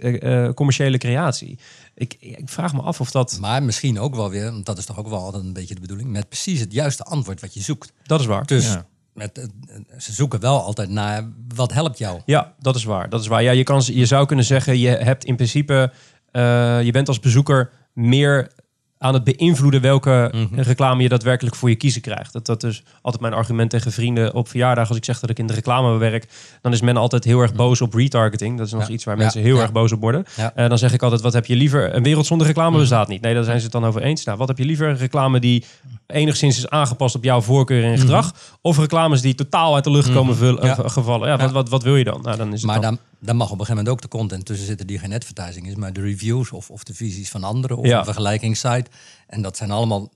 commerciële 0.55 0.97
creatie. 0.97 1.59
Ik, 1.95 2.15
ik 2.19 2.49
vraag 2.49 2.73
me 2.73 2.81
af 2.81 2.99
of 2.99 3.11
dat. 3.11 3.37
Maar 3.41 3.63
misschien 3.63 3.99
ook 3.99 4.15
wel 4.15 4.29
weer, 4.29 4.51
want 4.51 4.65
dat 4.65 4.77
is 4.77 4.85
toch 4.85 4.97
ook 4.99 5.09
wel 5.09 5.19
altijd 5.19 5.43
een 5.43 5.53
beetje 5.53 5.75
de 5.75 5.81
bedoeling, 5.81 6.09
met 6.09 6.27
precies 6.29 6.59
het 6.59 6.73
juiste 6.73 7.03
antwoord 7.03 7.41
wat 7.41 7.53
je 7.53 7.61
zoekt. 7.61 7.91
Dat 8.03 8.19
is 8.19 8.25
waar. 8.25 8.45
Dus 8.45 8.65
Ja. 8.65 8.85
Met, 9.17 9.49
ze 9.97 10.11
zoeken 10.13 10.39
wel 10.39 10.61
altijd 10.61 10.89
naar 10.89 11.29
wat 11.55 11.73
helpt 11.73 11.97
jou. 11.97 12.21
Ja, 12.25 12.53
dat 12.59 12.75
is 12.75 12.83
waar. 12.83 13.09
Dat 13.09 13.21
is 13.21 13.27
waar. 13.27 13.43
Ja, 13.43 13.51
je, 13.51 13.63
kan, 13.63 13.81
je 13.85 14.05
zou 14.05 14.25
kunnen 14.25 14.45
zeggen, 14.45 14.79
je 14.79 14.89
hebt 14.89 15.25
in 15.25 15.35
principe, 15.35 15.91
eh, 16.31 16.81
je 16.83 16.91
bent 16.91 17.07
als 17.07 17.19
bezoeker 17.19 17.69
meer 17.93 18.51
aan 18.99 19.13
het 19.13 19.23
beïnvloeden 19.23 19.81
welke 19.81 20.31
Mhm. 20.33 20.59
reclame 20.61 21.03
je 21.03 21.09
daadwerkelijk 21.09 21.55
voor 21.55 21.69
je 21.69 21.75
kiezen 21.75 22.01
krijgt. 22.01 22.33
Dat, 22.33 22.45
dat 22.45 22.63
is 22.63 22.83
altijd 23.01 23.21
mijn 23.21 23.33
argument 23.33 23.69
tegen 23.69 23.91
vrienden 23.91 24.33
op 24.33 24.47
verjaardag. 24.47 24.87
Als 24.87 24.97
ik 24.97 25.05
zeg 25.05 25.19
dat 25.19 25.29
ik 25.29 25.39
in 25.39 25.47
de 25.47 25.53
reclame 25.53 25.97
werk, 25.97 26.27
dan 26.61 26.71
is 26.73 26.81
men 26.81 26.97
altijd 26.97 27.23
heel 27.23 27.39
erg 27.41 27.53
boos 27.53 27.81
op 27.81 27.93
retargeting. 27.93 28.57
Dat 28.57 28.65
is 28.65 28.71
nog 28.71 28.81
Mhm. 28.81 28.89
Ja. 28.89 28.95
iets 28.95 29.03
waar 29.05 29.15
Ja. 29.15 29.21
mensen 29.21 29.41
heel 29.41 29.55
Ja. 29.55 29.61
erg 29.61 29.71
boos 29.71 29.91
op 29.91 30.01
worden. 30.01 30.25
Eh, 30.55 30.69
dan 30.69 30.77
zeg 30.77 30.93
ik 30.93 31.01
altijd, 31.03 31.21
wat 31.21 31.33
heb 31.33 31.45
je 31.45 31.55
liever? 31.55 31.95
Een 31.95 32.03
wereld 32.03 32.25
zonder 32.25 32.47
reclame 32.47 32.69
Mhm. 32.71 32.79
bestaat 32.79 33.07
niet. 33.07 33.21
Nee, 33.21 33.33
daar 33.33 33.43
zijn 33.43 33.57
ze 33.57 33.63
het 33.63 33.71
dan 33.71 33.85
over 33.85 34.01
eens. 34.01 34.23
Nou, 34.25 34.37
wat 34.37 34.47
heb 34.47 34.57
je 34.57 34.65
liever? 34.65 34.95
Reclame 34.95 35.39
die 35.39 35.63
enigszins 36.07 36.57
is 36.57 36.69
aangepast 36.69 37.15
op 37.15 37.23
jouw 37.23 37.41
voorkeur 37.41 37.83
en 37.83 37.97
gedrag? 37.99 38.33
Of 38.61 38.77
reclames 38.77 39.21
die 39.21 39.35
totaal 39.35 39.75
uit 39.75 39.83
de 39.83 39.91
lucht 39.91 40.11
komen 40.13 40.35
Mhm. 40.35 40.65
Ja. 40.65 40.77
eh, 40.77 40.89
gevallen? 40.89 41.27
Ja, 41.29 41.37
Wat, 41.37 41.51
wat, 41.51 41.69
wat 41.69 41.83
wil 41.83 41.95
je 41.95 42.03
dan? 42.03 42.21
Nou, 42.21 42.37
dan 42.37 42.47
is 42.47 42.61
het 42.61 42.71
Maar 42.71 42.81
dan- 42.81 42.99
mag 43.19 43.33
op 43.33 43.39
een 43.41 43.47
gegeven 43.49 43.67
moment 43.75 43.89
ook 43.89 44.01
de 44.01 44.07
content 44.07 44.45
tussen 44.45 44.65
zitten 44.67 44.87
die 44.87 44.99
geen 44.99 45.13
advertising 45.13 45.67
is, 45.67 45.75
maar 45.75 45.93
de 45.93 46.01
reviews 46.01 46.51
of, 46.51 46.69
of 46.69 46.83
de 46.83 46.93
visies 46.93 47.29
van 47.29 47.43
anderen 47.43 47.77
of 47.77 47.85
Ja. 47.85 47.99
een 47.99 48.05
vergelijkingssite. 48.05 48.85
En 49.27 49.41
dat 49.41 49.57
zijn 49.57 49.71
allemaal 49.71 50.11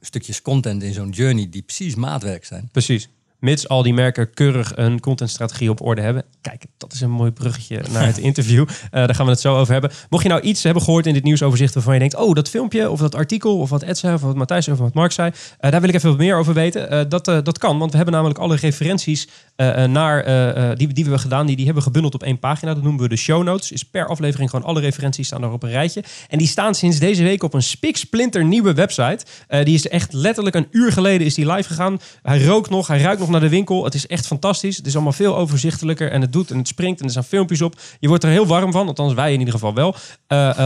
stukjes 0.00 0.42
content 0.42 0.82
in 0.82 0.92
zo'n 0.92 1.10
journey 1.10 1.48
die 1.50 1.62
precies 1.62 1.94
maatwerk 1.94 2.44
zijn. 2.44 2.68
Precies. 2.72 3.08
Mits 3.40 3.68
al 3.68 3.82
die 3.82 3.94
merken 3.94 4.34
keurig 4.34 4.72
een 4.76 5.00
contentstrategie 5.00 5.70
op 5.70 5.80
orde 5.80 6.00
hebben. 6.00 6.24
Kijk, 6.40 6.64
dat 6.76 6.92
is 6.92 7.00
een 7.00 7.10
mooi 7.10 7.30
bruggetje 7.30 7.82
naar 7.92 8.06
het 8.06 8.18
interview. 8.30 8.66
Eh, 8.68 8.90
daar 8.90 9.14
gaan 9.14 9.24
we 9.24 9.30
het 9.30 9.40
zo 9.40 9.56
over 9.56 9.72
hebben. 9.72 9.90
Mocht 10.08 10.22
je 10.22 10.28
nou 10.28 10.40
iets 10.40 10.62
hebben 10.62 10.82
gehoord 10.82 11.06
in 11.06 11.14
dit 11.14 11.22
nieuwsoverzicht 11.22 11.74
waarvan 11.74 11.92
je 11.92 12.00
denkt... 12.00 12.14
oh, 12.14 12.34
dat 12.34 12.48
filmpje 12.48 12.90
of 12.90 13.00
dat 13.00 13.14
artikel 13.14 13.58
of 13.58 13.70
wat 13.70 13.82
Ed 13.82 13.98
zei 13.98 14.14
of 14.14 14.20
wat 14.20 14.36
Matthijs 14.36 14.68
of 14.68 14.78
wat 14.78 14.94
Mark 14.94 15.12
zei... 15.12 15.30
eh, 15.58 15.70
daar 15.70 15.80
wil 15.80 15.88
ik 15.88 15.94
even 15.94 16.08
wat 16.08 16.18
meer 16.18 16.36
over 16.36 16.54
weten. 16.54 16.90
Eh, 16.90 17.00
dat, 17.08 17.24
dat 17.24 17.58
kan, 17.58 17.78
want 17.78 17.90
we 17.90 17.96
hebben 17.96 18.14
namelijk 18.14 18.38
alle 18.38 18.56
referenties 18.56 19.28
eh, 19.60 19.84
eh, 19.84 19.90
naar, 19.90 20.20
eh, 20.20 20.68
die, 20.68 20.76
die 20.76 20.94
we 20.94 21.00
hebben 21.00 21.20
gedaan... 21.20 21.46
Die, 21.46 21.56
hebben 21.56 21.74
we 21.74 21.82
gebundeld 21.82 22.14
op 22.14 22.22
één 22.22 22.38
pagina. 22.38 22.74
Dat 22.74 22.82
noemen 22.82 23.02
we 23.02 23.08
de 23.08 23.16
show 23.16 23.42
notes. 23.42 23.72
Is 23.72 23.84
per 23.84 24.06
aflevering 24.06 24.50
gewoon 24.50 24.64
alle 24.64 24.80
referenties 24.80 25.26
staan 25.26 25.40
daar 25.40 25.52
op 25.52 25.62
een 25.62 25.70
rijtje. 25.70 26.04
En 26.28 26.38
die 26.38 26.46
staan 26.46 26.74
sinds 26.74 26.98
deze 26.98 27.22
week 27.22 27.42
op 27.42 27.54
een 27.54 27.62
spiksplinter 27.62 28.44
nieuwe 28.44 28.74
website. 28.74 29.24
Die 29.64 29.74
is 29.74 29.88
echt 29.88 30.12
letterlijk 30.12 30.56
een 30.56 30.66
uur 30.70 30.92
geleden 30.92 31.26
is 31.26 31.34
die 31.34 31.52
live 31.52 31.68
gegaan. 31.68 32.00
Hij 32.22 32.44
rookt 32.44 32.70
nog, 32.70 32.86
hij 32.86 33.00
ruikt 33.00 33.20
nog 33.20 33.28
naar 33.28 33.40
de 33.40 33.48
winkel. 33.48 33.84
Het 33.84 33.94
is 33.94 34.06
echt 34.06 34.26
fantastisch. 34.26 34.76
Het 34.76 34.86
is 34.86 34.94
allemaal 34.94 35.12
veel 35.12 35.36
overzichtelijker 35.36 36.10
en 36.10 36.20
het 36.20 36.32
doet 36.32 36.50
en 36.50 36.58
het 36.58 36.68
springt 36.68 36.98
en 37.00 37.04
er 37.04 37.10
staan 37.10 37.24
filmpjes 37.24 37.62
op. 37.62 37.80
Je 37.98 38.08
wordt 38.08 38.24
er 38.24 38.30
heel 38.30 38.46
warm 38.46 38.72
van, 38.72 38.86
althans 38.86 39.14
wij 39.14 39.32
in 39.32 39.38
ieder 39.38 39.54
geval 39.54 39.74
wel. 39.74 39.94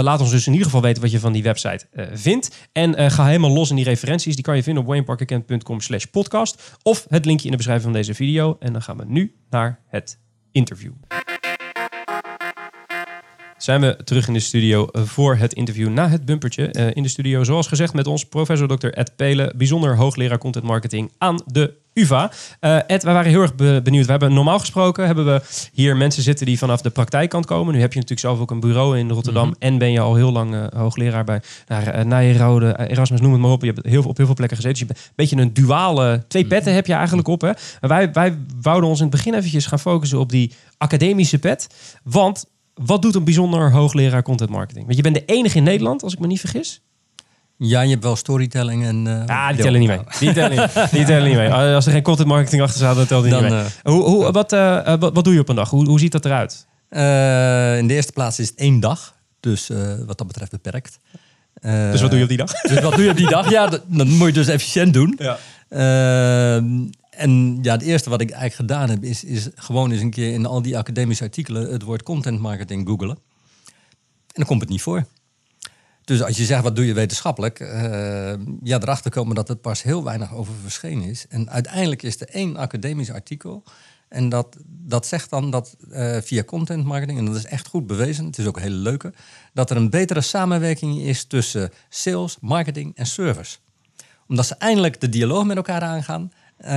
Laat 0.03 0.21
ons 0.21 0.31
dus 0.31 0.47
in 0.47 0.53
ieder 0.53 0.67
geval 0.67 0.83
weten 0.83 1.03
wat 1.03 1.11
je 1.11 1.21
van 1.21 1.33
die 1.33 1.43
website 1.43 1.87
vindt. 2.13 2.69
En 2.73 3.11
ga 3.11 3.27
helemaal 3.27 3.53
los 3.53 3.71
in 3.71 3.77
die 3.77 3.85
referenties. 3.85 4.35
Die 4.35 4.45
kan 4.45 4.57
je 4.57 4.63
vinden 4.63 4.83
op 4.83 4.89
wayneparkerkent.com 4.89 5.81
slash 5.81 6.05
podcast. 6.05 6.79
Of 6.83 7.07
het 7.09 7.25
linkje 7.25 7.45
in 7.45 7.51
de 7.51 7.57
beschrijving 7.57 7.93
van 7.93 8.01
deze 8.01 8.15
video. 8.15 8.57
En 8.61 8.73
dan 8.73 8.83
gaan 8.85 8.97
we 8.97 9.05
nu 9.07 9.35
naar 9.51 9.81
het 9.87 10.19
interview. 10.53 10.93
Zijn 13.57 13.81
we 13.81 13.97
terug 14.05 14.27
in 14.27 14.33
de 14.33 14.41
studio 14.41 14.87
eh, 14.87 15.03
voor 15.03 15.37
het 15.37 15.53
interview 15.53 15.89
na 15.89 16.09
het 16.09 16.25
bumpertje. 16.25 16.71
Eh, 16.71 16.91
in 16.95 17.03
de 17.03 17.09
studio, 17.09 17.45
zoals 17.45 17.67
gezegd, 17.67 17.95
met 17.95 18.07
ons 18.07 18.25
professor 18.25 18.79
Dr. 18.79 18.87
Ed 18.87 19.17
Pelen, 19.17 19.57
bijzonder 19.57 19.97
hoogleraar 19.97 20.39
content 20.39 20.65
marketing 20.65 21.13
aan 21.19 21.43
de 21.47 21.83
UvA. 21.95 22.31
Eh, 22.61 22.79
Ed, 22.87 23.03
wij 23.03 23.15
waren 23.15 23.31
heel 23.31 23.41
erg 23.43 23.55
be- 23.55 23.81
benieuwd. 23.85 24.05
We 24.05 24.11
hebben 24.11 24.35
normaal 24.35 24.59
gesproken 24.59 25.07
hebben 25.07 25.25
we 25.25 25.43
hier 25.73 25.97
mensen 25.97 26.23
zitten 26.23 26.47
die 26.47 26.59
vanaf 26.59 26.81
de 26.81 26.91
praktijkkant 26.91 27.47
komen. 27.47 27.75
Nu 27.75 27.81
heb 27.81 27.93
je 27.93 27.99
natuurlijk 27.99 28.27
zelf 28.27 28.41
ook 28.41 28.51
een 28.51 28.61
bureau 28.61 28.99
in 28.99 29.11
Rotterdam 29.11 29.55
en 29.59 29.79
ben 29.79 29.93
je 29.93 30.01
al 30.01 30.15
heel 30.15 30.33
lang 30.33 30.55
eh, 30.55 30.65
hoogleraar 30.77 31.25
bij 31.25 31.43
nou, 31.67 31.85
uh, 31.85 32.01
Nijrode, 32.01 32.67
eh, 32.73 32.91
Erasmus, 32.91 33.21
noem 33.21 33.33
het 33.33 33.41
maar 33.41 33.51
op. 33.51 33.63
Je 33.63 33.73
hebt 33.73 33.87
heel 33.87 34.03
op 34.03 34.17
heel 34.17 34.27
veel 34.27 34.35
plekken 34.35 34.57
gezeten. 34.57 34.87
Dus 34.87 34.89
je 34.89 34.95
bent 34.95 34.99
een 35.07 35.13
beetje 35.15 35.37
een 35.37 35.67
duale, 35.67 36.25
twee 36.29 36.47
petten 36.47 36.75
heb 36.75 36.87
je 36.87 36.93
eigenlijk 36.93 37.29
op. 37.29 37.41
Hè? 37.41 37.51
Wij, 37.81 38.13
wij 38.13 38.39
wouden 38.61 38.89
ons 38.89 38.99
in 38.99 39.07
het 39.07 39.15
begin 39.15 39.35
eventjes 39.35 39.67
gaan 39.67 39.79
focussen 39.79 40.19
op 40.19 40.31
die 40.31 40.53
academische 40.79 41.39
pet. 41.39 41.69
Want 42.03 42.45
wat 42.75 43.03
doet 43.03 43.15
een 43.15 43.25
bijzonder 43.25 43.73
hoogleraar 43.73 44.23
content 44.23 44.51
marketing? 44.51 44.85
Want 44.85 44.97
je 44.97 45.03
bent 45.03 45.15
de 45.15 45.25
enige 45.25 45.57
in 45.57 45.63
Nederland, 45.65 46.03
als 46.03 46.13
ik 46.13 46.19
me 46.19 46.27
niet 46.27 46.41
vergis. 46.41 46.83
Ja, 47.57 47.81
je 47.81 47.91
hebt 47.91 48.03
wel 48.03 48.17
storytelling 48.17 48.85
en... 48.85 49.07
eh, 49.27 49.37
Ah, 49.37 49.49
die 49.55 49.63
tellen 49.63 49.81
niet 49.81 49.89
mee. 49.89 49.99
Die 50.19 50.33
tellen 50.33 50.51
niet, 50.61 50.91
die 50.91 51.05
tellen 51.05 51.29
niet 51.29 51.37
mee. 51.37 51.51
Als 51.75 51.87
er 51.87 51.93
geen 51.93 52.03
content 52.03 52.29
marketing 52.29 52.63
achter 52.63 52.77
staat, 52.77 52.97
dan 52.97 53.07
telt 53.07 53.23
die 53.23 53.33
Dan, 53.33 53.43
niet 53.43 53.53
mee. 53.53 53.61
eh, 53.63 53.67
hoe, 53.93 54.03
hoe, 54.03 54.33
wat, 54.33 54.53
eh, 54.53 54.95
wat, 54.99 55.15
wat 55.15 55.25
doe 55.25 55.35
je 55.35 55.41
op 55.41 55.49
een 55.49 55.55
dag? 55.57 55.71
Hoe, 55.71 55.87
hoe 55.89 55.99
ziet 55.99 56.13
dat 56.13 56.25
eruit? 56.25 56.67
in 57.81 57.87
de 57.87 57.95
eerste 57.95 58.13
plaats 58.13 58.39
is 58.39 58.49
het 58.49 58.59
één 58.59 58.81
dag, 58.81 59.15
dus 59.41 59.71
wat 60.07 60.19
dat 60.19 60.27
betreft 60.27 60.51
beperkt. 60.51 60.99
Dus 61.61 62.01
wat 62.01 62.11
doe 62.11 62.19
je 62.19 62.23
op 62.25 62.29
die 62.29 62.39
dag? 62.39 62.53
Dus 62.71 62.81
wat 62.81 62.95
doe 62.95 63.05
je 63.05 63.11
op 63.11 63.17
die 63.17 63.29
dag? 63.29 63.51
Ja, 63.51 63.67
dat, 63.67 63.83
dat 63.87 64.07
moet 64.07 64.27
je 64.27 64.33
dus 64.33 64.47
efficiënt 64.49 64.93
doen. 64.95 65.19
Ja. 65.19 65.39
En 67.11 67.59
ja, 67.63 67.73
het 67.73 67.83
eerste 67.83 68.11
wat 68.11 68.21
ik 68.21 68.31
eigenlijk 68.31 68.71
gedaan 68.71 68.91
heb, 68.91 69.03
is, 69.05 69.25
is 69.25 69.49
gewoon 69.55 69.91
eens 69.91 70.01
een 70.01 70.11
keer 70.11 70.33
in 70.33 70.47
al 70.47 70.63
die 70.63 70.79
academische 70.79 71.25
artikelen 71.25 71.73
het 71.73 71.83
woord 71.83 72.03
content 72.03 72.41
marketing 72.41 72.87
googelen. 72.89 73.17
En 73.67 74.41
dan 74.41 74.45
komt 74.47 74.61
het 74.61 74.71
niet 74.71 74.83
voor. 74.83 75.07
Dus 76.05 76.23
als 76.23 76.37
je 76.37 76.45
zegt, 76.45 76.63
wat 76.63 76.77
doe 76.77 76.87
je 76.87 76.95
wetenschappelijk? 76.95 77.61
eh, 77.61 78.33
ja, 78.63 78.81
erachter 78.81 79.11
komen 79.11 79.35
dat 79.35 79.49
het 79.49 79.61
pas 79.61 79.83
heel 79.83 80.05
weinig 80.05 80.35
over 80.35 80.55
verschenen 80.63 81.09
is. 81.09 81.27
En 81.29 81.51
uiteindelijk 81.51 82.03
is 82.03 82.21
er 82.21 82.29
één 82.29 82.57
academisch 82.57 83.11
artikel. 83.11 83.65
En 84.09 84.29
dat, 84.29 84.57
dat 84.67 85.07
zegt 85.07 85.31
dan 85.31 85.51
dat 85.51 85.77
eh, 85.91 86.17
via 86.21 86.45
content 86.45 86.85
marketing, 86.85 87.19
en 87.19 87.25
dat 87.25 87.37
is 87.37 87.45
echt 87.45 87.69
goed 87.69 87.87
bewezen, 87.87 88.25
het 88.25 88.39
is 88.39 88.47
ook 88.47 88.57
een 88.57 88.63
hele 88.63 88.75
leuke, 88.75 89.13
dat 89.53 89.71
er 89.71 89.77
een 89.77 89.91
betere 89.91 90.21
samenwerking 90.21 91.01
is 91.01 91.25
tussen 91.25 91.71
sales, 91.89 92.37
marketing 92.41 92.97
en 92.97 93.07
service. 93.07 93.57
Omdat 94.29 94.47
ze 94.47 94.55
eindelijk 94.55 95.01
de 95.01 95.09
dialoog 95.09 95.45
met 95.45 95.57
elkaar 95.57 95.83
aangaan, 95.83 96.33
eh, 96.65 96.71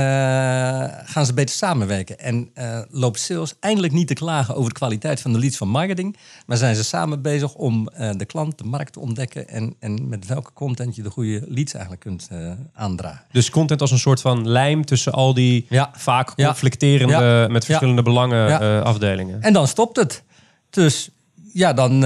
gaan 1.03 1.25
ze 1.25 1.33
beter 1.33 1.55
samenwerken. 1.55 2.19
En 2.19 2.49
eh, 2.53 2.79
loopt 2.89 3.19
sales 3.19 3.53
eindelijk 3.59 3.93
niet 3.93 4.07
te 4.07 4.13
klagen 4.13 4.55
over 4.55 4.69
de 4.69 4.79
kwaliteit 4.79 5.21
van 5.21 5.33
de 5.33 5.39
leads 5.39 5.57
van 5.57 5.67
marketing, 5.69 6.17
maar 6.45 6.57
zijn 6.57 6.75
ze 6.75 6.83
samen 6.83 7.21
bezig 7.21 7.53
om 7.53 7.87
eh, 7.87 8.09
de 8.17 8.25
klant, 8.25 8.57
de 8.57 8.63
markt 8.63 8.93
te 8.93 8.99
ontdekken 8.99 9.47
en, 9.49 9.75
en 9.79 10.09
met 10.09 10.25
welke 10.27 10.53
content 10.53 10.95
je 10.95 11.01
de 11.01 11.09
goede 11.09 11.41
leads 11.47 11.73
eigenlijk 11.73 12.03
kunt 12.03 12.29
aandragen. 12.73 13.21
Dus 13.31 13.49
content 13.49 13.81
als 13.81 13.91
een 13.91 13.99
soort 13.99 14.21
van 14.21 14.49
lijm 14.49 14.85
tussen 14.85 15.11
al 15.13 15.33
die 15.33 15.65
Ja. 15.69 15.89
vaak 15.93 16.35
conflicterende, 16.35 17.13
Ja. 17.13 17.47
met 17.47 17.65
verschillende 17.65 18.01
belangen 18.03 18.47
Ja. 18.49 18.59
eh, 18.61 18.81
afdelingen. 18.81 19.41
En 19.41 19.53
dan 19.53 19.67
stopt 19.67 19.97
het. 19.97 20.23
Dus 20.69 21.09
ja, 21.53 21.73
dan, 21.73 21.99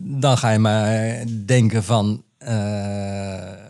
dan 0.00 0.38
ga 0.38 0.50
je 0.50 0.58
maar 0.58 1.16
denken 1.46 1.84
van 1.84 2.22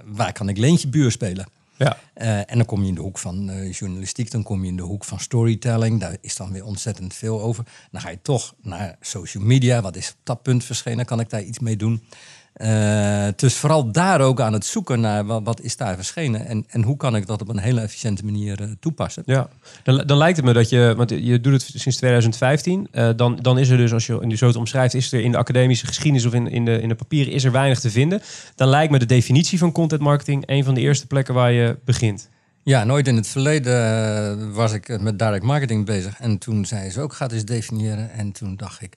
waar 0.07 0.33
kan 0.33 0.49
ik 0.49 0.59
leentje 0.59 0.89
buur 0.89 1.11
spelen? 1.11 1.47
Ja. 1.79 1.99
Eh, 2.15 2.39
en 2.39 2.57
dan 2.57 2.65
kom 2.65 2.83
je 2.83 2.89
in 2.89 2.95
de 2.95 3.01
hoek 3.01 3.19
van 3.19 3.51
eh, 3.51 3.73
journalistiek, 3.73 4.31
dan 4.31 4.43
kom 4.43 4.63
je 4.63 4.71
in 4.71 4.77
de 4.77 4.83
hoek 4.83 5.05
van 5.05 5.21
storytelling. 5.21 6.01
Daar 6.01 6.17
is 6.21 6.37
dan 6.37 6.53
weer 6.53 6.65
ontzettend 6.65 7.15
veel 7.15 7.43
over. 7.43 7.65
Dan 7.91 8.01
ga 8.01 8.11
je 8.11 8.23
toch 8.23 8.55
naar 8.63 8.97
social 9.01 9.45
media. 9.45 9.81
Wat 9.81 9.97
is 9.97 10.11
op 10.11 10.17
dat 10.23 10.43
punt 10.43 10.65
verschenen? 10.65 11.05
Kan 11.05 11.21
ik 11.21 11.31
daar 11.31 11.43
iets 11.43 11.59
mee 11.59 11.77
doen? 11.77 12.03
Eh, 12.59 13.27
dus 13.37 13.55
vooral 13.55 13.93
daar 13.93 14.21
ook 14.21 14.41
aan 14.41 14.53
het 14.53 14.65
zoeken 14.65 15.01
naar 15.01 15.25
wat, 15.25 15.41
wat 15.45 15.61
is 15.61 15.77
daar 15.77 15.95
verschenen 15.95 16.47
en, 16.47 16.65
en 16.69 16.83
hoe 16.83 16.97
kan 16.97 17.17
ik 17.17 17.27
dat 17.27 17.41
op 17.41 17.49
een 17.49 17.59
hele 17.59 17.81
efficiënte 17.81 18.25
manier 18.25 18.63
eh, 18.63 18.69
toepassen. 18.81 19.23
Ja, 19.27 19.49
dan, 19.83 20.03
dan 20.07 20.17
lijkt 20.17 20.37
het 20.37 20.47
me 20.47 20.53
dat 20.53 20.69
je, 20.69 20.95
want 20.97 21.11
je 21.11 21.41
doet 21.41 21.53
het 21.53 21.73
sinds 21.75 21.97
2015, 21.97 22.89
eh, 22.91 23.09
dan, 23.17 23.37
dan 23.37 23.59
is 23.59 23.69
er 23.69 23.77
dus, 23.77 23.93
als 23.93 24.07
je 24.07 24.37
zo 24.37 24.47
het 24.47 24.57
omschrijft, 24.57 24.95
is 24.95 25.13
er 25.13 25.21
in 25.21 25.33
de 25.33 25.39
academische 25.39 25.87
geschiedenis 25.87 26.27
of 26.27 26.35
in, 26.35 26.51
in, 26.51 26.65
de, 26.65 26.81
in 26.81 26.89
de 26.89 26.95
papieren 26.95 27.33
is 27.33 27.45
er 27.45 27.53
weinig 27.53 27.81
te 27.81 27.91
vinden. 27.91 28.23
Dan 28.55 28.69
lijkt 28.69 28.93
me 28.93 28.99
de 28.99 29.07
definitie 29.07 29.59
van 29.59 29.73
content 29.73 30.01
marketing 30.01 30.43
een 30.47 30.65
van 30.65 30.75
de 30.75 30.81
eerste 30.81 31.07
plekken 31.07 31.35
waar 31.35 31.53
je 31.53 31.77
begint. 31.85 32.29
Ja, 32.63 32.85
nooit 32.85 33.09
in 33.09 33.17
het 33.17 33.29
verleden 33.29 34.53
was 34.53 34.73
ik 34.73 35.01
met 35.01 35.19
direct 35.19 35.45
marketing 35.45 35.87
bezig. 35.87 36.21
En 36.21 36.39
toen 36.39 36.65
zei 36.65 36.91
ze 36.91 37.01
ook, 37.01 37.13
ga 37.13 37.25
het 37.25 37.33
eens 37.33 37.45
definiëren. 37.45 38.11
En 38.11 38.33
toen 38.33 38.57
dacht 38.57 38.83
ik, 38.83 38.97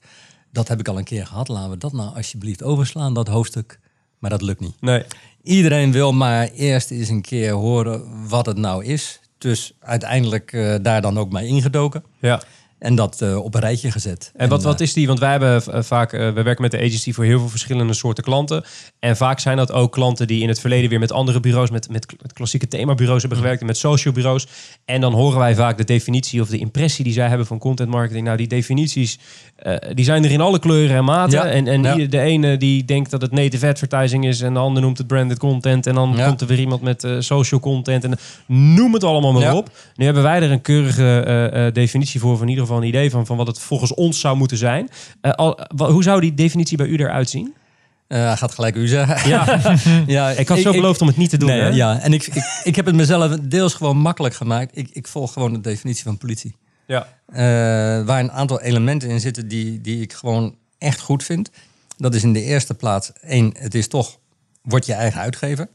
dat 0.52 0.68
heb 0.68 0.80
ik 0.80 0.88
al 0.88 0.98
een 0.98 1.04
keer 1.04 1.26
gehad. 1.26 1.48
Laten 1.48 1.70
we 1.70 1.76
dat 1.76 1.92
nou 1.92 2.16
alsjeblieft 2.16 2.62
overslaan, 2.62 3.14
dat 3.14 3.28
hoofdstuk. 3.28 3.78
Maar 4.18 4.30
dat 4.30 4.42
lukt 4.42 4.60
niet. 4.60 4.80
Nee. 4.80 5.04
Iedereen 5.42 5.92
wil 5.92 6.12
maar 6.12 6.48
eerst 6.48 6.90
eens 6.90 7.08
een 7.08 7.22
keer 7.22 7.52
horen 7.52 8.28
wat 8.28 8.46
het 8.46 8.56
nou 8.56 8.84
is. 8.84 9.20
Dus 9.38 9.72
uiteindelijk 9.80 10.52
eh, 10.52 10.74
daar 10.82 11.02
dan 11.02 11.18
ook 11.18 11.32
mee 11.32 11.46
ingedoken. 11.46 12.04
Ja. 12.20 12.42
En 12.82 12.94
dat 12.94 13.20
eh, 13.20 13.36
op 13.44 13.54
een 13.54 13.60
rijtje 13.60 13.90
gezet. 13.90 14.32
En 14.36 14.48
wat, 14.48 14.58
eh, 14.60 14.64
wat 14.66 14.80
is 14.80 14.92
die? 14.92 15.06
Want 15.06 15.18
wij 15.18 15.30
hebben 15.30 15.62
eh, 15.66 15.82
vaak, 15.82 16.12
eh, 16.12 16.20
we 16.32 16.42
werken 16.42 16.62
met 16.62 16.70
de 16.70 16.78
agency 16.78 17.12
voor 17.12 17.24
heel 17.24 17.38
veel 17.38 17.48
verschillende 17.48 17.92
soorten 17.92 18.24
klanten. 18.24 18.64
En 18.98 19.16
vaak 19.16 19.38
zijn 19.40 19.56
dat 19.56 19.72
ook 19.72 19.92
klanten 19.92 20.26
die 20.26 20.42
in 20.42 20.48
het 20.48 20.60
verleden 20.60 20.90
weer 20.90 20.98
met 20.98 21.12
andere 21.12 21.40
bureaus, 21.40 21.70
met, 21.70 21.88
met, 21.90 22.06
klassieke 22.32 22.68
themabureaus 22.68 23.20
hebben 23.20 23.38
gewerkt 23.38 23.60
en 23.60 23.66
met 23.66 23.76
social 23.76 24.14
bureaus. 24.14 24.46
En 24.84 25.00
dan 25.00 25.12
horen 25.12 25.38
wij 25.38 25.54
vaak 25.54 25.76
de 25.76 25.84
definitie 25.84 26.40
of 26.40 26.48
de 26.48 26.58
impressie 26.58 27.04
die 27.04 27.12
zij 27.12 27.28
hebben 27.28 27.46
van 27.46 27.58
content 27.58 27.90
marketing. 27.90 28.24
Nou, 28.24 28.36
die 28.36 28.46
definities, 28.46 29.18
eh, 29.56 29.76
die 29.94 30.04
zijn 30.04 30.24
er 30.24 30.30
in 30.30 30.40
alle 30.40 30.58
kleuren 30.58 30.96
en 30.96 31.04
maten. 31.04 31.38
Ja, 31.38 31.44
En, 31.46 31.66
en 31.66 31.82
ja. 31.82 31.94
die- 31.94 32.08
de 32.08 32.20
ene 32.20 32.56
die 32.56 32.84
denkt 32.84 33.10
dat 33.10 33.22
het 33.22 33.30
native 33.32 33.66
advertising 33.68 34.26
is 34.26 34.40
en 34.40 34.52
de 34.54 34.58
ander 34.60 34.82
noemt 34.82 34.98
het 34.98 35.06
branded 35.06 35.38
content. 35.38 35.86
En 35.86 35.94
dan 35.94 36.12
Ja. 36.16 36.26
komt 36.26 36.40
er 36.40 36.46
weer 36.46 36.58
iemand 36.58 36.82
met 36.82 37.04
eh, 37.04 37.16
social 37.18 37.60
content 37.60 38.04
en 38.04 38.18
noem 38.46 38.92
het 38.92 39.04
allemaal 39.04 39.32
maar 39.32 39.54
op. 39.54 39.70
Nu 39.96 40.04
hebben 40.04 40.22
wij 40.22 40.40
er 40.42 40.50
een 40.50 40.62
keurige 40.62 41.20
eh, 41.20 41.66
eh, 41.66 41.74
definitie 41.74 42.20
voor, 42.20 42.32
of 42.32 42.40
in 42.42 42.48
ieder 42.48 42.64
geval 42.64 42.71
een 42.76 42.86
idee 42.86 43.10
van, 43.10 43.26
van 43.26 43.36
wat 43.36 43.46
het 43.46 43.58
volgens 43.58 43.94
ons 43.94 44.20
zou 44.20 44.36
moeten 44.36 44.56
zijn. 44.56 44.88
Eh, 45.20 45.32
al, 45.32 45.60
hoe 45.76 46.02
zou 46.02 46.20
die 46.20 46.34
definitie 46.34 46.76
bij 46.76 46.86
u 46.86 46.96
eruit 46.96 47.30
zien? 47.30 47.54
eh, 48.12 48.26
hij 48.26 48.36
gaat 48.36 48.52
gelijk 48.54 48.76
u 48.76 48.86
zeggen. 48.86 49.30
Ja, 49.30 49.60
ja, 50.06 50.30
ik 50.30 50.48
had 50.48 50.58
zo 50.58 50.72
beloofd 50.72 51.00
om 51.00 51.06
het 51.06 51.16
niet 51.16 51.30
te 51.30 51.36
doen. 51.36 51.48
Nee, 51.48 51.60
hè? 51.60 51.68
ja, 51.68 52.00
en 52.00 52.12
ik, 52.12 52.26
ik, 52.26 52.60
ik 52.64 52.76
heb 52.76 52.86
het 52.86 52.94
mezelf 52.94 53.38
deels 53.40 53.74
gewoon 53.74 53.96
makkelijk 53.96 54.34
gemaakt. 54.34 54.76
Ik, 54.76 54.88
ik 54.92 55.08
volg 55.08 55.32
gewoon 55.32 55.52
de 55.52 55.60
definitie 55.60 56.02
van 56.02 56.18
politie. 56.18 56.56
Ja. 56.86 57.08
Eh, 57.26 58.06
waar 58.06 58.20
een 58.20 58.32
aantal 58.32 58.60
elementen 58.60 59.08
in 59.08 59.20
zitten 59.20 59.48
die, 59.48 59.80
die 59.80 60.00
ik 60.00 60.12
gewoon 60.12 60.56
echt 60.78 61.00
goed 61.00 61.24
vind. 61.24 61.50
Dat 61.96 62.14
is 62.14 62.22
in 62.22 62.32
de 62.32 62.42
eerste 62.42 62.74
plaats, 62.74 63.12
één, 63.12 63.54
het 63.58 63.74
is 63.74 63.88
toch, 63.88 64.18
word 64.62 64.86
je 64.86 64.92
eigen 64.92 65.20
uitgever. 65.20 65.68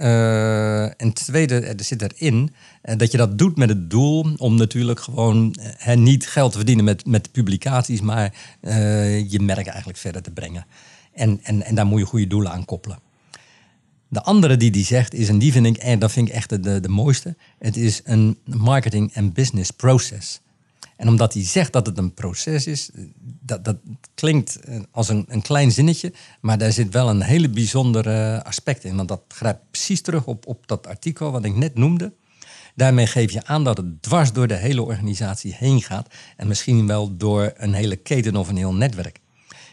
Eh, 0.00 0.84
en 0.84 1.12
tweede, 1.12 1.60
er 1.60 1.84
zit 1.84 2.02
erin 2.02 2.54
eh, 2.82 2.96
dat 2.96 3.10
je 3.10 3.16
dat 3.16 3.38
doet 3.38 3.56
met 3.56 3.68
het 3.68 3.90
doel 3.90 4.34
om 4.36 4.54
natuurlijk 4.54 5.00
gewoon 5.00 5.54
eh, 5.78 5.96
niet 5.96 6.26
geld 6.26 6.50
te 6.50 6.56
verdienen 6.56 6.84
met, 6.84 7.06
met 7.06 7.32
publicaties, 7.32 8.00
maar 8.00 8.34
eh, 8.60 9.30
je 9.30 9.40
merk 9.40 9.66
eigenlijk 9.66 9.98
verder 9.98 10.22
te 10.22 10.30
brengen. 10.30 10.66
En, 11.12 11.40
en, 11.42 11.62
en 11.62 11.74
daar 11.74 11.86
moet 11.86 11.98
je 11.98 12.06
goede 12.06 12.26
doelen 12.26 12.52
aan 12.52 12.64
koppelen. 12.64 12.98
De 14.08 14.22
andere 14.22 14.56
die 14.56 14.70
die 14.70 14.84
zegt 14.84 15.14
is, 15.14 15.28
en 15.28 15.38
die 15.38 15.52
vind 15.52 15.66
ik, 15.66 15.76
en 15.76 15.98
dat 15.98 16.12
vind 16.12 16.28
ik 16.28 16.34
echt 16.34 16.48
de, 16.48 16.60
de, 16.60 16.80
de 16.80 16.88
mooiste, 16.88 17.36
het 17.58 17.76
is 17.76 18.00
een 18.04 18.38
marketing 18.44 19.12
en 19.12 19.32
business 19.32 19.70
process. 19.70 20.40
En 21.00 21.08
omdat 21.08 21.34
hij 21.34 21.44
zegt 21.44 21.72
dat 21.72 21.86
het 21.86 21.98
een 21.98 22.14
proces 22.14 22.66
is, 22.66 22.90
dat, 23.40 23.64
dat 23.64 23.76
klinkt 24.14 24.58
als 24.90 25.08
een, 25.08 25.24
een 25.28 25.42
klein 25.42 25.72
zinnetje, 25.72 26.12
maar 26.40 26.58
daar 26.58 26.72
zit 26.72 26.92
wel 26.92 27.08
een 27.08 27.22
hele 27.22 27.48
bijzondere 27.48 28.44
aspect 28.44 28.84
in. 28.84 28.96
Want 28.96 29.08
dat 29.08 29.22
grijpt 29.28 29.70
precies 29.70 30.00
terug 30.00 30.26
op, 30.26 30.46
op 30.46 30.66
dat 30.66 30.86
artikel 30.86 31.30
wat 31.30 31.44
ik 31.44 31.56
net 31.56 31.74
noemde. 31.74 32.12
Daarmee 32.74 33.06
geef 33.06 33.32
je 33.32 33.46
aan 33.46 33.64
dat 33.64 33.76
het 33.76 34.02
dwars 34.02 34.32
door 34.32 34.46
de 34.46 34.56
hele 34.56 34.82
organisatie 34.82 35.54
heen 35.58 35.82
gaat. 35.82 36.14
En 36.36 36.48
misschien 36.48 36.86
wel 36.86 37.16
door 37.16 37.52
een 37.56 37.72
hele 37.72 37.96
keten 37.96 38.36
of 38.36 38.48
een 38.48 38.56
heel 38.56 38.74
netwerk. 38.74 39.20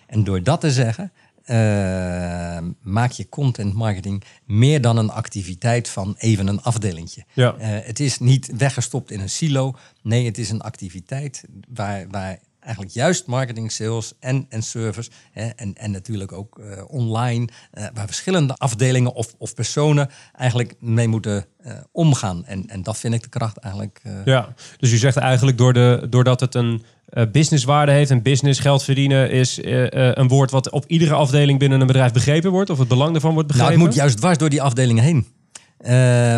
En 0.05 0.23
door 0.23 0.43
dat 0.43 0.61
te 0.61 0.71
zeggen, 0.71 1.11
eh, 1.47 2.57
maak 2.81 3.11
je 3.11 3.29
content 3.29 3.73
marketing 3.73 4.23
meer 4.45 4.81
dan 4.81 4.97
een 4.97 5.09
activiteit 5.09 5.89
van 5.89 6.15
even 6.17 6.47
een 6.47 6.61
afdelingje. 6.61 7.23
Ja. 7.33 7.55
Eh, 7.57 7.69
het 7.85 7.99
is 7.99 8.19
niet 8.19 8.51
weggestopt 8.57 9.11
in 9.11 9.19
een 9.19 9.29
silo. 9.29 9.75
Nee, 10.01 10.25
het 10.25 10.37
is 10.37 10.49
een 10.49 10.61
activiteit 10.61 11.43
waar, 11.67 12.07
waar 12.09 12.39
eigenlijk 12.59 12.93
juist 12.93 13.25
marketing, 13.25 13.71
sales 13.71 14.13
en, 14.19 14.45
en 14.49 14.63
service 14.63 15.09
hè, 15.31 15.47
en, 15.47 15.75
en 15.75 15.91
natuurlijk 15.91 16.31
ook 16.31 16.59
eh, 16.59 16.83
online, 16.87 17.47
waar 17.71 18.05
verschillende 18.05 18.53
afdelingen 18.53 19.13
of, 19.13 19.35
of 19.37 19.53
personen 19.53 20.09
eigenlijk 20.33 20.75
mee 20.79 21.07
moeten 21.07 21.45
omgaan. 21.91 22.45
En, 22.45 22.69
en 22.69 22.83
dat 22.83 22.97
vind 22.97 23.13
ik 23.13 23.21
de 23.21 23.29
kracht 23.29 23.57
eigenlijk. 23.57 24.01
Ja, 24.25 24.53
dus 24.77 24.91
u 24.91 24.97
zegt 24.97 25.17
eigenlijk 25.17 25.57
door 25.57 25.73
de, 25.73 26.07
doordat 26.09 26.39
het 26.39 26.55
een 26.55 26.83
eh, 27.07 27.23
businesswaarde 27.31 27.91
heeft 27.91 28.11
en 28.11 28.21
business 28.21 28.59
geld 28.59 28.83
verdienen 28.83 29.31
is 29.31 29.61
eh, 29.61 30.09
eh, 30.09 30.11
een 30.15 30.27
woord 30.27 30.51
wat 30.51 30.69
op 30.69 30.85
iedere 30.87 31.13
afdeling 31.13 31.59
binnen 31.59 31.81
een 31.81 31.87
bedrijf 31.87 32.11
begrepen 32.11 32.51
wordt 32.51 32.69
of 32.69 32.77
het 32.79 32.87
belang 32.87 33.11
daarvan 33.11 33.33
wordt 33.33 33.47
Nou, 33.49 33.59
begrepen. 33.59 33.81
het 33.85 33.89
moet 33.89 34.01
juist 34.01 34.17
dwars 34.17 34.37
door 34.37 34.49
die 34.49 34.61
afdelingen 34.61 35.03
heen. 35.03 35.27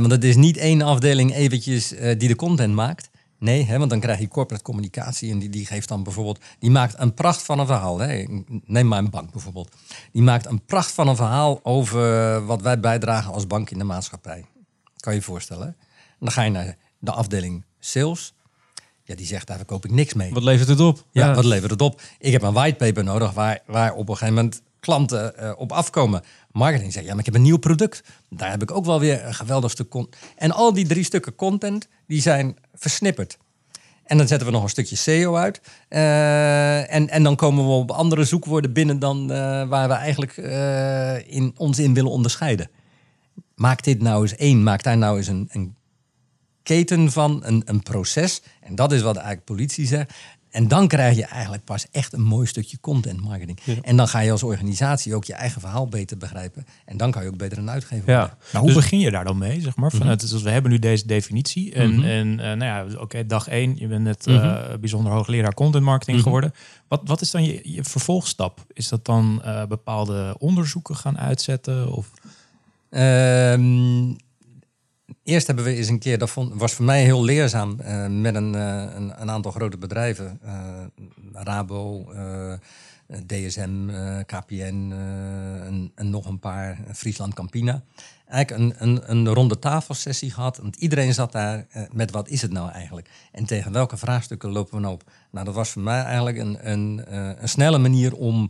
Want 0.01 0.11
het 0.11 0.23
is 0.23 0.35
niet 0.35 0.57
één 0.57 0.81
afdeling 0.81 1.33
eventjes 1.33 1.89
die 2.17 2.27
de 2.27 2.35
content 2.35 2.73
maakt. 2.73 3.09
Nee, 3.39 3.65
hè, 3.65 3.77
want 3.77 3.89
dan 3.89 3.99
krijg 3.99 4.19
je 4.19 4.27
corporate 4.27 4.63
communicatie 4.63 5.31
en 5.31 5.39
die, 5.39 5.49
die 5.49 5.65
geeft 5.65 5.87
dan 5.87 6.03
bijvoorbeeld... 6.03 6.39
Die 6.59 6.71
maakt 6.71 6.95
een 6.97 7.13
pracht 7.13 7.43
van 7.43 7.59
een 7.59 7.65
verhaal. 7.65 7.99
Hè. 7.99 8.25
Neem 8.65 8.87
maar 8.87 8.99
een 8.99 9.09
bank 9.09 9.31
bijvoorbeeld. 9.31 9.75
Die 10.11 10.21
maakt 10.21 10.45
een 10.45 10.65
pracht 10.65 10.91
van 10.91 11.07
een 11.07 11.15
verhaal 11.15 11.59
over 11.63 12.45
wat 12.45 12.61
wij 12.61 12.79
bijdragen 12.79 13.33
als 13.33 13.47
bank 13.47 13.69
in 13.69 13.77
de 13.77 13.83
maatschappij. 13.83 14.45
Kan 14.95 15.13
je 15.13 15.19
je 15.19 15.25
voorstellen. 15.25 15.67
hè? 15.67 15.73
Dan 16.19 16.31
ga 16.31 16.41
je 16.43 16.51
naar 16.51 16.77
de 16.99 17.11
afdeling 17.11 17.65
sales. 17.79 18.33
Ja, 19.09 19.15
die 19.15 19.25
zegt 19.25 19.47
daar 19.47 19.57
verkoop 19.57 19.85
ik 19.85 19.91
niks 19.91 20.13
mee. 20.13 20.33
Wat 20.33 20.43
levert 20.43 20.67
het 20.67 20.79
op? 20.79 21.05
Ja, 21.11 21.33
wat 21.33 21.45
levert 21.45 21.71
het 21.71 21.81
op? 21.81 22.01
Ik 22.19 22.31
heb 22.31 22.41
een 22.41 22.53
whitepaper 22.53 23.03
nodig 23.03 23.31
waar, 23.31 23.59
waar 23.65 23.93
op 23.93 24.09
een 24.09 24.17
gegeven 24.17 24.33
moment 24.33 24.61
klanten 24.79 25.37
eh, 25.37 25.51
op 25.57 25.71
afkomen. 25.71 26.23
Marketing 26.51 26.93
zegt, 26.93 27.05
ja, 27.05 27.11
maar 27.11 27.19
ik 27.19 27.25
heb 27.25 27.35
een 27.35 27.41
nieuw 27.41 27.57
product. 27.57 28.03
Daar 28.29 28.49
heb 28.49 28.61
ik 28.61 28.71
ook 28.71 28.85
wel 28.85 28.99
weer 28.99 29.25
een 29.25 29.33
geweldig 29.33 29.71
stuk 29.71 29.89
content. 29.89 30.23
En 30.35 30.51
al 30.51 30.73
die 30.73 30.87
drie 30.87 31.03
stukken 31.03 31.35
content, 31.35 31.87
die 32.07 32.21
zijn 32.21 32.57
versnipperd. 32.73 33.37
En 34.03 34.17
dan 34.17 34.27
zetten 34.27 34.47
we 34.47 34.53
nog 34.53 34.63
een 34.63 34.69
stukje 34.69 34.95
SEO 34.95 35.35
uit. 35.35 35.61
Eh, 35.87 36.93
en, 36.93 37.09
en 37.09 37.23
dan 37.23 37.35
komen 37.35 37.65
we 37.65 37.71
op 37.71 37.91
andere 37.91 38.23
zoekwoorden 38.23 38.73
binnen 38.73 38.99
dan 38.99 39.31
eh, 39.31 39.67
waar 39.67 39.87
we 39.87 39.93
eigenlijk 39.93 40.37
in, 41.27 41.53
ons 41.57 41.79
in 41.79 41.93
willen 41.93 42.11
onderscheiden. 42.11 42.69
Maak 43.55 43.83
dit 43.83 44.01
nou 44.01 44.21
eens 44.21 44.35
één. 44.35 44.63
Maak 44.63 44.83
daar 44.83 44.97
nou 44.97 45.17
eens 45.17 45.27
een, 45.27 45.49
een 45.51 45.77
keten 46.69 47.11
van, 47.11 47.39
een, 47.43 47.61
een 47.65 47.83
proces. 47.83 48.41
En 48.69 48.75
dat 48.75 48.91
is 48.91 49.01
wat 49.01 49.15
eigenlijk 49.15 49.45
politie 49.45 49.87
zegt. 49.87 50.13
En 50.49 50.67
dan 50.67 50.87
krijg 50.87 51.15
je 51.15 51.25
eigenlijk 51.25 51.63
pas 51.63 51.87
echt 51.91 52.13
een 52.13 52.21
mooi 52.23 52.47
stukje 52.47 52.79
content 52.79 53.21
marketing. 53.21 53.59
En 53.81 53.95
dan 53.97 54.07
ga 54.07 54.19
je 54.19 54.31
als 54.31 54.43
organisatie 54.43 55.15
ook 55.15 55.23
je 55.23 55.33
eigen 55.33 55.61
verhaal 55.61 55.87
beter 55.87 56.17
begrijpen. 56.17 56.65
En 56.85 56.97
dan 56.97 57.11
kan 57.11 57.23
je 57.23 57.29
ook 57.29 57.37
beter 57.37 57.57
een 57.57 57.69
uitgever 57.69 58.05
worden. 58.05 58.23
Ja. 58.23 58.37
Nou, 58.53 58.65
hoe 58.65 58.73
begin 58.73 58.99
je 58.99 59.11
daar 59.11 59.23
dan 59.23 59.37
mee, 59.37 59.61
zeg 59.61 59.75
maar? 59.75 59.91
Vanuit, 59.91 60.29
dus 60.29 60.41
we 60.41 60.49
hebben 60.49 60.71
nu 60.71 60.79
deze 60.79 61.05
definitie. 61.07 61.73
En, 61.73 61.95
Mhm. 61.95 62.03
en 62.03 62.39
eh, 62.39 62.45
nou 62.45 62.63
ja, 62.63 62.99
oké, 62.99 63.25
dag 63.25 63.47
één, 63.47 63.75
je 63.77 63.87
bent 63.87 64.03
net 64.03 64.27
eh, 64.27 64.57
bijzonder 64.79 65.11
hoogleraar 65.11 65.53
content 65.53 65.83
marketing 65.83 66.15
Mhm. 66.17 66.25
geworden. 66.25 66.53
Wat, 66.87 67.01
wat 67.03 67.21
is 67.21 67.31
dan 67.31 67.43
je, 67.43 67.59
je 67.63 67.83
vervolgstap? 67.83 68.65
Is 68.73 68.87
dat 68.87 69.05
dan 69.05 69.41
eh, 69.43 69.65
bepaalde 69.65 70.35
onderzoeken 70.39 70.95
gaan 70.95 71.17
uitzetten? 71.19 71.91
Of 71.91 72.11
Ehm, 72.89 74.13
eerst 75.29 75.47
hebben 75.47 75.65
we 75.65 75.75
eens 75.75 75.87
een 75.87 75.99
keer, 75.99 76.17
dat 76.17 76.33
was 76.53 76.73
voor 76.73 76.85
mij 76.85 77.03
heel 77.03 77.23
leerzaam, 77.23 77.79
eh, 77.79 78.07
met 78.07 78.35
een, 78.35 78.55
eh, 78.55 78.83
een, 78.95 79.21
een 79.21 79.31
aantal 79.31 79.51
grote 79.51 79.77
bedrijven. 79.77 80.39
eh, 80.43 80.53
Rabo, 81.33 82.11
DSM, 83.25 83.87
KPN 84.25 84.93
en, 85.95 86.09
nog 86.09 86.25
een 86.25 86.39
paar, 86.39 86.77
Friesland 86.93 87.33
Campina. 87.33 87.83
Eigenlijk 88.27 88.79
een, 88.79 88.87
een, 88.87 89.11
een 89.11 89.33
ronde 89.33 89.59
tafelsessie 89.59 90.31
gehad. 90.31 90.57
Want 90.57 90.75
iedereen 90.75 91.13
zat 91.13 91.31
daar 91.31 91.67
met 91.91 92.11
wat 92.11 92.29
is 92.29 92.41
het 92.41 92.51
nou 92.51 92.71
eigenlijk? 92.71 93.09
En 93.31 93.45
tegen 93.45 93.71
welke 93.71 93.97
vraagstukken 93.97 94.51
lopen 94.51 94.75
we 94.75 94.79
nou 94.79 94.93
op? 94.93 95.03
Nou, 95.31 95.45
dat 95.45 95.55
was 95.55 95.69
voor 95.69 95.81
mij 95.81 96.01
eigenlijk 96.01 96.37
een, 96.37 96.71
een, 96.71 97.13
een 97.41 97.49
snelle 97.49 97.77
manier 97.77 98.15
om 98.15 98.49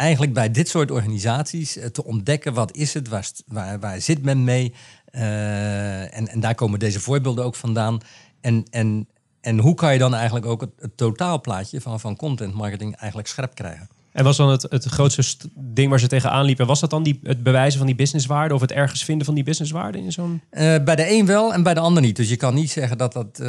eigenlijk 0.00 0.32
bij 0.32 0.50
dit 0.50 0.68
soort 0.68 0.90
organisaties 0.90 1.78
te 1.92 2.04
ontdekken 2.04 2.54
wat 2.54 2.72
is 2.72 2.94
het, 2.94 3.08
waar, 3.08 3.30
waar, 3.46 3.80
waar 3.80 4.00
zit 4.00 4.22
men 4.22 4.44
mee. 4.44 4.74
Eh, 5.10 6.16
en, 6.16 6.28
en 6.28 6.40
daar 6.40 6.54
komen 6.54 6.78
deze 6.78 7.00
voorbeelden 7.00 7.44
ook 7.44 7.54
vandaan. 7.54 8.00
En, 8.40 8.64
en, 8.70 9.08
en 9.40 9.58
hoe 9.58 9.74
kan 9.74 9.92
je 9.92 9.98
dan 9.98 10.14
eigenlijk 10.14 10.46
ook 10.46 10.60
het, 10.60 10.96
totaalplaatje 10.96 11.80
van, 11.80 12.00
van 12.00 12.16
content 12.16 12.54
marketing 12.54 12.96
eigenlijk 12.96 13.28
scherp 13.28 13.54
krijgen? 13.54 13.88
En 14.12 14.24
was 14.24 14.36
dan 14.36 14.48
het, 14.48 14.62
het 14.62 14.84
grootste 14.84 15.22
st- 15.22 15.48
ding 15.54 15.90
waar 15.90 16.00
ze 16.00 16.06
tegenaan 16.06 16.44
liepen, 16.44 16.66
was 16.66 16.80
dat 16.80 16.90
dan 16.90 17.02
die, 17.02 17.20
het 17.22 17.42
bewijzen 17.42 17.78
van 17.78 17.86
die 17.86 17.96
businesswaarde 17.96 18.54
of 18.54 18.60
het 18.60 18.72
ergens 18.72 19.04
vinden 19.04 19.26
van 19.26 19.34
die 19.34 19.44
businesswaarde 19.44 19.98
in 19.98 20.12
zo'n... 20.12 20.42
Eh, 20.50 20.74
bij 20.84 20.96
de 20.96 21.10
een 21.10 21.26
wel 21.26 21.52
en 21.52 21.62
bij 21.62 21.74
de 21.74 21.80
ander 21.80 22.02
niet. 22.02 22.16
Dus 22.16 22.28
je 22.28 22.36
kan 22.36 22.54
niet 22.54 22.70
zeggen 22.70 22.98
dat 22.98 23.12
dat 23.12 23.38
eh, 23.38 23.46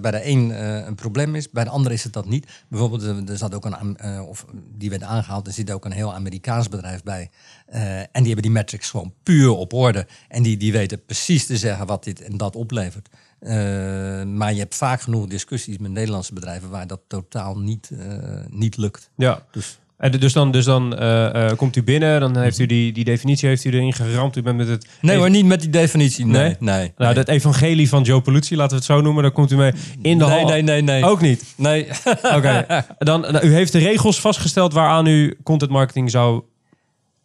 bij 0.00 0.10
de 0.10 0.20
een 0.28 0.52
eh, 0.52 0.86
een 0.86 0.94
probleem 0.94 1.34
is, 1.34 1.50
bij 1.50 1.64
de 1.64 1.70
ander 1.70 1.92
is 1.92 2.04
het 2.04 2.12
dat 2.12 2.28
niet. 2.28 2.46
Bijvoorbeeld, 2.68 3.28
er, 3.28 3.36
zat 3.36 3.54
ook 3.54 3.64
een, 3.64 4.20
of 4.20 4.44
die 4.76 4.90
werd 4.90 5.02
aangehaald, 5.02 5.46
er 5.46 5.52
zit 5.52 5.70
ook 5.70 5.84
een 5.84 5.92
heel 5.92 6.14
Amerikaans 6.14 6.68
bedrijf 6.68 7.02
bij. 7.02 7.30
En 7.66 8.08
die 8.12 8.24
hebben 8.24 8.42
die 8.42 8.50
metrics 8.50 8.90
gewoon 8.90 9.12
puur 9.22 9.50
op 9.50 9.72
orde. 9.72 10.06
En 10.28 10.42
die, 10.42 10.56
die 10.56 10.72
weten 10.72 11.04
precies 11.04 11.46
te 11.46 11.56
zeggen 11.56 11.86
wat 11.86 12.04
dit 12.04 12.20
en 12.20 12.36
dat 12.36 12.56
oplevert. 12.56 13.08
Eh, 13.44 14.22
maar 14.22 14.52
je 14.52 14.58
hebt 14.58 14.74
vaak 14.74 15.00
genoeg 15.00 15.26
discussies 15.26 15.78
met 15.78 15.90
Nederlandse 15.90 16.34
bedrijven 16.34 16.70
waar 16.70 16.86
dat 16.86 17.00
totaal 17.08 17.58
niet, 17.58 17.90
eh, 17.98 18.16
niet 18.48 18.76
lukt. 18.76 19.10
Ja. 19.16 19.42
Dus 19.52 19.78
En 19.96 20.10
dus 20.10 20.32
dan, 20.32 20.50
dus 20.50 20.64
dan 20.64 20.96
eh, 20.96 21.50
komt 21.56 21.76
u 21.76 21.82
binnen, 21.82 22.20
dan 22.20 22.38
heeft 22.38 22.58
u 22.58 22.66
die, 22.66 22.92
die 22.92 23.04
definitie 23.04 23.48
heeft 23.48 23.64
u 23.64 23.70
erin 23.70 23.92
geramd. 23.92 24.36
U 24.36 24.42
bent 24.42 24.56
met 24.56 24.68
het... 24.68 24.82
nee 24.84 25.10
even- 25.10 25.16
hoor, 25.16 25.30
niet 25.30 25.46
met 25.46 25.60
die 25.60 25.70
definitie. 25.70 26.26
Nee, 26.26 26.42
Nee? 26.42 26.56
nee. 26.58 26.76
Nou, 26.78 26.92
nee. 26.96 27.14
dat 27.14 27.28
evangelie 27.28 27.88
van 27.88 28.02
Joe 28.02 28.20
Pollutie, 28.20 28.56
laten 28.56 28.70
we 28.70 28.76
het 28.76 28.84
zo 28.84 29.00
noemen, 29.00 29.22
daar 29.22 29.32
komt 29.32 29.50
u 29.50 29.56
mee 29.56 29.72
in 30.02 30.18
de 30.18 30.24
nee, 30.24 30.38
hal. 30.38 30.48
nee, 30.48 30.62
nee, 30.62 30.82
nee. 30.82 31.04
Ook 31.04 31.20
niet. 31.20 31.44
Nee. 31.56 31.88
Oké. 32.36 32.84
Dan, 32.98 33.20
nou, 33.20 33.46
u 33.46 33.54
heeft 33.54 33.72
de 33.72 33.78
regels 33.78 34.20
vastgesteld 34.20 34.72
waaraan 34.72 35.06
u 35.06 35.36
content 35.42 35.70
marketing 35.70 36.10
zou 36.10 36.42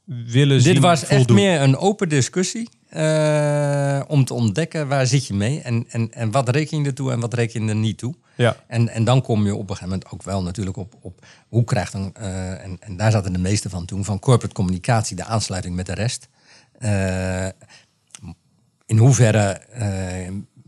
willen 0.06 0.62
zien 0.62 0.74
Dit 0.74 0.82
was 0.82 1.06
echt 1.06 1.30
meer 1.30 1.62
een 1.62 1.78
open 1.78 2.10
discussie. 2.10 2.70
Eh, 2.90 4.02
om 4.08 4.26
te 4.26 4.34
ontdekken 4.34 4.88
waar 4.88 5.08
zit 5.08 5.28
je 5.28 5.34
mee 5.34 5.62
en, 5.62 5.86
en, 5.90 6.14
en 6.14 6.32
wat 6.32 6.50
reken 6.50 6.82
je 6.82 6.86
er 6.86 6.94
toe 6.94 7.12
en 7.12 7.20
wat 7.20 7.34
reken 7.34 7.64
je 7.64 7.70
er 7.70 7.76
niet 7.76 7.98
toe. 7.98 8.14
Ja. 8.36 8.56
En, 8.68 8.90
en 8.90 9.04
dan 9.04 9.22
kom 9.22 9.46
je 9.46 9.54
op 9.54 9.62
een 9.62 9.76
gegeven 9.76 9.90
moment 9.90 10.12
ook 10.12 10.24
wel 10.24 10.44
natuurlijk 10.44 10.78
op, 10.78 10.96
op 11.02 11.26
hoe 11.48 11.64
krijgt 11.64 11.94
een, 11.94 12.14
eh, 12.14 12.64
en, 12.64 12.78
en 12.80 12.98
daar 12.98 13.12
zaten 13.12 13.34
de 13.34 13.40
meeste 13.40 13.70
van 13.70 13.86
toen, 13.86 14.06
van 14.06 14.20
corporate 14.20 14.56
communicatie, 14.56 15.16
de 15.16 15.24
aansluiting 15.24 15.76
met 15.76 15.86
de 15.86 15.94
rest. 15.94 16.28
Eh, 16.80 17.48
in 18.86 18.98
hoeverre 18.98 19.62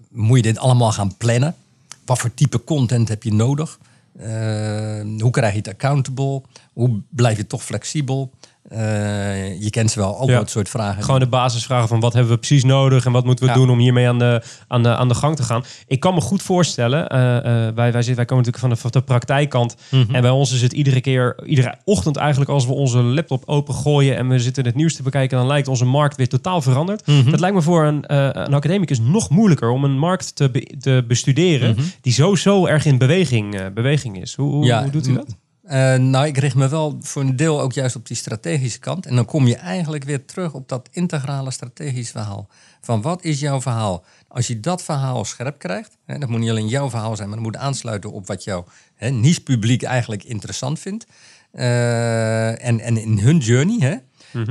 moet 0.10 0.38
je 0.38 0.44
dit 0.44 0.58
allemaal 0.58 0.92
gaan 0.92 1.18
plannen? 1.18 1.56
Wat 2.06 2.20
voor 2.20 2.34
type 2.34 2.64
content 2.64 3.08
heb 3.08 3.24
je 3.24 3.34
nodig? 3.34 3.80
Hoe 5.20 5.30
krijg 5.30 5.52
je 5.52 5.58
het 5.58 5.68
accountable? 5.68 6.42
Hoe 6.74 7.02
blijf 7.10 7.38
je 7.38 7.48
toch 7.48 7.64
flexibel? 7.64 8.32
Eh, 8.72 9.62
je 9.62 9.70
kent 9.70 9.92
ze 9.92 10.00
wel, 10.00 10.16
al 10.18 10.30
Ja. 10.30 10.38
dat 10.38 10.50
soort 10.50 10.70
vragen. 10.70 11.04
Gewoon 11.04 11.20
de 11.20 11.28
basisvragen 11.28 11.88
van 11.88 12.00
wat 12.00 12.14
hebben 12.14 12.32
we 12.32 12.38
precies 12.38 12.64
nodig 12.64 13.06
en 13.06 13.12
wat 13.12 13.26
moeten 13.26 13.46
we 13.46 13.52
Ja. 13.52 13.58
doen 13.58 13.70
om 13.70 13.80
hiermee 13.80 14.08
aan 14.08 14.20
de, 14.20 14.42
aan, 14.68 14.84
de, 14.84 14.96
aan 14.96 15.08
de 15.08 15.14
gang 15.16 15.36
te 15.36 15.44
gaan. 15.44 15.64
Ik 15.88 16.00
kan 16.00 16.14
me 16.14 16.22
goed 16.22 16.42
voorstellen, 16.42 17.08
eh, 17.10 17.38
eh, 17.38 17.44
wij, 17.76 17.92
wij, 17.92 17.92
zitten, 17.92 18.16
wij 18.16 18.26
komen 18.26 18.46
natuurlijk 18.46 18.58
van 18.58 18.70
de, 18.70 18.76
van 18.76 18.92
de 18.92 19.02
praktijkkant. 19.02 19.76
Mhm. 19.90 20.16
En 20.16 20.22
bij 20.22 20.30
ons 20.32 20.52
is 20.54 20.62
het 20.62 20.74
iedere 20.74 21.02
keer, 21.02 21.36
iedere 21.46 21.76
ochtend 21.84 22.16
eigenlijk 22.18 22.50
als 22.52 22.66
we 22.66 22.74
onze 22.74 22.98
laptop 23.02 23.44
opengooien 23.46 24.18
en 24.18 24.28
we 24.28 24.40
zitten 24.40 24.66
het 24.66 24.76
nieuws 24.76 24.96
te 24.96 25.04
bekijken, 25.04 25.38
dan 25.38 25.48
lijkt 25.48 25.68
onze 25.68 25.86
markt 25.86 26.18
weer 26.18 26.30
totaal 26.30 26.62
veranderd. 26.62 27.08
Mhm. 27.08 27.30
Dat 27.32 27.40
lijkt 27.40 27.56
me 27.56 27.62
voor 27.62 27.86
een, 27.86 28.04
een 28.16 28.54
academicus 28.54 29.00
nog 29.00 29.30
moeilijker 29.30 29.70
om 29.70 29.84
een 29.84 29.98
markt 30.00 30.36
te, 30.36 30.50
be- 30.50 30.76
te 30.80 31.04
bestuderen 31.08 31.78
die 32.02 32.14
zo, 32.14 32.36
zo 32.36 32.66
erg 32.66 32.86
in 32.86 32.98
beweging, 32.98 33.74
beweging 33.74 34.22
is. 34.22 34.36
Hoe, 34.36 34.52
hoe, 34.52 34.66
Ja, 34.66 34.82
hoe 34.82 34.92
doet 34.92 35.08
u 35.08 35.14
dat? 35.14 35.36
Eh, 35.72 35.96
nou, 35.96 36.26
ik 36.26 36.38
richt 36.38 36.56
me 36.56 36.68
wel 36.68 36.98
voor 37.02 37.22
een 37.22 37.36
deel 37.36 37.62
ook 37.62 37.74
juist 37.74 37.96
op 37.96 38.08
die 38.08 38.18
strategische 38.18 38.80
kant. 38.80 39.06
En 39.06 39.16
dan 39.16 39.26
kom 39.26 39.48
je 39.48 39.56
eigenlijk 39.56 40.04
weer 40.04 40.26
terug 40.26 40.54
op 40.54 40.70
dat 40.70 40.90
integrale 40.92 41.52
strategisch 41.52 42.12
verhaal. 42.12 42.48
Van 42.82 43.02
wat 43.02 43.24
is 43.24 43.40
jouw 43.40 43.62
verhaal? 43.62 44.04
Als 44.28 44.48
je 44.48 44.60
dat 44.60 44.84
verhaal 44.84 45.26
scherp 45.26 45.60
krijgt, 45.60 45.98
hè, 46.06 46.18
dat 46.18 46.30
moet 46.30 46.40
niet 46.40 46.50
alleen 46.50 46.68
jouw 46.68 46.90
verhaal 46.90 47.16
zijn, 47.16 47.28
maar 47.28 47.38
dat 47.38 47.46
moet 47.46 47.58
aansluiten 47.58 48.12
op 48.12 48.28
wat 48.28 48.44
jouw 48.44 48.66
niche-publiek 49.00 49.84
eigenlijk 49.84 50.24
interessant 50.24 50.80
vindt. 50.80 51.06
Eh, 51.52 52.66
en, 52.66 52.80
en 52.80 52.98
in 52.98 53.20
hun 53.20 53.38
journey, 53.38 53.78
hè, 53.80 53.96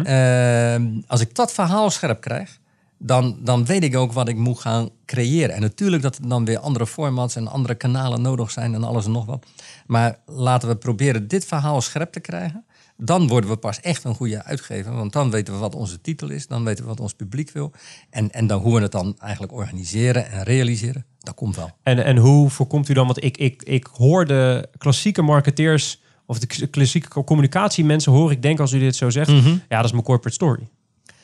eh, 0.02 0.86
als 1.06 1.20
ik 1.20 1.34
dat 1.34 1.52
verhaal 1.52 1.90
scherp 1.90 2.20
krijg, 2.20 2.60
dan, 3.02 3.36
dan 3.40 3.64
weet 3.64 3.82
ik 3.82 3.96
ook 3.96 4.12
wat 4.12 4.28
ik 4.28 4.36
moet 4.36 4.60
gaan 4.60 4.88
creëren. 5.06 5.54
En 5.54 5.60
natuurlijk 5.60 6.02
dat 6.02 6.16
er 6.16 6.28
dan 6.28 6.44
weer 6.44 6.58
andere 6.58 6.86
formats 6.86 7.36
en 7.36 7.48
andere 7.48 7.74
kanalen 7.74 8.22
nodig 8.22 8.50
zijn 8.50 8.74
en 8.74 8.84
alles 8.84 9.04
en 9.04 9.12
nog 9.12 9.26
wat. 9.26 9.46
Maar 9.90 10.18
laten 10.26 10.68
we 10.68 10.76
proberen 10.76 11.28
dit 11.28 11.44
verhaal 11.44 11.80
scherp 11.80 12.12
te 12.12 12.20
krijgen. 12.20 12.64
Dan 12.96 13.28
worden 13.28 13.50
we 13.50 13.56
pas 13.56 13.80
echt 13.80 14.04
een 14.04 14.14
goede 14.14 14.44
uitgever. 14.44 14.92
Want 14.92 15.12
dan 15.12 15.30
weten 15.30 15.54
we 15.54 15.58
wat 15.60 15.74
onze 15.74 16.00
titel 16.00 16.28
is. 16.30 16.46
Dan 16.46 16.64
weten 16.64 16.82
we 16.84 16.88
wat 16.90 17.00
ons 17.00 17.14
publiek 17.14 17.50
wil. 17.50 17.72
En, 18.10 18.30
en 18.30 18.46
dan 18.46 18.60
hoe 18.60 18.74
we 18.74 18.80
het 18.82 18.92
dan 18.92 19.16
eigenlijk 19.18 19.52
organiseren 19.52 20.30
en 20.30 20.42
realiseren. 20.42 21.04
Dat 21.18 21.34
komt 21.34 21.56
wel. 21.56 21.70
En, 21.82 22.04
en 22.04 22.16
hoe 22.16 22.50
voorkomt 22.50 22.88
u 22.88 22.94
dan, 22.94 23.06
want 23.06 23.24
ik, 23.24 23.36
ik, 23.36 23.62
ik 23.62 23.86
hoor 23.92 24.26
de 24.26 24.68
klassieke 24.78 25.22
marketeers 25.22 26.00
of 26.26 26.38
de 26.38 26.66
klassieke 26.66 27.24
communicatiemensen 27.24 28.12
hoor 28.12 28.30
ik 28.30 28.42
denk 28.42 28.60
als 28.60 28.72
u 28.72 28.78
dit 28.78 28.96
zo 28.96 29.10
zegt, 29.10 29.28
Mhm. 29.30 29.48
ja 29.68 29.76
dat 29.76 29.84
is 29.84 29.92
mijn 29.92 30.04
corporate 30.04 30.34
story. 30.34 30.68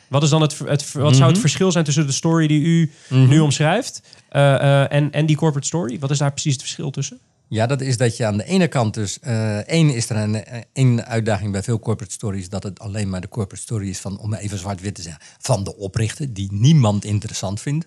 Wat, 0.09 0.23
is 0.23 0.29
dan 0.31 0.43
het, 0.43 0.59
het, 0.59 0.93
wat 0.93 1.17
zou 1.17 1.31
het 1.31 1.41
verschil 1.41 1.73
zijn 1.73 1.85
tussen 1.85 2.07
de 2.07 2.13
story 2.13 2.47
die 2.47 2.61
u 2.65 2.91
Mhm. 3.09 3.29
nu 3.29 3.39
omschrijft 3.41 4.03
eh, 4.29 4.55
eh, 4.55 4.93
en, 4.93 5.13
en 5.13 5.27
die 5.27 5.37
corporate 5.37 5.67
story? 5.67 5.99
Wat 5.99 6.11
is 6.11 6.19
daar 6.19 6.31
precies 6.33 6.53
het 6.53 6.63
verschil 6.63 6.91
tussen? 6.91 7.19
Ja, 7.49 7.67
dat 7.67 7.81
is 7.81 7.97
dat 7.97 8.17
je 8.17 8.27
aan 8.27 8.37
de 8.37 8.45
ene 8.45 8.69
kant 8.69 8.95
dus... 8.95 9.19
eh 9.21 9.69
één 9.69 9.95
is 9.95 10.11
er 10.11 10.17
een, 10.17 10.45
eh, 10.45 10.61
één 10.73 11.07
uitdaging 11.07 11.53
bij 11.53 11.63
veel 11.63 11.79
corporate 11.79 12.13
stories... 12.13 12.49
dat 12.49 12.63
het 12.63 12.79
alleen 12.79 13.09
maar 13.09 13.21
de 13.21 13.29
corporate 13.29 13.63
story 13.63 13.89
is 13.89 13.99
van, 13.99 14.19
om 14.19 14.35
even 14.35 14.59
zwart-wit 14.59 14.95
te 14.95 15.03
zeggen... 15.03 15.23
van 15.39 15.65
de 15.65 15.77
oprichter, 15.77 16.33
die 16.33 16.53
niemand 16.53 17.05
interessant 17.05 17.61
vindt. 17.61 17.87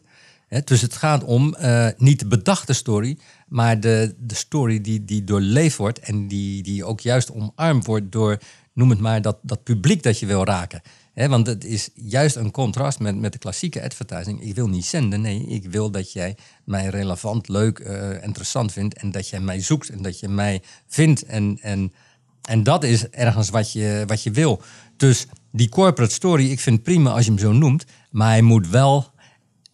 Dus 0.63 0.82
het 0.82 0.93
gaat 0.93 1.24
om 1.24 1.56
eh, 1.56 1.88
niet 1.98 2.19
de 2.19 2.28
bedachte 2.28 2.74
story... 2.74 3.17
maar 3.48 3.80
de, 3.80 4.15
de 4.19 4.36
story 4.36 4.82
die, 4.82 5.06
die 5.06 5.24
doorleefd 5.24 5.78
wordt... 5.78 6.00
en 6.00 6.28
die, 6.28 6.63
die 6.63 6.86
ook 6.86 7.00
juist 7.00 7.32
omarmd 7.32 7.86
wordt 7.86 8.12
door, 8.12 8.38
noem 8.74 8.89
het 8.89 9.00
maar, 9.00 9.22
dat, 9.22 9.38
dat 9.41 9.63
publiek 9.63 10.04
dat 10.04 10.19
je 10.19 10.26
wil 10.26 10.45
raken. 10.45 10.82
Want 11.27 11.47
het 11.47 11.65
is 11.65 11.89
juist 11.93 12.36
een 12.36 12.51
contrast 12.51 12.99
met, 12.99 13.15
met 13.15 13.32
de 13.34 13.39
klassieke 13.39 13.84
advertising. 13.84 14.41
Ik 14.41 14.55
wil 14.55 14.67
niet 14.67 14.86
zenden, 14.86 15.21
nee, 15.21 15.45
ik 15.47 15.65
wil 15.69 15.91
dat 15.91 16.12
jij 16.12 16.38
mij 16.63 16.88
relevant, 16.88 17.47
leuk, 17.47 17.79
eh, 17.79 18.23
interessant 18.23 18.71
vindt... 18.71 18.95
en 18.95 19.12
dat 19.12 19.29
jij 19.29 19.39
mij 19.39 19.62
zoekt 19.62 19.89
en 19.89 20.01
dat 20.01 20.19
je 20.19 20.27
mij 20.27 20.62
vindt. 20.88 21.23
En, 21.23 21.58
en, 21.62 21.93
en 22.41 22.63
dat 22.63 22.84
is 22.84 23.10
ergens 23.10 23.49
wat 23.49 23.71
je, 23.71 24.03
wat 24.08 24.23
je 24.23 24.32
wil. 24.32 24.62
Dus 24.97 25.27
die 25.51 25.69
corporate 25.69 26.13
story, 26.13 26.51
ik 26.51 26.60
vind 26.60 26.75
het 26.75 26.86
prima 26.86 27.12
als 27.12 27.25
je 27.25 27.32
hem 27.32 27.39
zo 27.39 27.51
noemt... 27.51 27.86
maar 28.12 28.29
hij 28.29 28.41
moet 28.41 28.69
wel 28.69 29.12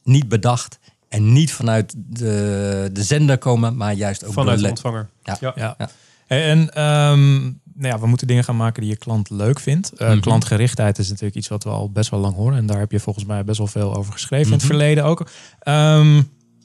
niet 0.04 0.28
bedacht 0.28 0.80
en 1.10 1.34
niet 1.34 1.52
vanuit 1.52 1.94
de, 1.98 2.90
de 2.94 3.04
zender 3.04 3.38
komen... 3.38 3.76
maar 3.76 3.94
juist 3.94 4.26
ook 4.26 4.34
Vanuit 4.34 4.60
de 4.60 4.70
ontvanger. 4.70 5.10
Ja. 5.24 5.38
Ja. 5.40 5.54
Ja. 5.56 5.76
Ja. 5.78 5.90
En 6.28 6.74
ehm, 6.74 7.52
nou 7.76 7.94
ja, 7.94 8.00
we 8.00 8.08
moeten 8.08 8.28
dingen 8.28 8.44
gaan 8.44 8.56
maken 8.58 8.82
die 8.82 8.90
je 8.92 8.98
klant 8.98 9.30
leuk 9.30 9.60
vindt. 9.60 9.92
Eh, 9.94 10.10
Mhm. 10.10 10.20
Klantgerichtheid 10.20 10.98
is 10.98 11.08
natuurlijk 11.10 11.36
iets 11.36 11.48
wat 11.48 11.64
we 11.64 11.70
al 11.70 11.92
best 11.92 12.10
wel 12.10 12.20
lang 12.20 12.36
horen. 12.36 12.58
En 12.58 12.66
daar 12.66 12.80
heb 12.80 12.92
je 12.92 13.00
volgens 13.00 13.26
mij 13.26 13.44
best 13.44 13.58
wel 13.58 13.68
veel 13.68 13.96
over 13.96 14.14
geschreven 14.14 14.46
in 14.46 14.52
het 14.52 14.62
Mhm. 14.62 14.72
verleden 14.72 15.04
ook. 15.04 15.28
Ehm, 15.60 16.22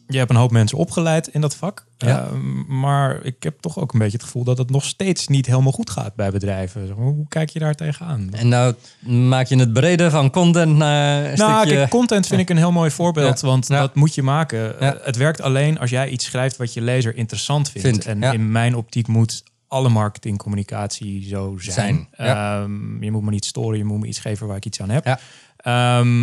je 0.07 0.19
hebt 0.19 0.31
een 0.31 0.37
hoop 0.37 0.51
mensen 0.51 0.79
opgeleid 0.79 1.29
in 1.29 1.41
dat 1.41 1.55
vak. 1.55 1.87
Ja. 1.99 2.25
Ehm, 2.25 2.79
maar 2.81 3.19
ik 3.25 3.43
heb 3.43 3.61
toch 3.61 3.79
ook 3.79 3.93
een 3.93 3.99
beetje 3.99 4.17
het 4.17 4.27
gevoel 4.27 4.45
dat 4.45 4.59
het 4.59 4.71
nog 4.71 4.85
steeds 4.85 5.29
niet 5.29 5.47
helemaal 5.47 5.73
goed 5.73 5.91
gaat 5.91 6.15
bij 6.15 6.31
bedrijven. 6.31 6.91
Hoe 6.91 7.29
kijk 7.29 7.51
je 7.51 7.59
daar 7.59 7.75
tegenaan? 7.75 8.29
En 8.33 8.49
nou 8.49 8.75
maak 9.07 9.47
je 9.47 9.57
het 9.59 9.73
breder 9.73 10.11
van 10.11 10.31
content 10.31 10.77
naar 10.77 11.25
een 11.33 11.39
Nou, 11.39 11.59
stukje... 11.61 11.77
kijk, 11.77 11.91
content 11.91 12.27
vind 12.27 12.41
ik 12.41 12.51
een 12.51 12.57
heel 12.57 12.73
mooi 12.73 12.91
voorbeeld, 12.91 13.41
Ja. 13.41 13.47
want 13.47 13.67
dat 13.67 13.95
moet 13.95 14.15
je 14.15 14.23
maken. 14.23 14.81
Eh, 14.81 14.91
Het 15.03 15.17
werkt 15.17 15.41
alleen 15.41 15.79
als 15.79 15.91
jij 15.91 16.09
iets 16.09 16.25
schrijft 16.25 16.57
wat 16.57 16.73
je 16.75 16.81
lezer 16.81 17.17
interessant 17.17 17.71
vindt. 17.71 18.07
En 18.07 18.23
in 18.23 18.53
mijn 18.53 18.77
optiek 18.77 19.07
moet 19.09 19.43
alle 19.71 19.89
marketingcommunicatie 19.89 21.29
zo 21.29 21.57
zijn. 21.59 21.75
Zijn, 21.75 22.09
ja. 22.29 22.63
Ehm, 22.63 23.03
je 23.03 23.11
moet 23.11 23.23
me 23.23 23.31
niet 23.31 23.45
storen, 23.45 23.79
je 23.79 23.85
moet 23.85 24.01
me 24.01 24.07
iets 24.07 24.19
geven 24.19 24.47
waar 24.47 24.57
ik 24.57 24.65
iets 24.65 24.81
aan 24.81 24.91
heb. 24.91 25.05
Ja. 25.05 25.19
Ehm, 25.57 26.23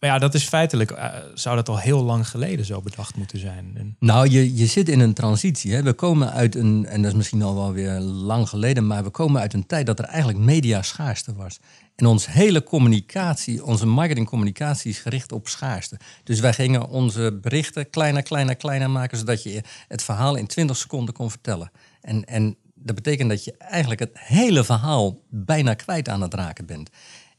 maar 0.00 0.10
ja, 0.10 0.18
dat 0.18 0.34
is 0.34 0.44
feitelijk, 0.44 0.90
eh, 0.90 1.08
zou 1.34 1.56
dat 1.56 1.68
al 1.68 1.78
heel 1.78 2.02
lang 2.02 2.28
geleden 2.28 2.64
zo 2.64 2.80
bedacht 2.80 3.16
moeten 3.16 3.38
zijn. 3.38 3.72
En, 3.76 3.96
Nou, 3.98 4.28
je, 4.28 4.56
je 4.56 4.66
zit 4.66 4.88
in 4.88 5.00
een 5.00 5.14
transitie. 5.14 5.74
Hè. 5.74 5.82
We 5.82 5.92
komen 5.92 6.32
uit 6.32 6.54
een, 6.54 6.86
en 6.86 7.02
dat 7.02 7.10
is 7.10 7.16
misschien 7.16 7.42
al 7.42 7.54
wel 7.54 7.72
weer 7.72 8.00
lang 8.00 8.48
geleden, 8.48 8.86
maar 8.86 9.04
we 9.04 9.10
komen 9.10 9.40
uit 9.40 9.54
een 9.54 9.66
tijd 9.66 9.86
dat 9.86 9.98
er 9.98 10.04
eigenlijk 10.04 10.38
media 10.38 10.82
schaarste 10.82 11.34
was. 11.34 11.58
En 11.96 12.06
onze 12.06 12.30
hele 12.30 12.62
communicatie, 12.62 13.64
onze 13.64 13.86
marketingcommunicatie 13.86 14.90
is 14.90 14.98
gericht 14.98 15.32
op 15.32 15.48
schaarste. 15.48 15.98
Dus 16.24 16.40
wij 16.40 16.52
gingen 16.52 16.88
onze 16.88 17.38
berichten 17.42 17.90
kleiner, 17.90 18.22
kleiner, 18.22 18.56
kleiner 18.56 18.90
maken, 18.90 19.18
zodat 19.18 19.42
je 19.42 19.62
het 19.88 20.02
verhaal 20.02 20.36
in 20.36 20.46
20 20.46 20.76
seconden 20.76 21.14
kon 21.14 21.30
vertellen. 21.30 21.70
En, 22.00 22.24
en 22.24 22.56
dat 22.82 22.94
betekent 22.94 23.28
dat 23.28 23.44
je 23.44 23.54
eigenlijk 23.58 24.00
het 24.00 24.10
hele 24.14 24.64
verhaal 24.64 25.20
bijna 25.28 25.74
kwijt 25.74 26.08
aan 26.08 26.22
het 26.22 26.34
raken 26.34 26.66
bent. 26.66 26.90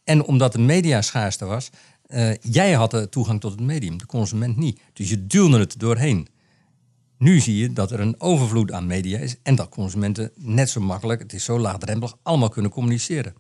En 0.04 0.24
omdat 0.24 0.52
de 0.52 0.60
media 0.60 1.02
schaarste 1.02 1.46
was, 1.46 1.70
eh, 2.06 2.34
jij 2.42 2.74
had 2.74 2.92
de 2.92 3.10
toegang 3.10 3.40
tot 3.40 3.52
het 3.52 3.62
medium, 3.62 3.98
de 3.98 4.06
consument 4.06 4.58
niet. 4.58 4.80
Dus 4.94 5.10
je 5.10 5.28
duwde 5.28 5.60
het 5.60 5.80
doorheen. 5.80 6.28
Nu 7.18 7.40
zie 7.40 7.58
je 7.58 7.74
dat 7.74 7.92
er 7.92 8.00
een 8.00 8.16
overvloed 8.18 8.72
aan 8.72 8.86
media 8.86 9.20
is 9.20 9.36
en 9.44 9.56
dat 9.56 9.70
consumenten 9.70 10.32
net 10.36 10.70
zo 10.70 10.82
makkelijk, 10.82 11.22
het 11.22 11.34
is 11.34 11.44
zo 11.44 11.60
laagdrempelig, 11.60 12.18
allemaal 12.24 12.50
kunnen 12.50 12.72
communiceren. 12.72 13.34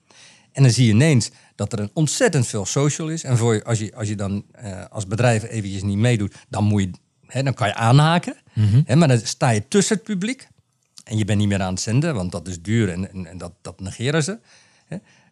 En 0.51 0.63
dan 0.63 0.71
zie 0.71 0.85
je 0.85 0.91
ineens 0.91 1.31
dat 1.55 1.73
er 1.73 1.79
een 1.79 1.89
ontzettend 1.93 2.47
veel 2.47 2.65
social 2.65 3.09
is. 3.09 3.23
En 3.23 3.37
voor 3.37 3.53
je, 3.53 3.63
als, 3.63 3.79
je, 3.79 3.95
als 3.95 4.07
je 4.07 4.15
dan 4.15 4.45
eh, 4.51 4.85
als 4.89 5.07
bedrijf 5.07 5.43
eventjes 5.43 5.83
niet 5.83 5.97
meedoet, 5.97 6.35
dan, 6.49 6.63
moet 6.63 6.81
je, 6.81 6.91
hè, 7.27 7.43
dan 7.43 7.53
kan 7.53 7.67
je 7.67 7.73
aanhaken. 7.73 8.35
Hè, 8.85 8.95
maar 8.95 9.07
dan 9.07 9.19
sta 9.19 9.49
je 9.49 9.67
tussen 9.67 9.95
het 9.95 10.05
publiek. 10.05 10.47
En 11.03 11.17
je 11.17 11.25
bent 11.25 11.39
niet 11.39 11.47
meer 11.47 11.61
aan 11.61 11.73
het 11.73 11.81
zenden, 11.81 12.15
want 12.15 12.31
dat 12.31 12.47
is 12.47 12.61
duur 12.61 12.89
en, 12.89 13.11
en, 13.11 13.25
en 13.25 13.37
dat, 13.37 13.51
dat 13.61 13.79
negeren 13.79 14.23
ze. 14.23 14.39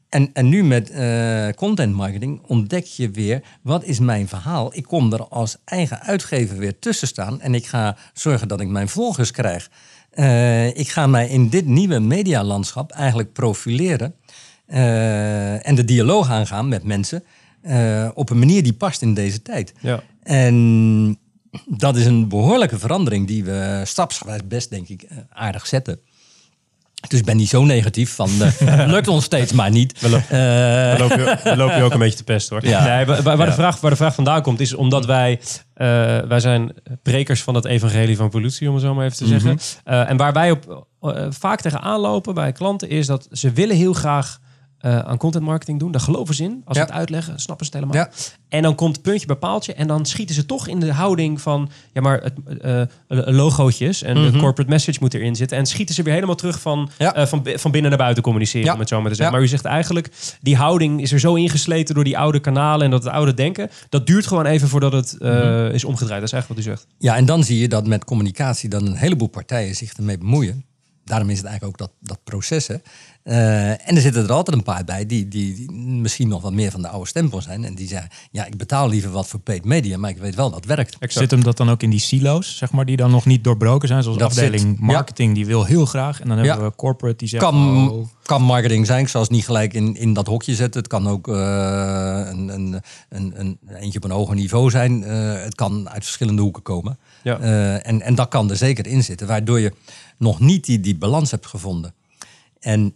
En, 0.10 0.30
en 0.34 0.50
nu 0.50 0.64
met 0.64 0.90
eh, 0.90 1.50
content 1.56 1.96
marketing 1.96 2.42
ontdek 2.48 2.86
je 2.86 3.10
weer, 3.10 3.44
wat 3.62 3.84
is 3.84 4.00
mijn 4.00 4.28
verhaal? 4.28 4.76
Ik 4.76 4.84
kom 4.84 5.14
er 5.14 5.28
als 5.28 5.58
eigen 5.66 6.02
uitgever 6.02 6.58
weer 6.58 6.80
tussen 6.80 7.08
staan 7.08 7.42
en 7.42 7.56
ik 7.56 7.66
ga 7.68 7.98
zorgen 8.14 8.48
dat 8.48 8.62
ik 8.62 8.68
mijn 8.68 8.90
volgers 8.90 9.32
krijg. 9.32 9.70
Eh, 10.10 10.68
ik 10.68 10.90
ga 10.90 11.08
mij 11.08 11.28
in 11.28 11.50
dit 11.50 11.66
nieuwe 11.66 12.00
medialandschap 12.00 12.92
eigenlijk 12.92 13.34
profileren 13.34 14.16
eh, 14.66 15.68
en 15.68 15.76
de 15.76 15.86
dialoog 15.86 16.30
aangaan 16.30 16.68
met 16.68 16.84
mensen 16.84 17.24
op 18.14 18.30
een 18.30 18.40
manier 18.40 18.64
die 18.64 18.74
past 18.74 19.02
in 19.02 19.14
deze 19.14 19.42
tijd. 19.42 19.74
Ja. 19.80 20.04
En 20.24 21.19
dat 21.66 21.96
is 21.96 22.06
een 22.06 22.28
behoorlijke 22.28 22.80
verandering 22.80 23.28
die 23.28 23.44
we 23.44 23.82
stapsgewijs 23.86 24.42
best, 24.48 24.70
denk 24.70 24.88
ik, 24.88 25.02
eh, 25.02 25.18
aardig 25.30 25.68
zetten. 25.68 26.00
Dus 27.08 27.20
ik 27.20 27.26
ben 27.26 27.38
niet 27.38 27.50
zo 27.50 27.64
negatief 27.64 28.16
van, 28.16 28.30
eh, 28.42 28.84
lukt 28.88 29.08
ons 29.08 29.24
steeds 29.24 29.52
maar 29.52 29.70
niet. 29.72 30.00
We, 30.00 30.10
lo- 30.10 30.18
Eh, 30.18 30.30
we 30.30 30.96
lopen, 31.00 31.18
je- 31.20 31.40
we 31.44 31.56
lopen 31.58 31.78
je 31.78 31.84
ook 31.84 31.94
een 31.94 32.00
beetje 32.00 32.18
te 32.18 32.24
pest 32.24 32.50
hoor. 32.50 32.66
Ja. 32.66 32.84
Nee, 32.96 33.06
waar, 33.06 33.38
waar, 33.38 33.46
de 33.46 33.54
vraag, 33.54 33.80
waar 33.80 33.92
de 33.92 33.98
vraag 33.98 34.16
vandaan 34.16 34.42
komt 34.42 34.60
is 34.60 34.74
omdat 34.74 35.06
wij, 35.06 35.40
eh, 35.74 35.88
wij 36.20 36.40
zijn 36.40 36.74
prekers 37.04 37.42
van 37.44 37.56
het 37.56 37.66
evangelie 37.66 38.18
van 38.18 38.30
politie, 38.30 38.68
om 38.68 38.74
het 38.74 38.84
zo 38.84 38.94
maar 38.94 39.06
even 39.06 39.18
te 39.18 39.28
zeggen. 39.28 39.50
Mhm. 39.52 39.60
Eh, 39.84 40.10
en 40.10 40.18
waar 40.18 40.34
wij 40.34 40.52
op, 40.52 40.88
eh, 41.02 41.26
vaak 41.30 41.62
tegenaan 41.62 42.00
lopen 42.00 42.34
bij 42.34 42.52
klanten 42.52 42.90
is 42.90 43.06
dat 43.08 43.28
ze 43.32 43.52
willen 43.52 43.76
heel 43.76 43.94
graag 43.94 44.40
eh, 44.80 45.00
aan 45.00 45.18
content 45.18 45.44
marketing 45.44 45.80
doen. 45.80 45.92
Daar 45.92 46.02
geloven 46.02 46.36
ze 46.36 46.44
in. 46.44 46.62
Als 46.66 46.78
Ja. 46.78 46.84
ze 46.84 46.90
het 46.90 47.00
uitleggen, 47.00 47.40
snappen 47.40 47.66
ze 47.66 47.72
het 47.72 47.82
helemaal. 47.84 48.04
Ja. 48.06 48.12
En 48.50 48.62
dan 48.62 48.76
komt 48.76 49.02
puntje 49.02 49.28
bij 49.28 49.36
paaltje. 49.36 49.74
En 49.74 49.88
dan 49.88 50.06
schieten 50.06 50.36
ze 50.36 50.46
toch 50.46 50.68
in 50.68 50.80
de 50.80 50.94
houding 50.94 51.42
van... 51.42 51.70
Ja, 51.94 52.02
maar 52.02 52.22
het, 52.24 52.34
eh, 52.62 52.82
logootjes 53.36 54.04
en 54.04 54.14
de 54.14 54.20
Mhm. 54.30 54.40
corporate 54.40 54.70
message 54.72 54.98
moet 55.02 55.14
erin 55.14 55.36
zitten. 55.36 55.58
En 55.58 55.66
schieten 55.66 55.96
ze 55.96 56.04
weer 56.04 56.14
helemaal 56.14 56.36
terug 56.36 56.60
van, 56.62 56.90
Ja. 56.98 57.28
van, 57.28 57.46
van 57.54 57.72
binnen 57.72 57.90
naar 57.90 58.00
buiten 58.00 58.24
communiceren. 58.24 58.74
Om 58.74 58.80
het 58.80 58.90
zo 58.90 59.02
maar 59.02 59.10
te 59.10 59.16
zeggen. 59.16 59.26
Ja. 59.36 59.40
Maar 59.42 59.48
u 59.48 59.52
zegt 59.52 59.66
eigenlijk... 59.66 60.10
Die 60.42 60.56
houding 60.56 61.02
is 61.02 61.12
er 61.12 61.20
zo 61.20 61.36
ingesleten 61.36 61.96
door 61.96 62.04
die 62.04 62.18
oude 62.18 62.40
kanalen... 62.40 62.86
en 62.86 62.92
dat 62.92 63.04
het 63.04 63.14
oude 63.14 63.34
denken. 63.34 63.70
Dat 63.90 64.08
duurt 64.08 64.28
gewoon 64.28 64.46
even 64.46 64.68
voordat 64.68 64.92
het 64.92 65.16
Mhm. 65.20 65.66
is 65.74 65.84
omgedraaid. 65.84 66.20
Dat 66.20 66.28
is 66.30 66.34
eigenlijk 66.34 66.48
wat 66.48 66.58
u 66.58 66.78
zegt. 66.78 66.88
Ja, 66.98 67.16
en 67.16 67.26
dan 67.26 67.44
zie 67.44 67.60
je 67.60 67.68
dat 67.68 67.88
met 67.88 68.06
communicatie 68.06 68.70
dan 68.70 68.86
een 68.86 68.96
heleboel 68.96 69.28
partijen 69.28 69.76
zich 69.76 69.94
ermee 69.94 70.18
bemoeien. 70.18 70.66
Daarom 71.10 71.30
is 71.30 71.38
het 71.38 71.46
eigenlijk 71.46 71.82
ook 71.82 71.88
dat, 71.88 72.10
dat 72.10 72.20
proces. 72.24 72.68
hè. 72.68 72.76
Eh, 73.24 73.70
en 73.70 73.96
er 73.96 74.02
zitten 74.02 74.24
er 74.24 74.32
altijd 74.32 74.58
een 74.58 74.64
paar 74.64 74.84
bij 74.84 75.06
die, 75.06 75.28
die, 75.28 75.56
die 75.56 75.72
misschien 75.72 76.28
nog 76.28 76.42
wat 76.42 76.54
meer 76.54 76.72
van 76.72 76.82
de 76.82 76.88
oude 76.88 77.08
stempel 77.08 77.42
zijn. 77.42 77.64
En 77.64 77.76
die 77.76 77.88
zeggen, 77.88 78.10
ja, 78.32 78.46
ik 78.46 78.58
betaal 78.58 78.90
liever 78.90 79.12
wat 79.12 79.28
voor 79.28 79.40
paid 79.40 79.66
media, 79.66 79.98
maar 79.98 80.10
ik 80.10 80.18
weet 80.18 80.36
wel 80.36 80.50
dat 80.52 80.66
werkt. 80.66 80.98
Zit 81.00 81.32
hem 81.32 81.44
dat 81.44 81.58
dan 81.58 81.70
ook 81.70 81.84
in 81.84 81.90
die 81.90 82.00
silo's, 82.00 82.58
zeg 82.58 82.72
maar, 82.72 82.86
die 82.86 82.98
dan 82.98 83.12
nog 83.12 83.26
niet 83.26 83.44
doorbroken 83.44 83.88
zijn? 83.88 84.04
Zoals 84.04 84.18
Dat 84.18 84.28
afdeling 84.30 84.62
zit- 84.62 84.78
ja. 84.80 84.86
marketing, 84.86 85.36
die 85.36 85.46
wil 85.46 85.64
heel 85.66 85.86
graag. 85.86 86.22
En 86.22 86.28
dan 86.28 86.38
hebben 86.38 86.56
Ja. 86.58 86.64
we 86.64 86.76
corporate 86.76 87.18
die 87.18 87.28
zegt... 87.28 87.44
Kan, 87.44 87.90
oh, 87.92 88.08
kan 88.24 88.42
marketing 88.42 88.86
zijn. 88.86 89.02
Ik 89.02 89.08
zal 89.08 89.22
het 89.22 89.30
niet 89.32 89.46
gelijk 89.46 89.74
in, 89.74 89.96
in 89.96 90.14
dat 90.14 90.28
hokje 90.28 90.56
zetten. 90.56 90.80
Het 90.82 90.90
kan 90.90 91.08
ook 91.08 91.28
eh, 91.28 91.36
een, 92.30 92.48
een, 92.50 92.82
een, 93.10 93.34
een, 93.40 93.60
eentje 93.80 93.98
op 94.00 94.04
een 94.04 94.12
hoger 94.12 94.36
niveau 94.36 94.70
zijn. 94.70 95.04
Eh, 95.04 95.42
het 95.44 95.56
kan 95.56 95.90
uit 95.90 96.04
verschillende 96.04 96.42
hoeken 96.42 96.62
komen. 96.64 96.98
Ja. 97.24 97.40
Eh, 97.40 97.88
en, 97.88 98.02
en 98.02 98.16
dat 98.16 98.28
kan 98.28 98.50
er 98.50 98.58
zeker 98.58 98.88
in 98.88 99.04
zitten, 99.04 99.28
waardoor 99.28 99.60
je 99.60 99.74
nog 100.20 100.40
niet 100.40 100.66
die, 100.66 100.80
die 100.80 100.98
balans 100.98 101.32
hebt 101.32 101.46
gevonden. 101.46 101.94
En, 102.60 102.96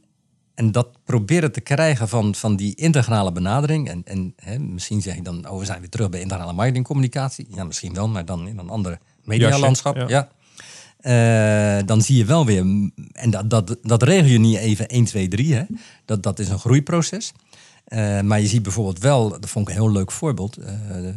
en 0.55 0.71
dat 0.71 1.03
proberen 1.03 1.51
te 1.51 1.61
krijgen 1.61 2.09
van, 2.09 2.35
van 2.35 2.55
die 2.55 2.75
integrale 2.75 3.31
benadering. 3.31 3.89
En, 3.89 4.01
en 4.05 4.33
hè, 4.35 4.59
misschien 4.59 5.01
zeg 5.01 5.15
ik 5.15 5.25
dan, 5.25 5.49
oh, 5.49 5.59
we 5.59 5.65
zijn 5.65 5.79
weer 5.79 5.89
terug 5.89 6.09
bij 6.09 6.21
integrale 6.21 6.53
marketingcommunicatie. 6.53 7.47
Ja, 7.49 7.63
misschien 7.63 7.93
wel, 7.93 8.07
maar 8.07 8.25
dan 8.25 8.47
in 8.47 8.57
een 8.57 8.69
andere 8.69 8.99
medialandschap. 9.23 9.95
Jasje, 9.95 10.09
ja. 10.09 10.29
Eh, 11.03 11.85
dan 11.85 12.01
zie 12.01 12.17
je 12.17 12.25
wel 12.25 12.45
weer, 12.45 12.65
en 13.11 13.29
dat, 13.29 13.49
dat, 13.49 13.77
dat 13.81 14.03
regel 14.03 14.29
je 14.29 14.39
niet 14.39 14.57
even 14.57 14.87
1, 14.87 15.05
2, 15.05 15.27
3. 15.27 15.53
Hè. 15.53 15.63
Dat, 16.05 16.23
dat 16.23 16.39
is 16.39 16.49
een 16.49 16.59
groeiproces. 16.59 17.31
Eh, 17.85 18.21
maar 18.21 18.41
je 18.41 18.47
ziet 18.47 18.63
bijvoorbeeld 18.63 18.99
wel, 18.99 19.29
dat 19.29 19.49
vond 19.49 19.67
ik 19.67 19.75
een 19.75 19.81
heel 19.81 19.91
leuk 19.91 20.11
voorbeeld, 20.11 20.57
eh, 20.57 20.73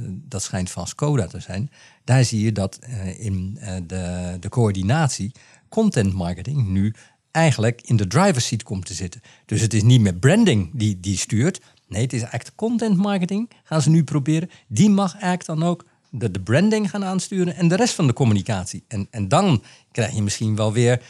dat 0.08 0.42
schijnt 0.42 0.70
van 0.70 0.86
Skoda 0.86 1.26
te 1.26 1.40
zijn. 1.40 1.70
Daar 2.04 2.24
zie 2.24 2.44
je 2.44 2.52
dat 2.52 2.78
in 3.18 3.58
de, 3.86 4.36
de 4.40 4.48
coördinatie 4.48 5.32
content 5.76 6.12
marketing 6.12 6.68
nu 6.68 6.94
eigenlijk 7.30 7.80
in 7.84 7.96
de 7.96 8.06
driver's 8.06 8.46
seat 8.46 8.62
komt 8.62 8.86
te 8.86 8.94
zitten. 8.94 9.20
Dus 9.46 9.60
het 9.60 9.74
is 9.74 9.82
niet 9.82 10.00
meer 10.00 10.14
branding 10.14 10.70
die, 10.72 11.00
die 11.00 11.16
stuurt. 11.18 11.60
Nee, 11.88 12.02
het 12.02 12.12
is 12.12 12.22
echt 12.22 12.54
content 12.54 12.96
marketing 12.96 13.50
gaan 13.64 13.82
ze 13.82 13.90
nu 13.90 14.04
proberen. 14.04 14.50
Die 14.68 14.90
mag 14.90 15.12
eigenlijk 15.12 15.46
dan 15.46 15.62
ook 15.62 15.84
de, 16.10 16.30
de 16.30 16.40
branding 16.40 16.90
gaan 16.90 17.04
aansturen 17.04 17.56
en 17.56 17.68
de 17.68 17.76
rest 17.76 17.94
van 17.94 18.06
de 18.06 18.12
communicatie. 18.12 18.84
En, 18.88 19.06
en 19.10 19.28
dan 19.28 19.62
krijg 19.92 20.14
je 20.14 20.22
misschien 20.22 20.56
wel 20.56 20.72
weer 20.72 21.02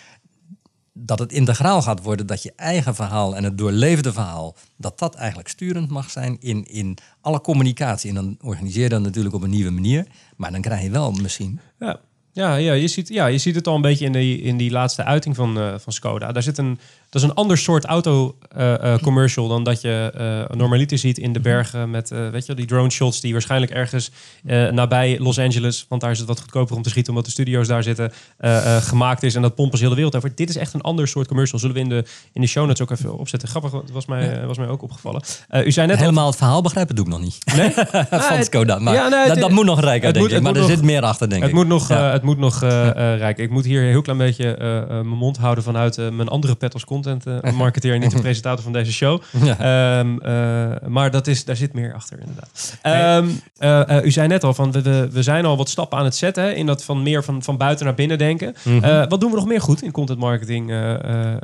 dat 0.93 1.19
het 1.19 1.33
integraal 1.33 1.83
gaat 1.83 2.03
worden, 2.03 2.27
dat 2.27 2.43
je 2.43 2.53
eigen 2.57 2.95
verhaal 2.95 3.37
en 3.37 3.45
het 3.45 3.59
doorleefde 3.59 4.13
verhaal, 4.13 4.57
dat 4.77 4.99
dat 4.99 5.15
eigenlijk 5.15 5.49
sturend 5.49 5.91
mag 5.91 6.11
zijn 6.11 6.37
in, 6.41 6.65
in 6.65 6.99
alle 7.21 7.41
communicatie. 7.41 8.09
En 8.09 8.15
dan 8.15 8.37
organiseer 8.41 8.83
je 8.83 8.89
dat 8.89 9.03
natuurlijk 9.03 9.35
op 9.35 9.43
een 9.43 9.51
nieuwe 9.51 9.71
manier, 9.71 10.07
maar 10.37 10.53
dan 10.53 10.61
krijg 10.61 10.83
je 10.83 10.91
wel 10.91 11.13
misschien. 11.13 11.61
Ja. 11.79 12.01
Ja, 12.37 12.55
ja, 12.57 12.73
je 12.73 12.89
ziet, 12.89 13.09
ja, 13.09 13.27
je 13.27 13.39
ziet 13.39 13.55
het 13.55 13.67
al 13.67 13.75
een 13.75 13.81
beetje 13.81 14.05
in 14.05 14.13
die, 14.13 14.41
in 14.41 14.57
die 14.57 14.71
laatste 14.71 15.05
uiting 15.05 15.37
van, 15.37 15.59
eh, 15.59 15.75
van 15.79 15.93
Skoda. 15.93 16.33
Daar 16.33 16.43
zit 16.43 16.59
een, 16.59 16.79
dat 17.11 17.23
is 17.23 17.29
een 17.29 17.35
ander 17.35 17.59
soort 17.59 17.85
auto-commercial 17.85 19.49
dan 19.49 19.65
dat 19.65 19.81
je 19.81 20.11
eh 20.49 20.57
normaliter 20.57 20.99
ziet 20.99 21.19
in 21.19 21.33
de 21.33 21.41
bergen 21.41 21.91
met 21.91 22.11
eh, 22.11 22.29
weet 22.29 22.47
je, 22.47 22.55
die 22.55 22.67
drone 22.67 22.91
shots 22.91 23.21
die 23.21 23.33
waarschijnlijk 23.33 23.73
ergens 23.73 24.11
eh, 24.47 24.69
nabij 24.71 25.19
Los 25.21 25.39
Angeles, 25.39 25.87
want 25.89 26.01
daar 26.01 26.11
is 26.11 26.19
het 26.19 26.29
wat 26.29 26.41
goedkoper 26.41 26.77
om 26.77 26.83
te 26.83 26.89
schieten 26.89 27.11
omdat 27.13 27.25
de 27.27 27.33
studio's 27.33 27.67
daar 27.69 27.83
zitten, 27.83 28.13
eh, 28.39 28.77
eh, 28.77 28.83
gemaakt 28.83 29.23
is. 29.23 29.35
En 29.35 29.43
dat 29.43 29.55
pompen 29.55 29.75
ze 29.79 29.81
heel 29.85 29.91
de 29.95 29.97
wereld 30.01 30.17
over. 30.17 30.33
Dit 30.35 30.49
is 30.49 30.57
echt 30.57 30.75
een 30.75 30.81
ander 30.81 31.09
soort 31.09 31.27
commercial. 31.29 31.59
Zullen 31.61 31.75
we 31.75 31.81
in 31.83 31.89
de, 31.89 32.05
in 32.33 32.41
de 32.41 32.47
show 32.47 32.67
notes 32.67 32.83
ook 32.83 32.91
even 32.91 33.19
opzetten. 33.19 33.49
Grappig, 33.49 33.73
het 33.73 33.91
was 33.91 34.07
mij, 34.07 34.41
eh, 34.41 34.47
was 34.47 34.59
mij 34.59 34.69
ook 34.69 34.83
opgevallen. 34.83 35.23
Eh, 35.49 35.67
u 35.67 35.73
zei 35.73 35.87
net 35.87 35.97
al... 35.97 36.03
Helemaal 36.03 36.27
het 36.27 36.37
verhaal 36.37 36.63
begrijpen 36.63 36.95
doe 36.97 37.05
ik 37.05 37.11
nog 37.11 37.21
niet. 37.21 37.39
Nee? 37.57 37.71
van 38.11 38.37
het- 38.37 38.45
Skoda. 38.47 38.79
Maar 38.79 38.95
ja, 38.95 39.09
nee, 39.09 39.19
het- 39.19 39.29
dat, 39.29 39.39
dat 39.39 39.51
moet 39.51 39.65
nog 39.65 39.81
rijker, 39.81 40.05
het 40.05 40.15
denk 40.15 40.17
moet- 40.17 40.27
ik. 40.29 40.35
het 40.35 40.43
Maar 40.45 40.55
er 40.55 40.61
nog- 40.69 40.71
zit 40.71 40.83
meer 40.83 41.03
achter, 41.03 41.29
denk 41.29 41.41
Het 41.41 41.51
ik. 41.51 41.57
moet 41.57 41.67
nog, 41.67 41.89
Ja. 41.89 42.21
Moet 42.27 42.39
nog 42.39 42.63
eh, 42.63 42.89
eh, 42.89 43.19
rijken. 43.19 43.45
Ik 43.45 43.51
moet 43.51 43.65
hier 43.65 43.83
een 43.83 43.89
heel 43.89 44.03
klein 44.03 44.19
beetje 44.19 44.57
eh, 44.57 44.87
mijn 44.89 45.09
mond 45.09 45.37
houden 45.37 45.65
vanuit 45.65 45.97
mijn 45.97 46.29
andere 46.29 46.55
pet 46.55 46.73
als 46.73 46.85
content 46.85 47.25
marketeer 47.55 47.95
en 47.95 48.01
niet 48.01 48.11
de 48.11 48.21
presentator 48.21 48.63
van 48.63 48.73
deze 48.73 48.93
show. 48.93 49.23
Ehm, 49.59 50.19
eh, 50.19 50.89
maar 50.89 51.11
dat 51.11 51.27
is, 51.27 51.45
daar 51.45 51.57
zit 51.57 51.73
meer 51.73 51.95
achter, 51.95 52.19
inderdaad. 52.21 52.79
Ehm, 52.83 53.29
eh, 53.57 53.97
eh, 53.97 54.05
u 54.05 54.11
zei 54.11 54.29
net 54.29 54.45
al 54.45 54.55
van 54.55 54.73
we, 54.73 55.09
we, 55.11 55.23
zijn 55.23 55.45
al 55.45 55.57
wat 55.57 55.69
stappen 55.69 55.99
aan 55.99 56.05
het 56.05 56.17
zetten 56.17 56.45
hè, 56.45 56.51
in 56.53 56.67
dat 56.67 56.85
van 56.85 57.03
meer 57.03 57.25
van, 57.25 57.43
van 57.43 57.57
buiten 57.57 57.85
naar 57.85 57.95
binnen 57.95 58.19
denken. 58.19 58.55
Mhm. 58.65 59.09
Wat 59.09 59.21
doen 59.21 59.31
we 59.31 59.37
nog 59.37 59.47
meer 59.47 59.61
goed 59.61 59.83
in 59.83 59.91
content 59.91 60.19
marketing 60.19 60.73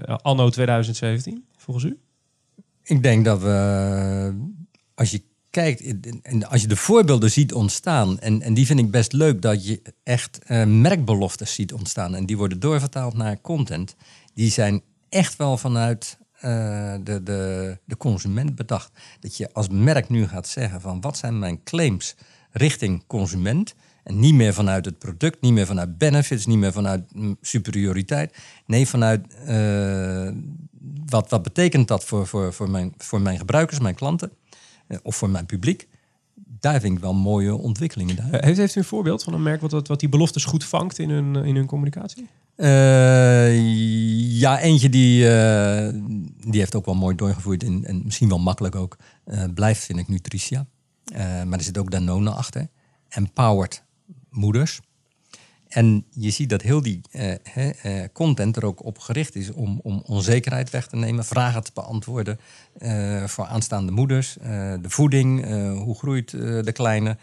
anno 0.07 0.49
2017, 0.49 1.45
volgens 1.57 1.87
u? 1.87 1.99
Ik 2.83 3.03
denk 3.03 3.25
dat 3.25 3.41
we, 3.41 4.35
als 4.95 5.11
je 5.11 5.23
kijkt 5.53 6.07
en 6.23 6.49
als 6.49 6.61
je 6.61 6.67
de 6.67 6.77
voorbeelden 6.77 7.31
ziet 7.31 7.53
ontstaan, 7.53 8.21
en, 8.21 8.43
en 8.43 8.55
die 8.55 8.67
vind 8.67 8.79
ik 8.79 8.91
best 8.91 9.13
leuk, 9.13 9.43
dat 9.43 9.67
je 9.67 9.83
echt 10.03 10.39
eh, 10.45 10.65
merkbeloftes 10.65 11.55
ziet 11.55 11.73
ontstaan 11.73 12.15
en 12.15 12.27
die 12.27 12.37
worden 12.37 12.61
doorvertaald 12.61 13.15
naar 13.15 13.41
content, 13.41 13.97
die 14.35 14.51
zijn 14.51 14.83
echt 15.09 15.37
wel 15.37 15.57
vanuit 15.57 16.19
eh, 16.33 16.95
de, 17.05 17.23
de, 17.23 17.79
de 17.85 17.97
consument 17.97 18.55
bedacht. 18.55 18.91
Dat 19.21 19.37
je 19.37 19.53
als 19.53 19.69
merk 19.69 20.09
nu 20.09 20.27
gaat 20.27 20.49
zeggen 20.49 20.81
van 20.81 21.01
wat 21.01 21.17
zijn 21.17 21.39
mijn 21.39 21.63
claims 21.63 22.15
richting 22.51 23.07
consument. 23.07 23.75
En 24.03 24.21
niet 24.21 24.35
meer 24.35 24.55
vanuit 24.55 24.85
het 24.85 24.99
product, 24.99 25.41
niet 25.41 25.53
meer 25.53 25.67
vanuit 25.67 25.99
benefits, 25.99 26.47
niet 26.47 26.59
meer 26.59 26.73
vanuit 26.73 27.15
mm, 27.15 27.37
superioriteit. 27.41 28.37
Nee, 28.67 28.89
vanuit 28.89 29.35
eh, 29.47 30.31
wat, 31.07 31.31
wat 31.31 31.43
betekent 31.43 31.89
dat 31.89 32.05
voor, 32.05 32.27
voor, 32.27 32.53
voor, 32.53 32.71
mijn, 32.71 32.95
voor 32.97 33.21
mijn 33.21 33.39
gebruikers, 33.39 33.81
mijn 33.81 33.95
klanten 33.95 34.33
of 35.03 35.17
voor 35.17 35.31
mijn 35.31 35.47
publiek. 35.47 35.89
Daar 36.35 36.81
vind 36.81 36.97
ik 36.97 37.03
wel 37.03 37.15
mooie 37.15 37.55
ontwikkelingen. 37.55 38.17
Daar. 38.17 38.31
Eh, 38.31 38.43
heeft, 38.45 38.59
heeft 38.59 38.75
u 38.77 38.81
een 38.81 38.87
voorbeeld 38.87 39.23
van 39.23 39.35
een 39.35 39.43
merk 39.43 39.61
wat, 39.61 39.89
wat, 39.89 40.01
die 40.01 40.09
beloftes 40.09 40.45
goed 40.45 40.65
vangt 40.65 40.99
in 40.99 41.11
hun, 41.11 41.37
in 41.37 41.57
hun 41.57 41.67
communicatie? 41.67 42.27
Eh, 42.57 44.41
ja, 44.41 44.61
eentje 44.61 44.89
die, 44.89 45.29
eh, 45.31 45.95
die 46.51 46.61
heeft 46.61 46.75
ook 46.75 46.85
wel 46.85 46.95
mooi 46.95 47.17
doorgevoerd 47.17 47.63
en, 47.63 47.85
en 47.85 48.01
misschien 48.05 48.29
wel 48.29 48.39
makkelijk 48.39 48.75
ook. 48.75 48.97
eh, 49.25 49.45
blijft, 49.55 49.85
vind 49.85 49.99
ik, 49.99 50.09
Nutritia. 50.09 50.67
Eh, 51.05 51.43
maar 51.43 51.59
er 51.59 51.65
zit 51.65 51.79
ook 51.79 51.91
Danone 51.91 52.31
achter. 52.31 52.69
Empowered 53.09 53.85
moeders. 54.31 54.81
En 55.73 56.05
je 56.11 56.31
ziet 56.31 56.51
dat 56.51 56.63
heel 56.63 56.83
die 56.83 57.01
eh, 57.11 57.35
eh, 57.65 58.09
content 58.13 58.57
er 58.57 58.65
ook 58.65 58.85
op 58.85 58.99
gericht 58.99 59.35
is 59.35 59.53
om, 59.53 59.81
om 59.83 60.03
onzekerheid 60.07 60.71
weg 60.71 60.87
te 60.87 60.97
nemen, 60.97 61.25
vragen 61.25 61.65
te 61.65 61.71
beantwoorden 61.75 62.39
eh, 62.79 63.25
voor 63.25 63.45
aanstaande 63.45 63.93
moeders. 63.93 64.37
de 64.81 64.89
voeding, 64.91 65.47
hoe 65.75 65.95
groeit 65.95 66.31
de 66.31 66.73
kleine. 66.73 67.17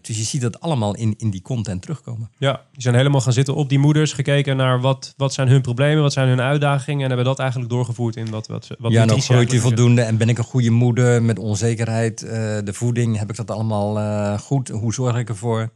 Dus 0.00 0.16
je 0.16 0.22
ziet 0.22 0.40
dat 0.40 0.60
allemaal 0.60 0.96
in, 0.96 1.14
in 1.18 1.30
die 1.30 1.42
content 1.42 1.82
terugkomen. 1.82 2.30
Ja, 2.38 2.62
die 2.72 2.82
zijn 2.82 2.94
helemaal 2.94 3.20
gaan 3.20 3.32
zitten 3.32 3.54
op 3.54 3.68
die 3.68 3.78
moeders, 3.78 4.12
gekeken 4.12 4.56
naar 4.56 4.80
wat, 4.80 5.14
wat 5.16 5.32
zijn 5.32 5.48
hun 5.48 5.62
problemen, 5.62 6.02
wat 6.02 6.12
zijn 6.12 6.28
hun 6.28 6.40
uitdagingen 6.40 7.02
en 7.02 7.08
hebben 7.08 7.26
dat 7.26 7.38
eigenlijk 7.38 7.70
doorgevoerd 7.70 8.16
in 8.16 8.30
wat, 8.30 8.46
wat, 8.46 8.68
wat 8.78 8.92
ja, 8.92 9.04
nou 9.04 9.20
groeit 9.20 9.52
je 9.52 9.60
voldoende 9.60 10.02
en 10.02 10.16
ben 10.16 10.28
ik 10.28 10.38
een 10.38 10.44
goede 10.44 10.70
moeder 10.70 11.22
met 11.22 11.38
onzekerheid, 11.38 12.20
de 12.20 12.72
voeding, 12.72 13.18
heb 13.18 13.30
ik 13.30 13.36
dat 13.36 13.50
allemaal 13.50 14.38
goed? 14.38 14.68
Hoe 14.68 14.94
zorg 14.94 15.16
ik 15.16 15.28
ervoor? 15.28 15.70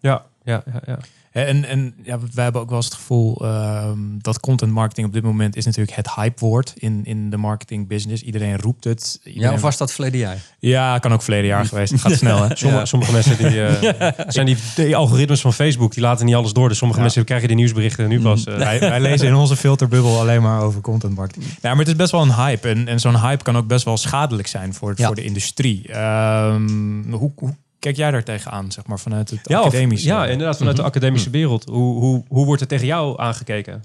Ja, 0.00 0.26
ja, 0.46 0.62
ja, 0.72 0.82
ja. 0.86 0.98
En, 1.32 1.64
en 1.64 1.94
ja, 2.02 2.18
wij 2.34 2.44
hebben 2.44 2.62
ook 2.62 2.68
wel 2.68 2.76
eens 2.76 2.86
het 2.86 2.94
gevoel 2.94 3.44
ehm, 3.44 3.98
dat 4.18 4.40
content 4.40 4.72
marketing 4.72 5.06
op 5.06 5.12
dit 5.12 5.22
moment 5.22 5.56
is 5.56 5.64
natuurlijk 5.64 5.96
het 5.96 6.14
hypewoord 6.14 6.72
in, 6.76 7.00
in 7.04 7.30
de 7.30 7.36
marketing 7.36 7.88
business. 7.88 8.22
Iedereen 8.22 8.58
roept 8.58 8.84
het. 8.84 9.20
Ja, 9.22 9.52
of 9.52 9.60
was 9.60 9.76
dat 9.76 9.92
verleden 9.92 10.18
jaar? 10.20 10.36
Ja, 10.58 10.98
kan 10.98 11.12
ook 11.12 11.22
verleden 11.22 11.46
jaar 11.46 11.64
geweest. 11.64 11.92
Het 11.92 12.00
gaat 12.00 12.12
snel, 12.24 12.42
hè? 12.42 12.56
Sommige, 12.56 12.86
sommige 12.86 13.12
mensen 13.12 13.36
die, 13.36 13.62
eh, 13.64 14.08
zijn 14.26 14.46
die, 14.46 14.56
die 14.76 14.96
algoritmes 14.96 15.40
van 15.40 15.52
Facebook, 15.52 15.92
die 15.94 16.02
laten 16.02 16.26
niet 16.26 16.34
alles 16.34 16.52
door. 16.52 16.68
Dus 16.68 16.78
sommige 16.78 17.00
Ja. 17.00 17.04
mensen 17.06 17.24
krijgen 17.24 17.48
die 17.48 17.56
nieuwsberichten 17.56 18.08
nu 18.08 18.20
pas. 18.20 18.44
eh, 18.44 18.56
wij, 18.56 18.80
wij 18.80 19.00
lezen 19.10 19.26
in 19.28 19.34
onze 19.34 19.56
filterbubbel 19.56 20.20
alleen 20.20 20.42
maar 20.42 20.60
over 20.60 20.80
content 20.80 21.14
marketing. 21.14 21.44
Ja, 21.46 21.70
maar 21.70 21.78
het 21.78 21.88
is 21.88 21.96
best 21.96 22.10
wel 22.10 22.22
een 22.22 22.34
hype. 22.34 22.68
En, 22.68 22.88
en 22.88 23.00
zo'n 23.00 23.20
hype 23.20 23.42
kan 23.44 23.56
ook 23.56 23.66
best 23.66 23.84
wel 23.84 23.96
schadelijk 23.96 24.48
zijn 24.48 24.74
voor, 24.74 24.92
Ja. 24.96 25.06
voor 25.06 25.14
de 25.14 25.24
industrie. 25.24 25.88
Ehm, 25.92 27.10
hoe, 27.12 27.32
hoe 27.36 27.54
kijk 27.86 27.98
jij 27.98 28.10
daar 28.10 28.24
tegenaan, 28.24 28.72
zeg 28.72 28.86
maar, 28.86 28.98
vanuit 28.98 29.30
het 29.30 29.40
ja, 29.42 29.60
of- 29.60 29.66
academische? 29.66 30.08
ja, 30.08 30.26
inderdaad, 30.26 30.56
vanuit 30.56 30.76
de 30.76 30.82
academische 30.82 31.30
wereld. 31.30 31.64
Hoe, 31.64 32.00
hoe, 32.00 32.24
hoe 32.28 32.44
wordt 32.44 32.60
er 32.60 32.66
tegen 32.66 32.86
jou 32.86 33.20
aangekeken? 33.20 33.84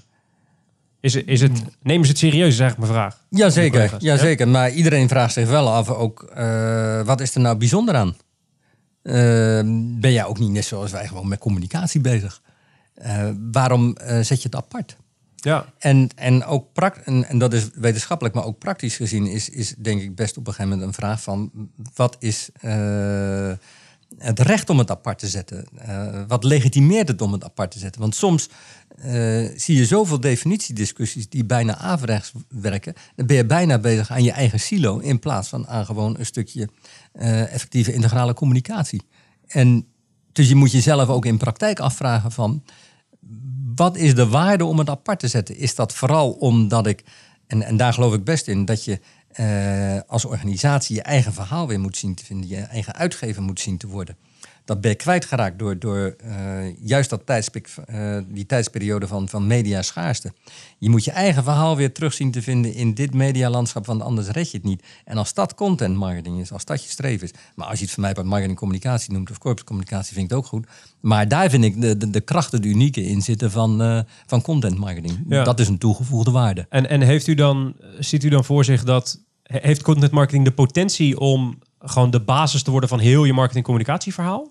Is 1.00 1.14
het, 1.14 1.26
is 1.26 1.40
het, 1.40 1.62
nemen 1.82 2.04
ze 2.04 2.10
het 2.10 2.20
serieus, 2.20 2.52
is 2.52 2.60
eigenlijk 2.60 2.90
mijn 2.90 3.00
vraag. 3.00 3.24
Jazeker, 3.28 3.70
collega's, 3.70 4.02
ja, 4.02 4.16
zeker. 4.16 4.48
Maar 4.48 4.70
iedereen 4.70 5.08
vraagt 5.08 5.32
zich 5.32 5.48
wel 5.48 5.72
af 5.72 5.90
ook, 5.90 6.22
eh, 6.22 7.02
wat 7.02 7.20
is 7.20 7.34
er 7.34 7.40
nou 7.40 7.56
bijzonder 7.56 7.94
aan? 7.94 8.16
Eh, 9.02 9.14
ben 10.00 10.12
jij 10.12 10.24
ook 10.24 10.38
niet 10.38 10.50
net 10.50 10.64
zoals 10.64 10.90
wij 10.90 11.06
gewoon 11.06 11.28
met 11.28 11.38
communicatie 11.38 12.00
bezig? 12.00 12.42
Eh, 12.94 13.28
waarom 13.52 13.96
eh, 13.96 14.20
zet 14.20 14.42
je 14.42 14.48
het 14.48 14.56
apart? 14.56 14.96
Ja. 15.36 15.66
En, 15.78 16.08
en 16.14 16.44
ook 16.44 16.72
pract 16.72 17.04
en, 17.04 17.28
en 17.28 17.38
dat 17.38 17.52
is 17.52 17.70
wetenschappelijk, 17.74 18.34
maar 18.34 18.44
ook 18.44 18.58
praktisch 18.58 18.96
gezien, 18.96 19.26
is, 19.26 19.48
is 19.48 19.74
denk 19.78 20.00
ik 20.00 20.14
best 20.14 20.36
op 20.36 20.46
een 20.46 20.52
gegeven 20.52 20.70
moment 20.70 20.88
een 20.88 21.02
vraag 21.02 21.22
van 21.22 21.50
wat 21.94 22.16
is 22.18 22.48
eh, 22.60 23.52
het 24.18 24.40
recht 24.40 24.70
om 24.70 24.78
het 24.78 24.90
apart 24.90 25.18
te 25.18 25.28
zetten? 25.28 25.66
Eh, 25.76 26.22
wat 26.28 26.44
legitimeert 26.44 27.08
het 27.08 27.20
om 27.22 27.32
het 27.32 27.44
apart 27.44 27.70
te 27.70 27.78
zetten? 27.78 28.00
Want 28.00 28.14
soms 28.14 28.48
eh, 28.96 29.48
zie 29.56 29.76
je 29.76 29.86
zoveel 29.86 30.20
definitiediscussies 30.20 31.28
die 31.28 31.44
bijna 31.44 31.76
averechts 31.76 32.32
werken. 32.48 32.94
Dan 33.16 33.26
ben 33.26 33.36
je 33.36 33.46
bijna 33.46 33.78
bezig 33.78 34.10
aan 34.10 34.24
je 34.24 34.32
eigen 34.32 34.60
silo 34.60 34.98
in 34.98 35.18
plaats 35.18 35.48
van 35.48 35.66
aan 35.66 35.86
gewoon 35.86 36.18
een 36.18 36.26
stukje 36.26 36.68
eh, 37.12 37.52
effectieve 37.52 37.92
integrale 37.92 38.34
communicatie. 38.34 39.02
En 39.46 39.86
dus 40.32 40.48
je 40.48 40.54
moet 40.54 40.72
jezelf 40.72 41.08
ook 41.08 41.26
in 41.26 41.38
praktijk 41.38 41.80
afvragen 41.80 42.32
van 42.32 42.62
wat 43.74 43.96
is 43.96 44.14
de 44.14 44.28
waarde 44.28 44.64
om 44.64 44.78
het 44.78 44.88
apart 44.88 45.18
te 45.18 45.28
zetten? 45.28 45.56
Is 45.56 45.74
dat 45.74 45.94
vooral 45.94 46.30
omdat 46.30 46.86
ik, 46.86 47.04
en, 47.46 47.62
en 47.62 47.76
daar 47.76 47.92
geloof 47.92 48.14
ik 48.14 48.24
best 48.24 48.48
in, 48.48 48.64
dat 48.64 48.84
je 48.84 49.00
als 50.06 50.24
organisatie 50.24 50.96
je 50.96 51.02
eigen 51.02 51.32
verhaal 51.32 51.68
weer 51.68 51.80
moet 51.80 51.96
zien 51.96 52.14
te 52.14 52.24
vinden, 52.24 52.48
je 52.48 52.56
eigen 52.56 52.94
uitgever 52.94 53.42
moet 53.42 53.60
zien 53.60 53.78
te 53.78 53.86
worden. 53.86 54.16
Dat 54.64 54.80
ben 54.80 54.90
je 54.90 54.96
kwijtgeraakt 54.96 55.58
door, 55.58 55.78
door 55.78 56.16
eh, 56.18 56.76
juist 56.80 57.10
dat 57.10 57.26
tijdspik, 57.26 57.68
eh, 57.86 58.18
die 58.28 58.46
tijdsperiode 58.46 59.06
van, 59.06 59.28
van 59.28 59.46
media 59.46 59.82
schaarste. 59.82 60.32
Je 60.78 60.90
moet 60.90 61.04
je 61.04 61.10
eigen 61.10 61.42
verhaal 61.44 61.76
weer 61.76 61.92
terug 61.92 62.12
zien 62.12 62.30
te 62.30 62.42
vinden 62.42 62.74
in 62.74 62.94
dit 62.94 63.14
medialandschap, 63.14 63.86
want 63.86 64.02
anders 64.02 64.28
red 64.28 64.50
je 64.50 64.56
het 64.56 64.66
niet. 64.66 64.82
En 65.04 65.16
als 65.16 65.34
dat 65.34 65.54
content 65.54 65.96
marketing 65.96 66.40
is, 66.40 66.52
als 66.52 66.64
dat 66.64 66.82
je 66.84 66.90
streven 66.90 67.26
is. 67.26 67.32
Maar 67.54 67.66
als 67.66 67.78
je 67.78 67.84
het 67.84 67.94
van 67.94 68.02
mij 68.02 68.12
bij 68.12 68.24
marketing 68.24 68.58
communicatie 68.58 69.12
noemt 69.12 69.30
of 69.30 69.38
corporate 69.38 69.68
communicatie, 69.68 70.14
vind 70.14 70.24
ik 70.24 70.30
het 70.30 70.38
ook 70.38 70.46
goed. 70.46 70.66
Maar 71.00 71.28
daar 71.28 71.50
vind 71.50 71.64
ik 71.64 71.80
de, 71.80 71.96
de, 71.96 72.10
de 72.10 72.20
krachten, 72.20 72.62
de 72.62 72.68
unieke 72.68 73.04
in 73.04 73.22
zitten 73.22 73.50
van, 73.50 73.82
eh, 73.82 74.00
van 74.26 74.42
content 74.42 74.78
marketing. 74.78 75.24
Ja. 75.28 75.44
Dat 75.44 75.60
is 75.60 75.68
een 75.68 75.78
toegevoegde 75.78 76.30
waarde. 76.30 76.66
En, 76.68 76.88
en 76.88 77.00
heeft 77.00 77.26
u 77.26 77.34
dan, 77.34 77.74
ziet 77.98 78.24
u 78.24 78.28
dan 78.28 78.44
voor 78.44 78.64
zich 78.64 78.84
dat, 78.84 79.20
he- 79.42 79.58
heeft 79.62 79.82
content 79.82 80.12
marketing 80.12 80.44
de 80.44 80.52
potentie 80.52 81.18
om 81.18 81.58
gewoon 81.84 82.10
de 82.10 82.20
basis 82.20 82.62
te 82.62 82.70
worden 82.70 82.88
van 82.88 82.98
heel 82.98 83.24
je 83.24 83.32
marketing 83.32 83.64
communicatieverhaal? 83.64 84.48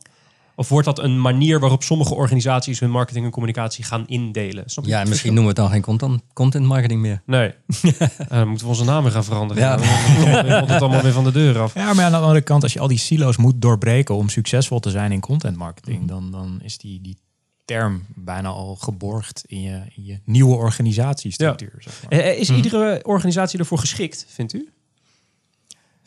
Of 0.56 0.70
wordt 0.70 0.86
dat 0.86 1.00
een 1.00 1.22
manier 1.22 1.60
waarop 1.60 1.84
sommige 1.84 2.16
organisaties 2.16 2.80
hun 2.80 2.90
marketing 2.92 3.26
en 3.26 3.32
communicatie 3.32 3.84
gaan 3.84 4.08
indelen? 4.08 4.64
Snap 4.70 4.86
Ja, 4.86 5.04
misschien 5.04 5.34
noemen 5.34 5.54
we 5.54 5.62
het 5.62 5.70
dan 5.70 5.70
geen 5.70 5.82
content, 5.82 6.22
content 6.34 6.66
marketing 6.66 7.02
meer. 7.02 7.22
Nee. 7.26 7.52
Eh, 8.18 8.38
dan 8.38 8.48
moeten 8.48 8.66
we 8.66 8.72
onze 8.72 8.86
namen 8.86 9.12
gaan 9.12 9.24
veranderen. 9.24 9.64
Ja. 9.64 9.78
Dan 9.78 10.58
komt 10.58 10.70
het 10.70 10.82
allemaal 10.82 11.02
weer 11.02 11.12
van 11.12 11.24
de 11.24 11.32
deur 11.32 11.60
af. 11.60 11.74
Ja, 11.74 11.94
maar 11.94 12.06
aan 12.06 12.12
de 12.12 12.18
andere 12.18 12.42
kant, 12.42 12.64
als 12.64 12.74
je 12.74 12.80
al 12.80 12.88
die 12.88 12.98
silo's 12.98 13.38
moet 13.38 13.62
doorbreken 13.62 14.16
om 14.16 14.30
succesvol 14.30 14.80
te 14.80 14.90
zijn 14.90 15.12
in 15.12 15.20
content 15.20 15.58
marketing, 15.58 16.08
dan, 16.08 16.32
dan 16.32 16.60
is 16.64 16.78
die, 16.78 17.02
die 17.02 17.18
term 17.66 18.06
bijna 18.16 18.50
al 18.50 18.76
geborgd 18.76 19.44
in 19.48 19.62
je, 19.62 19.82
in 19.96 20.04
je 20.04 20.20
nieuwe 20.26 20.56
organisatiestructuur. 20.56 21.74
Zeg 21.78 22.04
maar. 22.04 22.20
Eh, 22.20 22.30
eh, 22.30 22.40
Is 22.40 22.50
iedere 22.50 23.00
organisatie 23.04 23.60
ervoor 23.60 23.78
geschikt, 23.78 24.26
vindt 24.28 24.54
u? 24.54 24.70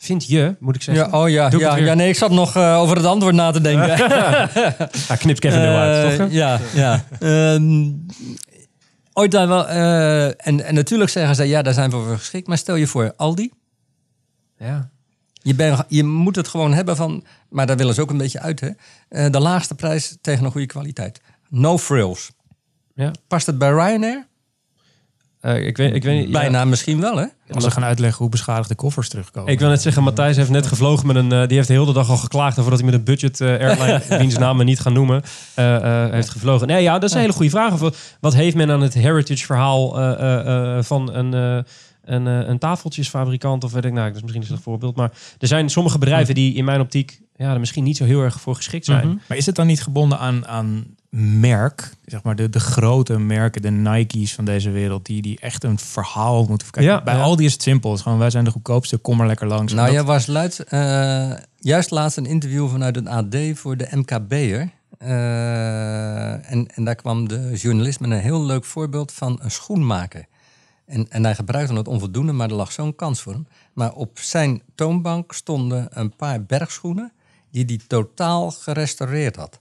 Vind 0.05 0.25
je, 0.27 0.55
moet 0.59 0.75
ik 0.75 0.81
zeggen. 0.81 1.05
Ja, 1.11 1.21
oh 1.21 1.29
ja, 1.29 1.49
Doe 1.49 1.59
ja, 1.59 1.75
ja, 1.77 1.93
nee, 1.93 2.09
ik 2.09 2.15
zat 2.15 2.31
nog 2.31 2.55
eh, 2.55 2.77
over 2.79 2.95
het 2.97 3.05
antwoord 3.05 3.35
na 3.35 3.51
te 3.51 3.61
denken. 3.61 3.87
Ja, 3.87 5.15
knip 5.19 5.39
Kevin 5.39 5.59
er 5.59 5.71
wel 5.71 5.79
uit, 5.79 6.11
Eh, 6.11 6.17
toch? 6.17 6.27
hè? 6.27 6.33
Ja, 6.35 6.59
ja. 6.73 7.03
Ehm, 7.19 7.91
ooit 9.13 9.31
daar 9.31 9.47
wel. 9.47 9.67
eh, 9.67 10.25
en, 10.25 10.65
en 10.65 10.73
natuurlijk 10.73 11.09
zeggen 11.09 11.35
ze, 11.35 11.43
ja, 11.43 11.61
daar 11.61 11.73
zijn 11.73 11.89
we 11.89 11.95
voor 11.95 12.17
geschikt. 12.17 12.47
Maar 12.47 12.57
stel 12.57 12.75
je 12.75 12.87
voor, 12.87 13.13
Aldi. 13.15 13.51
Ja. 14.57 14.89
Je, 15.33 15.55
ben, 15.55 15.85
je 15.87 16.03
moet 16.03 16.35
het 16.35 16.47
gewoon 16.47 16.73
hebben 16.73 16.95
van, 16.95 17.23
maar 17.49 17.65
daar 17.67 17.77
willen 17.77 17.93
ze 17.93 18.01
ook 18.01 18.09
een 18.09 18.17
beetje 18.17 18.39
uit, 18.39 18.59
hè? 18.59 18.69
Eh, 19.09 19.31
de 19.31 19.39
laagste 19.39 19.75
prijs 19.75 20.17
tegen 20.21 20.45
een 20.45 20.51
goede 20.51 20.67
kwaliteit. 20.67 21.21
No 21.49 21.77
frills. 21.77 22.31
ja. 22.95 23.11
Past 23.27 23.45
het 23.45 23.57
bij 23.57 23.69
Ryanair? 23.69 24.27
Eh, 25.45 25.67
ik, 25.67 25.77
weet, 25.77 25.95
ik 25.95 26.03
weet 26.03 26.25
ja. 26.25 26.31
Bijna 26.31 26.65
misschien 26.65 26.99
wel, 26.99 27.17
hè? 27.17 27.25
Als 27.51 27.63
ze 27.63 27.71
gaan 27.71 27.83
uitleggen 27.83 28.17
hoe 28.17 28.29
beschadigde 28.29 28.75
koffers 28.75 29.09
terugkomen. 29.09 29.51
Ik 29.51 29.59
wil 29.59 29.69
net 29.69 29.81
zeggen, 29.81 30.03
Matthijs 30.03 30.35
heeft 30.37 30.49
net 30.49 30.67
gevlogen 30.67 31.07
met 31.07 31.15
een. 31.15 31.31
eh, 31.31 31.47
die 31.47 31.55
heeft 31.57 31.67
de 31.67 31.73
hele 31.73 31.93
dag 31.93 32.09
al 32.09 32.17
geklaagd 32.17 32.59
over 32.59 32.71
dat 32.71 32.79
hij 32.79 32.89
met 32.89 32.99
een 32.99 33.05
budget 33.05 33.41
eh, 33.41 33.47
airline, 33.47 34.01
wiens 34.21 34.37
naam 34.37 34.57
we 34.57 34.63
niet 34.63 34.79
gaan 34.79 34.93
noemen, 34.93 35.21
eh, 35.55 36.03
eh, 36.05 36.11
heeft 36.11 36.29
gevlogen. 36.29 36.67
Nee, 36.67 36.83
ja, 36.83 36.93
dat 36.93 37.03
is 37.09 37.15
een 37.15 37.21
hele 37.21 37.33
goede 37.33 37.49
vraag. 37.49 37.73
Of, 37.81 38.15
wat- 38.19 38.33
heeft 38.33 38.55
men 38.55 38.71
aan 38.71 38.81
het 38.81 38.93
heritage 38.93 39.45
verhaal 39.45 39.99
eh, 39.99 40.11
eh, 40.11 40.77
eh, 40.77 40.83
van 40.83 41.13
een. 41.13 41.33
eh, 41.33 41.71
een, 42.05 42.27
eh, 42.27 42.47
een 42.47 42.57
tafeltjesfabrikant 42.59 43.63
of 43.63 43.71
weet 43.71 43.85
ik 43.85 43.93
nou, 43.93 44.05
dat 44.07 44.15
is 44.15 44.21
misschien 44.21 44.41
een 44.41 44.47
slecht 44.47 44.63
voorbeeld. 44.63 44.95
Maar 44.95 45.11
er 45.39 45.47
zijn 45.47 45.69
sommige 45.69 45.97
bedrijven 45.97 46.35
die 46.35 46.53
in 46.53 46.65
mijn 46.65 46.79
optiek 46.79 47.19
ja, 47.35 47.53
er 47.53 47.59
misschien 47.59 47.83
niet 47.83 47.97
zo 47.97 48.05
heel 48.05 48.21
erg 48.21 48.41
voor 48.41 48.55
geschikt 48.55 48.85
zijn. 48.85 49.07
Mhm. 49.07 49.17
Maar 49.27 49.37
is 49.37 49.45
het 49.45 49.55
dan 49.55 49.67
niet 49.67 49.81
gebonden 49.83 50.19
aan, 50.19 50.47
aan 50.47 50.85
merk? 51.17 51.91
Zeg 52.05 52.23
maar 52.23 52.35
de, 52.35 52.49
de 52.49 52.59
grote 52.59 53.17
merken, 53.19 53.61
de 53.61 53.71
Nike's 53.71 54.33
van 54.33 54.45
deze 54.45 54.69
wereld, 54.71 55.05
die, 55.05 55.21
die 55.21 55.39
echt 55.39 55.63
een 55.63 55.79
verhaal 55.79 56.45
moeten 56.45 56.67
verkijken. 56.67 56.93
Ja, 56.93 57.03
Bij 57.03 57.15
ja. 57.15 57.21
Aldi 57.21 57.45
is 57.45 57.53
het 57.53 57.61
simpel. 57.61 57.89
Het 57.89 57.97
is 57.99 58.03
gewoon, 58.03 58.19
wij 58.19 58.29
zijn 58.29 58.43
de 58.43 58.51
goedkoopste, 58.51 58.97
kom 58.97 59.17
maar 59.17 59.27
lekker 59.27 59.47
langs. 59.47 59.73
Nou, 59.73 59.87
jij 59.87 59.97
dat- 59.97 60.05
was 60.05 60.25
luid, 60.25 60.59
eh, 60.63 61.31
juist 61.59 61.91
laatst 61.91 62.17
een 62.17 62.25
interview 62.25 62.69
vanuit 62.69 62.95
het 62.95 63.07
AD 63.07 63.35
voor 63.53 63.77
de 63.77 63.87
MKB'er. 63.91 64.69
Eh 64.97 66.51
en, 66.51 66.67
en 66.75 66.83
daar 66.83 66.95
kwam 66.95 67.27
de 67.27 67.51
journalist 67.53 67.99
met 67.99 68.11
een 68.11 68.19
heel 68.19 68.43
leuk 68.45 68.65
voorbeeld 68.65 69.11
van 69.11 69.39
een 69.41 69.51
schoenmaker. 69.51 70.25
En, 70.85 71.05
en 71.09 71.23
hij 71.23 71.35
gebruikte 71.35 71.73
het 71.73 71.87
onvoldoende, 71.87 72.31
maar 72.31 72.49
er 72.49 72.55
lag 72.55 72.71
zo'n 72.71 72.95
kans 72.95 73.21
voor 73.21 73.33
hem. 73.33 73.47
Maar 73.73 73.91
op 73.93 74.19
zijn 74.19 74.61
toonbank 74.75 75.33
stonden 75.33 75.87
een 75.89 76.15
paar 76.15 76.43
bergschoenen 76.43 77.11
die 77.51 77.63
hij 77.65 77.79
totaal 77.87 78.51
gerestaureerd 78.51 79.35
had. 79.35 79.59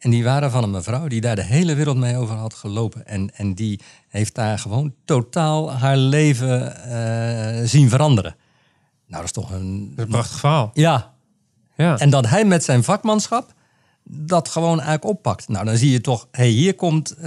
En 0.00 0.10
die 0.10 0.24
waren 0.24 0.50
van 0.50 0.62
een 0.62 0.70
mevrouw 0.70 1.06
die 1.08 1.20
daar 1.20 1.36
de 1.36 1.44
hele 1.44 1.74
wereld 1.74 1.96
mee 1.96 2.16
over 2.16 2.34
had 2.34 2.54
gelopen. 2.54 3.06
En, 3.06 3.30
en 3.34 3.54
die 3.54 3.80
heeft 4.08 4.34
daar 4.34 4.58
gewoon 4.58 4.94
totaal 5.04 5.72
haar 5.72 5.96
leven 5.96 6.76
eh, 6.84 7.66
zien 7.68 7.88
veranderen. 7.88 8.36
Nou, 9.06 9.24
dat 9.26 9.36
is 9.36 9.42
toch 9.42 9.50
een... 9.52 9.80
Dat 9.88 9.98
is 9.98 10.04
een 10.04 10.10
prachtig 10.10 10.38
verhaal. 10.38 10.70
Ja, 10.74 11.12
Ja. 11.76 11.98
en 11.98 12.10
dat 12.10 12.26
hij 12.28 12.44
met 12.44 12.64
zijn 12.64 12.84
vakmanschap 12.84 13.52
dat 14.04 14.48
gewoon 14.48 14.76
eigenlijk 14.80 15.04
oppakt. 15.04 15.48
Nou, 15.48 15.64
dan 15.64 15.76
zie 15.76 15.90
je 15.90 16.00
toch, 16.00 16.28
hey, 16.30 16.48
hier 16.48 16.74
komt 16.74 17.10
eh, 17.10 17.24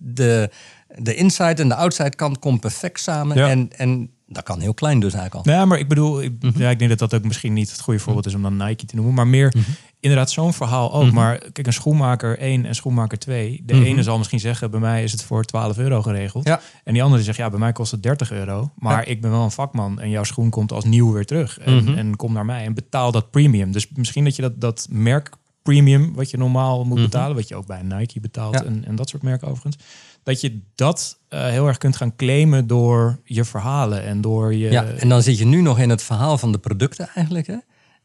de, 0.00 0.50
de 0.98 1.14
inside 1.14 1.62
en 1.62 1.68
de 1.68 1.74
outside 1.74 2.14
kant 2.16 2.38
komt 2.38 2.60
perfect 2.60 3.00
samen. 3.00 3.36
Ja. 3.36 3.48
En, 3.48 3.70
en 3.76 4.10
dat 4.26 4.42
kan 4.42 4.60
heel 4.60 4.74
klein 4.74 5.00
dus 5.00 5.14
eigenlijk 5.14 5.46
al. 5.46 5.52
Ja, 5.54 5.64
maar 5.64 5.78
ik 5.78 5.88
bedoel, 5.88 6.22
ik, 6.22 6.32
Mhm. 6.40 6.60
ja, 6.60 6.70
ik 6.70 6.78
denk 6.78 6.90
dat 6.90 7.10
dat 7.10 7.14
ook 7.20 7.24
misschien 7.26 7.52
niet 7.52 7.70
het 7.70 7.80
goede 7.80 8.00
voorbeeld 8.00 8.26
is 8.26 8.34
om 8.34 8.42
dan 8.42 8.56
Nike 8.56 8.84
te 8.86 8.94
noemen. 8.96 9.14
Maar 9.14 9.26
meer 9.26 9.52
Mhm. 9.56 9.70
Inderdaad 10.00 10.30
zo'n 10.30 10.52
verhaal 10.52 10.92
ook. 10.92 11.12
Maar 11.12 11.38
kijk, 11.52 11.66
een 11.66 11.72
schoenmaker 11.72 12.38
1 12.38 12.64
en 12.66 12.74
schoenmaker 12.74 13.18
2. 13.18 13.62
De 13.64 13.84
ene 13.84 14.02
zal 14.02 14.18
misschien 14.18 14.40
zeggen, 14.40 14.70
bij 14.70 14.80
mij 14.80 15.02
is 15.02 15.12
het 15.12 15.22
voor 15.22 15.44
12 15.44 15.78
euro 15.78 16.02
geregeld. 16.02 16.44
Mhm. 16.44 16.52
Ja. 16.52 16.60
En 16.84 16.92
die 16.92 17.02
andere 17.02 17.22
zegt, 17.22 17.36
ja, 17.36 17.50
bij 17.50 17.58
mij 17.58 17.72
kost 17.72 17.90
het 17.90 18.02
30 18.02 18.30
euro. 18.32 18.70
Maar 18.76 19.08
ik 19.08 19.20
ben 19.20 19.30
wel 19.30 19.42
een 19.42 19.50
vakman 19.50 20.00
en 20.00 20.10
jouw 20.10 20.24
schoen 20.24 20.50
komt 20.50 20.72
als 20.72 20.84
nieuw 20.84 21.12
weer 21.12 21.26
terug. 21.26 21.58
En, 21.58 21.74
Mhm. 21.84 21.94
en 21.98 22.16
kom 22.16 22.32
naar 22.32 22.44
mij 22.44 22.64
en 22.64 22.74
betaal 22.74 23.12
dat 23.12 23.30
premium. 23.30 23.72
Dus 23.72 23.88
misschien 23.94 24.24
dat 24.24 24.36
je 24.36 24.42
dat, 24.42 24.60
dat 24.60 24.86
merk 24.90 25.30
premium, 25.62 26.14
wat 26.14 26.30
je 26.30 26.36
normaal 26.36 26.84
moet 26.84 27.00
betalen, 27.00 27.36
wat 27.36 27.48
je 27.48 27.56
ook 27.56 27.66
bij 27.66 27.82
Nike 27.82 28.20
betaalt 28.20 28.54
Mhm. 28.54 28.62
Ja. 28.64 28.68
en, 28.70 28.84
en 28.84 28.96
dat 28.96 29.08
soort 29.08 29.22
merken 29.22 29.48
overigens. 29.48 29.84
Dat 30.22 30.40
je 30.40 30.60
dat 30.74 31.18
eh, 31.28 31.44
heel 31.46 31.66
erg 31.66 31.78
kunt 31.78 31.96
gaan 31.96 32.16
claimen 32.16 32.66
door 32.66 33.20
je 33.24 33.44
verhalen 33.44 34.02
en 34.04 34.20
door 34.20 34.54
je... 34.54 34.70
Ja, 34.70 34.84
en 34.84 35.08
dan 35.08 35.22
zit 35.22 35.38
je 35.38 35.46
nu 35.46 35.60
nog 35.60 35.78
in 35.78 35.90
het 35.90 36.02
verhaal 36.02 36.38
van 36.38 36.52
de 36.52 36.58
producten 36.58 37.08
eigenlijk. 37.14 37.46
Hè? 37.46 37.56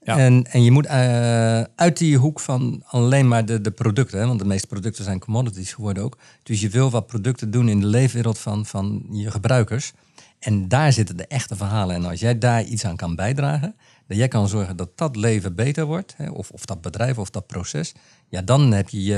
En, 0.03 0.43
en 0.43 0.63
je 0.63 0.71
moet 0.71 0.85
eh, 0.85 1.61
uit 1.61 1.97
die 1.97 2.17
hoek 2.17 2.39
van 2.39 2.83
alleen 2.85 3.27
maar 3.27 3.45
de, 3.45 3.61
de 3.61 3.71
producten, 3.71 4.19
hè? 4.19 4.27
want 4.27 4.39
de 4.39 4.45
meeste 4.45 4.67
producten 4.67 5.03
zijn 5.03 5.19
commodities 5.19 5.73
geworden 5.73 6.03
ook. 6.03 6.17
Dus 6.43 6.61
je 6.61 6.69
wil 6.69 6.89
wat 6.89 7.07
producten 7.07 7.51
doen 7.51 7.69
in 7.69 7.79
de 7.79 7.85
leefwereld 7.85 8.39
van, 8.39 8.65
van 8.65 9.05
je 9.11 9.31
gebruikers. 9.31 9.93
En 10.39 10.67
daar 10.67 10.93
zitten 10.93 11.17
de 11.17 11.27
echte 11.27 11.55
verhalen. 11.55 11.95
En 11.95 12.05
als 12.05 12.19
jij 12.19 12.37
daar 12.37 12.63
iets 12.63 12.85
aan 12.85 12.95
kan 12.95 13.15
bijdragen, 13.15 13.75
dat 14.07 14.17
jij 14.17 14.27
kan 14.27 14.47
zorgen 14.47 14.77
dat 14.77 14.97
dat 14.97 15.15
leven 15.15 15.55
beter 15.55 15.85
wordt, 15.85 16.13
hè? 16.17 16.29
Of, 16.29 16.49
of 16.49 16.65
dat 16.65 16.81
bedrijf 16.81 17.17
of 17.17 17.29
dat 17.29 17.47
proces, 17.47 17.93
ja, 18.27 18.41
dan 18.41 18.71
heb 18.71 18.89
je 18.89 19.15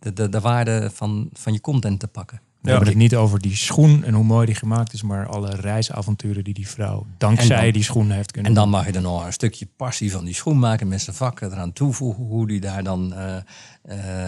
de, 0.00 0.12
de, 0.12 0.28
de 0.28 0.40
waarde 0.40 0.90
van, 0.92 1.30
van 1.32 1.52
je 1.52 1.60
content 1.60 2.00
te 2.00 2.08
pakken. 2.08 2.40
We 2.62 2.70
hebben 2.70 2.88
het 2.88 2.96
niet 2.96 3.14
over 3.16 3.40
die 3.40 3.56
schoen 3.56 4.04
en 4.04 4.14
hoe 4.14 4.24
mooi 4.24 4.46
die 4.46 4.54
gemaakt 4.54 4.92
is, 4.92 5.02
maar 5.02 5.26
alle 5.26 5.50
reisavonturen 5.54 6.44
die 6.44 6.54
die 6.54 6.68
vrouw 6.68 7.06
dankzij 7.18 7.62
dan- 7.64 7.72
die 7.72 7.82
schoen 7.82 8.10
heeft 8.10 8.30
kunnen 8.32 8.50
En 8.50 8.56
dan 8.56 8.68
mag 8.68 8.86
je 8.86 8.92
er 8.92 9.00
nog 9.00 9.26
een 9.26 9.32
stukje 9.32 9.66
passie 9.76 10.12
van 10.12 10.24
die 10.24 10.34
schoenmaker 10.34 10.86
met 10.86 11.00
zijn 11.00 11.16
vakken 11.16 11.52
eraan 11.52 11.72
toevoegen. 11.72 12.24
Hoe 12.24 12.46
die 12.46 12.60
daar 12.60 12.82
dan 12.84 13.14
eh, 13.14 13.36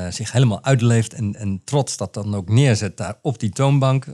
eh, 0.06 0.12
zich 0.12 0.32
helemaal 0.32 0.64
uitleeft 0.64 1.12
en, 1.14 1.34
en 1.34 1.60
trots 1.64 1.96
dat 1.96 2.14
dan 2.14 2.34
ook 2.34 2.48
neerzet 2.48 2.96
daar 2.96 3.18
op 3.22 3.38
die 3.38 3.50
toonbank. 3.50 4.06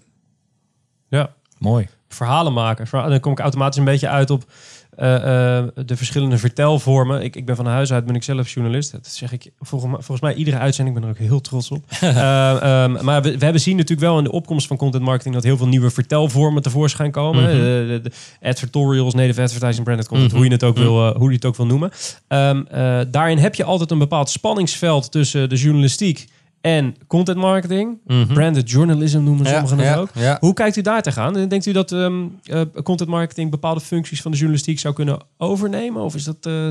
ja. 1.08 1.34
Mooi. 1.58 1.88
Verhalen 2.14 2.52
maken. 2.52 2.86
Dan 2.90 3.20
kom 3.20 3.32
ik 3.32 3.38
automatisch 3.38 3.78
een 3.78 3.84
beetje 3.84 4.08
uit 4.08 4.30
op 4.30 4.44
eh, 4.96 5.58
eh, 5.58 5.64
de 5.86 5.96
verschillende 5.96 6.38
vertelvormen. 6.38 7.22
Ik, 7.22 7.36
ik 7.36 7.46
ben 7.46 7.56
van 7.56 7.66
huis 7.66 7.92
uit 7.92 8.06
ben 8.06 8.14
ik 8.14 8.22
zelf 8.22 8.48
journalist. 8.48 8.92
Dat 8.92 9.06
zeg 9.06 9.32
ik 9.32 9.50
volgens 9.60 9.90
mij, 9.90 10.00
volgens 10.02 10.20
mij 10.20 10.34
iedere 10.34 10.58
uitzending. 10.58 10.96
Ik 10.96 11.02
ben 11.02 11.10
er 11.10 11.16
ook 11.18 11.28
heel 11.28 11.40
trots 11.40 11.70
op. 11.70 11.84
Eh, 12.00 12.82
ehm, 12.82 13.04
maar 13.04 13.22
we, 13.22 13.38
we 13.38 13.44
hebben 13.44 13.60
zien 13.60 13.76
natuurlijk 13.76 14.08
wel 14.08 14.18
in 14.18 14.24
de 14.24 14.32
opkomst 14.32 14.66
van 14.66 14.76
content 14.76 15.04
marketing 15.04 15.34
dat 15.34 15.44
heel 15.44 15.56
veel 15.56 15.68
nieuwe 15.68 15.90
vertelvormen 15.90 16.62
tevoorschijn 16.62 17.10
komen. 17.10 17.42
Mhm. 17.42 17.52
Eh, 17.52 17.58
de, 17.58 18.00
de 18.02 18.10
advertorials, 18.42 19.14
native 19.14 19.42
advertising, 19.42 19.84
branded 19.84 20.08
content, 20.08 20.28
Mhm. 20.28 20.36
hoe 20.36 20.46
je 20.46 20.52
het 20.52 20.64
ook 20.64 20.76
wil, 20.76 21.06
eh, 21.06 21.16
hoe 21.16 21.28
je 21.28 21.34
het 21.34 21.44
ook 21.44 21.56
wil 21.56 21.66
noemen. 21.66 21.90
Ehm, 22.28 22.62
eh, 22.70 23.00
daarin 23.08 23.38
heb 23.38 23.54
je 23.54 23.64
altijd 23.64 23.90
een 23.90 23.98
bepaald 23.98 24.30
spanningsveld 24.30 25.10
tussen 25.12 25.48
de 25.48 25.56
journalistiek 25.56 26.28
en 26.60 26.96
content 27.06 27.38
marketing. 27.38 27.98
Mhm. 28.06 28.32
Branded 28.32 28.70
journalism 28.70 29.18
noemen 29.18 29.46
Ja, 29.46 29.52
sommigen 29.52 29.78
het 29.78 29.86
ja, 29.86 29.96
ook. 29.96 30.10
ja. 30.14 30.36
Hoe 30.40 30.54
kijkt 30.54 30.76
u 30.76 30.80
daar 30.80 31.02
tegenaan? 31.02 31.36
En 31.36 31.48
Denkt 31.48 31.66
u 31.66 31.72
dat 31.72 31.92
ehm, 31.92 32.26
eh, 32.44 32.60
content 32.82 33.10
marketing 33.10 33.50
bepaalde 33.50 33.80
functies 33.80 34.22
van 34.22 34.30
de 34.30 34.36
journalistiek 34.36 34.78
zou 34.78 34.94
kunnen 34.94 35.18
overnemen? 35.36 36.02
Of 36.02 36.14
is 36.14 36.24
dat 36.24 36.46
eh, 36.46 36.68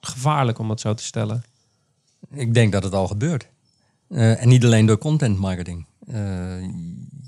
gevaarlijk 0.00 0.58
om 0.58 0.68
dat 0.68 0.80
zo 0.80 0.94
te 0.94 1.04
stellen? 1.04 1.44
Ik 2.30 2.54
denk 2.54 2.72
dat 2.72 2.82
het 2.82 2.94
al 2.94 3.06
gebeurt. 3.06 3.48
Eh, 4.08 4.42
en 4.42 4.48
niet 4.48 4.64
alleen 4.64 4.86
door 4.86 4.98
content 4.98 5.38
marketing. 5.38 5.86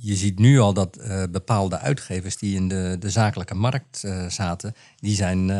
Je 0.00 0.14
ziet 0.14 0.38
nu 0.38 0.58
al 0.58 0.72
dat 0.72 1.00
bepaalde 1.30 1.78
uitgevers 1.78 2.36
die 2.36 2.54
in 2.54 2.68
de, 2.68 2.96
de 3.00 3.10
zakelijke 3.10 3.54
markt 3.54 4.04
zaten, 4.28 4.74
die 4.96 5.14
zijn 5.14 5.52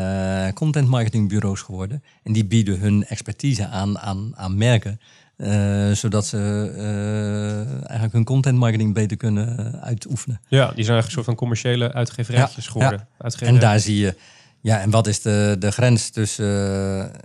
content 0.55 0.89
marketingbureaus 0.89 1.61
geworden. 1.61 2.03
En 2.23 2.33
die 2.33 2.45
bieden 2.45 2.79
hun 2.81 3.05
expertise 3.05 3.67
aan, 3.67 3.99
aan, 3.99 4.33
aan 4.37 4.57
merken. 4.59 5.01
Eh, 5.37 5.91
zodat 5.91 6.27
ze 6.27 6.73
eh, 6.77 7.71
eigenlijk 7.81 8.13
hun 8.13 8.25
content 8.25 8.59
marketing 8.59 8.95
beter 8.95 9.17
kunnen 9.17 9.81
uitoefenen. 9.83 10.41
Ja, 10.49 10.49
die 10.49 10.59
zijn 10.59 10.77
eigenlijk 10.77 11.05
een 11.07 11.11
soort 11.13 11.25
van 11.25 11.35
commerciële 11.35 11.93
uitgeverijtjes 11.93 12.65
Ja, 12.65 12.71
geworden. 12.71 12.99
En 13.01 13.07
Uitgeverij. 13.19 13.59
daar 13.61 13.81
zie 13.81 13.97
je, 13.99 14.17
ja, 14.61 14.81
en 14.81 14.91
wat 14.91 15.07
is 15.07 15.23
de, 15.23 15.57
de 15.59 15.71
grens 15.73 16.11
tussen, 16.11 16.47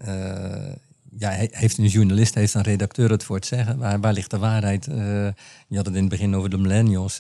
eh, 0.06 0.74
ja, 1.18 1.30
he- 1.30 1.48
heeft 1.52 1.78
een 1.78 1.88
journalist, 1.88 2.34
heeft 2.36 2.54
een 2.54 2.62
redacteur 2.62 3.10
het 3.10 3.24
voor 3.24 3.36
het 3.36 3.46
zeggen? 3.46 3.78
Waar, 3.78 4.00
waar 4.00 4.14
ligt 4.14 4.32
de 4.32 4.38
waarheid? 4.38 4.86
Je 5.68 5.76
had 5.76 5.86
het 5.86 5.96
in 5.96 6.02
het 6.02 6.10
begin 6.10 6.36
over 6.36 6.50
de 6.50 6.58
millennials. 6.58 7.20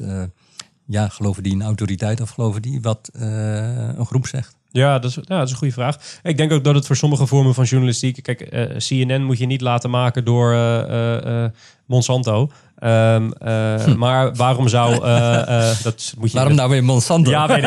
Ja, 0.85 1.07
geloven 1.07 1.43
die 1.43 1.51
in 1.51 1.61
autoriteit 1.61 2.21
of 2.21 2.29
geloven 2.29 2.61
die 2.61 2.81
wat 2.81 3.09
een 3.13 4.05
groep 4.05 4.27
zegt? 4.27 4.55
Ja, 4.71 4.99
dat 4.99 5.09
is, 5.09 5.15
ja, 5.15 5.37
dat 5.37 5.45
is 5.45 5.51
een 5.51 5.57
goede 5.57 5.73
vraag. 5.73 6.19
Ik 6.23 6.37
denk 6.37 6.51
ook 6.51 6.63
dat 6.63 6.75
het 6.75 6.85
voor 6.85 6.95
sommige 6.95 7.27
vormen 7.27 7.53
van 7.53 7.63
journalistiek... 7.63 8.23
Kijk, 8.23 8.41
eh, 8.41 8.77
CNN 8.77 9.23
moet 9.23 9.37
je 9.37 9.45
niet 9.45 9.61
laten 9.61 9.89
maken 9.89 10.25
door 10.25 10.51
eh, 10.53 11.43
eh, 11.43 11.51
Monsanto. 11.85 12.51
Ehm, 12.81 13.29
eh, 13.39 13.85
Maar 13.95 14.35
waarom 14.35 14.67
zou... 14.67 15.03
eh, 15.03 15.69
eh, 15.69 15.75
dat 15.83 16.13
moet 16.19 16.31
je, 16.31 16.37
Waarom 16.37 16.55
nou 16.55 16.69
weer 16.69 16.83
Monsanto? 16.83 17.29
Ja, 17.29 17.47
weet 17.47 17.63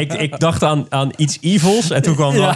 ik. 0.00 0.12
ik. 0.12 0.20
Ik 0.20 0.40
dacht 0.40 0.62
aan, 0.62 0.86
aan 0.88 1.10
iets 1.16 1.38
evils 1.40 1.90
en 1.90 2.02
toen 2.02 2.14
kwam 2.14 2.36
dat 2.36 2.54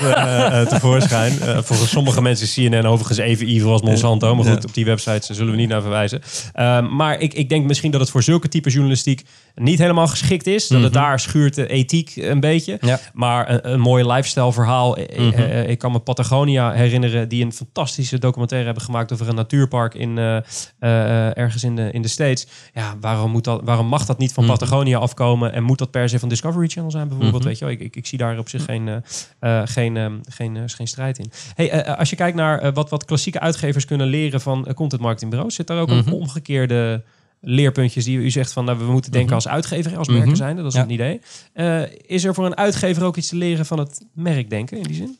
tevoorschijn. 0.68 1.32
Volgens 1.64 1.90
sommige 1.90 2.22
mensen 2.22 2.46
is 2.46 2.54
CNN 2.54 2.86
overigens 2.86 3.18
even 3.18 3.46
evil 3.46 3.72
als 3.72 3.82
Monsanto. 3.82 4.34
Maar 4.34 4.44
goed, 4.44 4.64
op 4.64 4.74
die 4.74 4.84
websites 4.84 5.26
zullen 5.26 5.50
we 5.52 5.58
niet 5.58 5.68
naar 5.68 5.80
verwijzen. 5.80 6.20
Ehm, 6.52 6.96
maar 6.96 7.20
ik, 7.20 7.34
ik 7.34 7.48
denk 7.48 7.66
misschien 7.66 7.90
dat 7.90 8.00
het 8.00 8.10
voor 8.10 8.22
zulke 8.22 8.48
type 8.48 8.70
journalistiek 8.70 9.24
niet 9.54 9.78
helemaal 9.78 10.06
geschikt 10.06 10.46
is. 10.46 10.68
Dat 10.68 10.82
het 10.82 10.92
daar 10.92 11.20
schuurt 11.20 11.54
de 11.54 11.66
ethiek 11.66 12.16
een 12.16 12.40
beetje. 12.40 12.78
Ja. 12.80 13.00
Maar 13.12 13.50
een, 13.50 13.72
een 13.72 13.80
mooi 13.80 14.06
lifestyle 14.06 14.52
verhaal. 14.52 14.96
Eh, 14.96 15.68
Ik 15.68 15.78
kan 15.78 15.92
me 15.92 15.98
Patagonia 15.98 16.72
herinneren, 16.72 17.28
die 17.28 17.44
een 17.44 17.52
fantastische 17.52 18.18
documentaire 18.18 18.66
hebben 18.66 18.84
gemaakt 18.84 19.12
over 19.12 19.28
een 19.28 19.34
natuurpark 19.34 19.94
in, 19.94 20.18
ergens 20.78 21.64
in 21.64 21.76
de, 21.76 21.90
in 21.98 22.04
de 22.04 22.08
States. 22.08 22.46
Ja, 22.74 22.96
waarom, 23.00 23.30
moet 23.30 23.44
dat, 23.44 23.60
waarom 23.64 23.86
mag 23.86 24.06
dat 24.06 24.18
niet 24.18 24.32
van 24.32 24.46
Patagonia 24.46 24.98
afkomen 24.98 25.52
en 25.52 25.62
moet 25.62 25.78
dat 25.78 25.90
per 25.90 26.08
se 26.08 26.18
van 26.18 26.28
Discovery 26.28 26.68
Channel 26.68 26.90
zijn 26.90 27.08
bijvoorbeeld? 27.08 27.44
Weet 27.44 27.58
je 27.58 27.64
wel? 27.64 27.74
Ik, 27.74 27.80
ik, 27.80 27.96
ik 27.96 28.06
zie 28.06 28.18
daar 28.18 28.38
op 28.38 28.48
zich 28.48 28.64
geen, 28.64 28.88
eh, 28.88 28.96
eh, 29.60 29.68
geen, 29.68 29.96
ehm, 29.96 30.14
geen, 30.28 30.56
eh, 30.56 30.62
geen 30.66 30.86
strijd 30.86 31.18
in. 31.18 31.30
Hey, 31.54 31.96
als 31.96 32.10
je 32.10 32.16
kijkt 32.16 32.36
naar 32.36 32.72
wat, 32.72 32.90
wat 32.90 33.04
klassieke 33.04 33.40
uitgevers 33.40 33.84
kunnen 33.84 34.06
leren 34.06 34.40
van 34.40 34.68
content 34.74 35.00
marketingbureaus, 35.02 35.54
zit 35.54 35.66
daar 35.66 35.80
ook 35.80 35.90
een 35.90 36.12
omgekeerde 36.12 37.02
leerpuntjes 37.40 38.04
die 38.04 38.18
u 38.18 38.30
zegt 38.30 38.52
van 38.52 38.64
nou, 38.64 38.78
we 38.78 38.84
moeten 38.92 39.12
denken 39.12 39.34
als 39.34 39.48
uitgever, 39.48 39.96
als 39.96 40.08
merken 40.08 40.26
Mhm. 40.26 40.36
zijn. 40.36 40.56
Dat 40.56 40.66
is 40.66 40.74
Ja. 40.74 40.82
een 40.82 40.90
idee. 40.90 41.20
Is 42.06 42.24
er 42.24 42.34
voor 42.34 42.46
een 42.46 42.56
uitgever 42.56 43.04
ook 43.04 43.16
iets 43.16 43.28
te 43.28 43.36
leren 43.36 43.66
van 43.66 43.78
het 43.78 44.04
merkdenken 44.12 44.76
in 44.76 44.82
die 44.82 44.94
zin? 44.96 45.16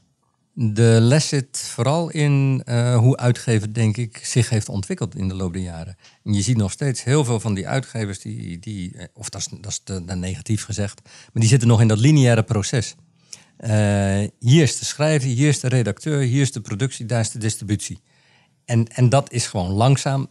De 0.60 0.98
les 1.00 1.28
zit 1.28 1.58
vooral 1.58 2.10
in 2.10 2.62
eh, 2.64 2.96
hoe 2.96 3.16
uitgever, 3.16 3.74
denk 3.74 3.96
ik, 3.96 4.20
zich 4.22 4.50
heeft 4.50 4.68
ontwikkeld 4.68 5.14
in 5.14 5.28
de 5.28 5.34
loop 5.34 5.52
der 5.52 5.62
jaren. 5.62 5.96
En 6.24 6.32
je 6.32 6.42
ziet 6.42 6.56
nog 6.56 6.72
steeds 6.72 7.04
heel 7.04 7.24
veel 7.24 7.40
van 7.40 7.54
die 7.54 7.68
uitgevers, 7.68 8.18
die, 8.18 8.58
die 8.58 8.96
eh, 8.96 9.06
of 9.14 9.28
dat 9.28 9.40
is, 9.40 9.80
dat 9.84 10.02
is 10.06 10.14
negatief 10.14 10.64
gezegd, 10.64 11.00
maar 11.04 11.42
die 11.42 11.48
zitten 11.48 11.68
nog 11.68 11.80
in 11.80 11.88
dat 11.88 11.98
lineaire 11.98 12.42
proces. 12.42 12.94
Eh, 13.56 13.70
hier 14.38 14.62
is 14.62 14.78
de 14.78 14.84
schrijver, 14.84 15.28
hier 15.28 15.48
is 15.48 15.60
de 15.60 15.68
redacteur, 15.68 16.20
hier 16.20 16.42
is 16.42 16.52
de 16.52 16.60
productie, 16.60 17.06
daar 17.06 17.20
is 17.20 17.30
de 17.30 17.38
distributie. 17.38 18.00
En, 18.64 18.86
en 18.86 19.08
dat 19.08 19.32
is 19.32 19.46
gewoon 19.46 19.70
langzaam, 19.70 20.26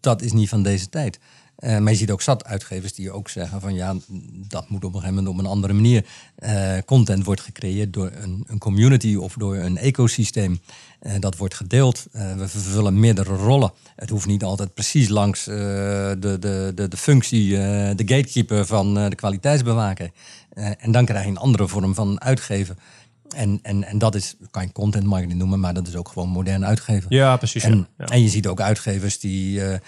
dat 0.00 0.22
is 0.22 0.32
niet 0.32 0.48
van 0.48 0.62
deze 0.62 0.88
tijd. 0.88 1.18
Eh, 1.56 1.78
maar 1.78 1.92
je 1.92 1.98
ziet 1.98 2.10
ook 2.10 2.22
zat 2.22 2.44
uitgevers 2.44 2.94
die 2.94 3.12
ook 3.12 3.28
zeggen 3.28 3.60
van 3.60 3.74
ja, 3.74 3.94
dat 4.48 4.68
moet 4.68 4.84
op 4.84 4.94
een 4.94 5.00
gegeven 5.00 5.14
moment 5.14 5.34
op 5.34 5.44
een 5.44 5.50
andere 5.50 5.72
manier. 5.72 6.06
Eh, 6.36 6.76
content 6.84 7.24
wordt 7.24 7.40
gecreëerd 7.40 7.92
door 7.92 8.10
een, 8.14 8.44
een 8.46 8.58
community 8.58 9.14
of 9.14 9.34
door 9.34 9.56
een 9.56 9.76
ecosysteem. 9.76 10.60
Eh, 11.00 11.12
dat 11.18 11.36
wordt 11.36 11.54
gedeeld. 11.54 12.06
We 12.12 12.48
vervullen 12.48 13.00
meerdere 13.00 13.34
rollen. 13.34 13.72
Het 13.96 14.10
hoeft 14.10 14.26
niet 14.26 14.44
altijd 14.44 14.74
precies 14.74 15.08
langs 15.08 15.44
de, 15.44 16.16
de, 16.20 16.72
de, 16.74 16.88
de 16.88 16.96
functie, 16.96 17.50
de 17.94 18.02
gatekeeper 18.06 18.66
van 18.66 18.94
de 18.94 19.14
kwaliteitsbewaker. 19.14 20.10
En 20.78 20.92
dan 20.92 21.04
krijg 21.04 21.24
je 21.24 21.30
een 21.30 21.36
andere 21.36 21.68
vorm 21.68 21.94
van 21.94 22.20
uitgeven. 22.20 22.78
En, 23.34 23.58
en, 23.62 23.84
en 23.84 23.98
dat 23.98 24.14
is, 24.14 24.36
kan 24.50 24.62
je 24.62 24.72
content 24.72 25.04
marketing 25.04 25.38
noemen, 25.38 25.60
maar 25.60 25.74
dat 25.74 25.88
is 25.88 25.96
ook 25.96 26.08
gewoon 26.08 26.28
modern 26.28 26.64
uitgeven. 26.66 27.06
Ja, 27.08 27.36
precies. 27.36 27.62
En, 27.62 27.76
ja. 27.76 27.86
Ja. 27.98 28.04
en 28.04 28.22
je 28.22 28.28
ziet 28.28 28.46
ook 28.46 28.60
uitgevers 28.60 29.18
die 29.18 29.60
eh, 29.60 29.74
eh, 29.74 29.80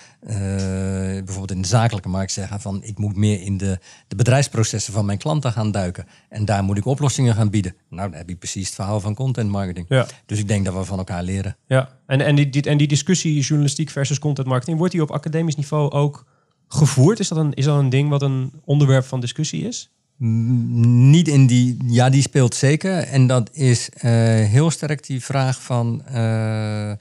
bijvoorbeeld 1.25 1.51
in 1.51 1.63
de 1.63 1.69
zakelijke 1.69 2.09
markt 2.09 2.33
zeggen 2.33 2.61
van 2.61 2.83
ik 2.83 2.99
moet 2.99 3.17
meer 3.17 3.43
in 3.43 3.57
de, 3.57 3.79
de 4.09 4.17
bedrijfsprocessen 4.17 4.93
van 4.93 5.05
mijn 5.05 5.19
klanten 5.19 5.53
gaan 5.53 5.71
duiken. 5.71 6.07
En 6.29 6.45
daar 6.45 6.65
moet 6.65 6.77
ik 6.77 6.87
oplossingen 6.87 7.35
gaan 7.35 7.51
bieden. 7.51 7.75
Nou, 7.91 8.09
dan 8.09 8.19
heb 8.19 8.29
je 8.29 8.37
precies 8.37 8.67
het 8.67 8.75
verhaal 8.75 9.01
van 9.01 9.15
content 9.15 9.51
marketing. 9.51 9.87
Ja. 9.89 10.07
Dus 10.27 10.39
ik 10.39 10.49
denk 10.49 10.65
dat 10.65 10.75
we 10.75 10.85
van 10.85 10.99
elkaar 10.99 11.23
leren. 11.23 11.57
Ja, 11.67 11.89
en, 12.07 12.21
en, 12.21 12.35
die, 12.35 12.49
die, 12.49 12.63
en 12.63 12.79
die 12.79 12.89
discussie 12.89 13.41
journalistiek 13.41 13.91
versus 13.91 14.19
content 14.19 14.47
marketing, 14.49 14.79
wordt 14.79 14.93
die 14.93 15.03
op 15.03 15.11
academisch 15.11 15.57
niveau 15.57 15.91
ook 15.91 16.27
gevoerd? 16.69 17.19
Is 17.19 17.29
dat 17.29 17.39
een, 17.39 17.55
is 17.55 17.65
dat 17.65 17.79
een 17.79 17.89
ding 17.89 18.09
wat 18.09 18.23
een 18.23 18.53
onderwerp 18.65 19.05
van 19.05 19.21
discussie 19.21 19.67
is? 19.67 19.91
Niet 20.19 21.29
in 21.29 21.47
die, 21.47 21.77
ja, 21.87 22.11
die 22.11 22.23
speelt 22.23 22.55
zeker. 22.55 22.99
En 22.99 23.27
dat 23.27 23.51
is 23.53 23.91
eh, 23.91 24.11
heel 24.45 24.71
sterk 24.71 25.07
die 25.07 25.25
vraag 25.25 25.63
van, 25.63 26.05
eh, 26.05 26.93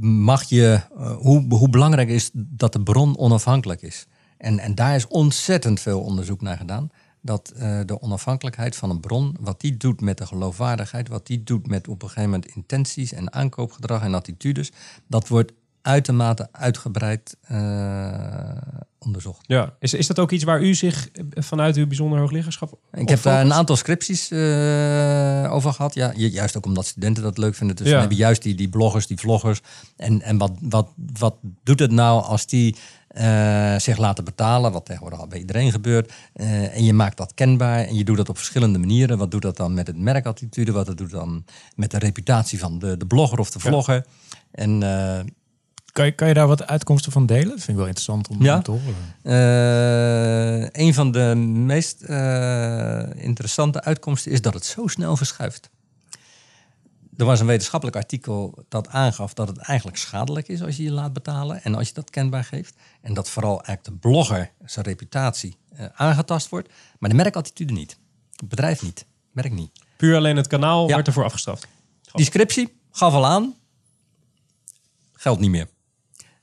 mag 0.00 0.42
je, 0.42 0.80
eh, 0.96 1.16
hoe, 1.16 1.54
hoe 1.54 1.68
belangrijk 1.68 2.08
is 2.08 2.30
dat 2.32 2.72
de 2.72 2.82
bron 2.82 3.18
onafhankelijk 3.18 3.82
is? 3.82 4.06
En, 4.36 4.58
en 4.58 4.74
daar 4.74 4.94
is 4.94 5.06
ontzettend 5.06 5.80
veel 5.80 6.00
onderzoek 6.00 6.40
naar 6.40 6.56
gedaan. 6.56 6.90
Dat 7.22 7.52
de 7.86 8.00
onafhankelijkheid 8.00 8.76
van 8.76 8.90
een 8.90 9.00
bron, 9.00 9.36
wat 9.40 9.60
die 9.60 9.76
doet 9.76 10.00
met 10.00 10.18
de 10.18 10.26
geloofwaardigheid, 10.26 11.08
wat 11.08 11.26
die 11.26 11.42
doet 11.42 11.66
met 11.66 11.88
op 11.88 12.02
een 12.02 12.08
gegeven 12.08 12.30
moment 12.30 12.54
intenties 12.54 13.12
en 13.12 13.32
aankoopgedrag 13.32 14.02
en 14.02 14.14
attitudes, 14.14 14.72
dat 15.06 15.28
wordt 15.28 15.52
uitermate 15.82 16.48
uitgebreid 16.52 17.36
eh, 17.40 18.56
onderzocht. 18.98 19.44
Ja. 19.46 19.74
Is, 19.78 19.94
is 19.94 20.06
dat 20.06 20.18
ook 20.18 20.30
iets 20.30 20.44
waar 20.44 20.62
u 20.62 20.74
zich 20.74 21.10
eh, 21.10 21.22
vanuit 21.42 21.76
uw 21.76 21.86
bijzonder 21.86 22.18
hoogliggerschap 22.18 22.72
Ik 22.92 23.08
heb 23.08 23.22
daar 23.22 23.32
een 23.34 23.38
focust? 23.40 23.58
aantal 23.58 23.76
scripties 23.76 24.30
eh, 24.30 25.52
over 25.52 25.72
gehad. 25.72 25.94
Ja, 25.94 26.12
ju- 26.16 26.28
juist 26.28 26.56
ook 26.56 26.66
omdat 26.66 26.86
studenten 26.86 27.22
dat 27.22 27.38
leuk 27.38 27.54
vinden. 27.54 27.76
Dus 27.76 27.86
Ja. 27.86 27.92
dan 27.92 28.00
heb 28.00 28.10
je 28.10 28.16
juist 28.16 28.42
die, 28.42 28.54
die 28.54 28.68
bloggers, 28.68 29.06
die 29.06 29.18
vloggers. 29.18 29.60
En, 29.96 30.22
en 30.22 30.38
wat, 30.38 30.52
wat, 30.60 30.88
wat 31.18 31.36
doet 31.64 31.78
het 31.80 31.90
nou 31.90 32.22
als 32.22 32.46
die 32.46 32.76
eh, 33.08 33.76
zich 33.78 33.96
laten 33.98 34.24
betalen? 34.24 34.72
Wat 34.72 34.84
tegenwoordig 34.84 35.20
al 35.20 35.26
bij 35.26 35.38
iedereen 35.38 35.70
gebeurt. 35.70 36.12
Eh, 36.32 36.76
en 36.76 36.84
je 36.84 36.92
maakt 36.92 37.16
dat 37.16 37.34
kenbaar. 37.34 37.84
En 37.84 37.94
je 37.94 38.04
doet 38.04 38.16
dat 38.16 38.28
op 38.28 38.36
verschillende 38.36 38.78
manieren. 38.78 39.18
Wat 39.18 39.30
doet 39.30 39.42
dat 39.42 39.56
dan 39.56 39.74
met 39.74 39.86
het 39.86 39.98
merkattitude? 39.98 40.72
Wat 40.72 40.86
doet 40.86 40.98
dat 40.98 41.10
dan 41.10 41.44
met 41.74 41.90
de 41.90 41.98
reputatie 41.98 42.58
van 42.58 42.78
de, 42.78 42.96
de 42.96 43.06
blogger 43.06 43.38
of 43.38 43.50
de 43.50 43.58
vlogger? 43.60 44.06
En 44.50 44.82
eh, 44.82 45.20
Kan 45.92 46.04
je, 46.04 46.12
kan 46.12 46.28
je 46.28 46.34
daar 46.34 46.46
wat 46.46 46.66
uitkomsten 46.66 47.12
van 47.12 47.26
delen? 47.26 47.48
Dat 47.48 47.56
vind 47.58 47.68
ik 47.68 47.76
wel 47.76 47.86
interessant 47.86 48.28
om, 48.28 48.42
Ja. 48.42 48.62
te 48.62 48.70
horen. 48.70 48.94
Eh, 49.22 50.82
een 50.86 50.94
van 50.94 51.12
de 51.12 51.34
meest 51.36 52.02
eh, 52.02 53.02
interessante 53.24 53.82
uitkomsten 53.82 54.32
is 54.32 54.42
dat 54.42 54.54
het 54.54 54.64
zo 54.64 54.86
snel 54.86 55.16
verschuift. 55.16 55.70
Er 57.16 57.24
was 57.26 57.40
een 57.40 57.46
wetenschappelijk 57.46 57.96
artikel 57.98 58.64
dat 58.68 58.88
aangaf 58.88 59.34
dat 59.34 59.48
het 59.48 59.58
eigenlijk 59.58 59.98
schadelijk 59.98 60.48
is 60.48 60.62
als 60.62 60.76
je 60.76 60.82
je 60.82 60.90
laat 60.92 61.12
betalen 61.12 61.62
en 61.62 61.74
als 61.74 61.88
je 61.88 61.94
dat 61.94 62.10
kenbaar 62.10 62.44
geeft. 62.44 62.74
En 63.00 63.14
dat 63.14 63.28
vooral 63.30 63.62
eigenlijk 63.62 63.84
de 63.84 64.08
blogger 64.08 64.50
zijn 64.64 64.84
reputatie 64.84 65.56
eh, 65.76 65.86
aangetast 65.94 66.48
wordt, 66.48 66.68
maar 66.98 67.10
de 67.10 67.16
merkattitude 67.16 67.72
niet. 67.72 67.98
Het 68.36 68.48
bedrijf 68.48 68.82
niet, 68.82 69.04
merk 69.32 69.52
niet. 69.52 69.70
Puur 69.96 70.16
alleen 70.16 70.36
het 70.36 70.46
kanaal 70.46 70.86
Ja. 70.86 70.92
wordt 70.92 71.06
ervoor 71.08 71.24
afgestraft. 71.24 71.66
Die 72.12 72.24
scriptie 72.24 72.76
gaf 72.90 73.12
al 73.14 73.26
aan, 73.26 73.54
geldt 75.12 75.40
niet 75.40 75.50
meer. 75.50 75.68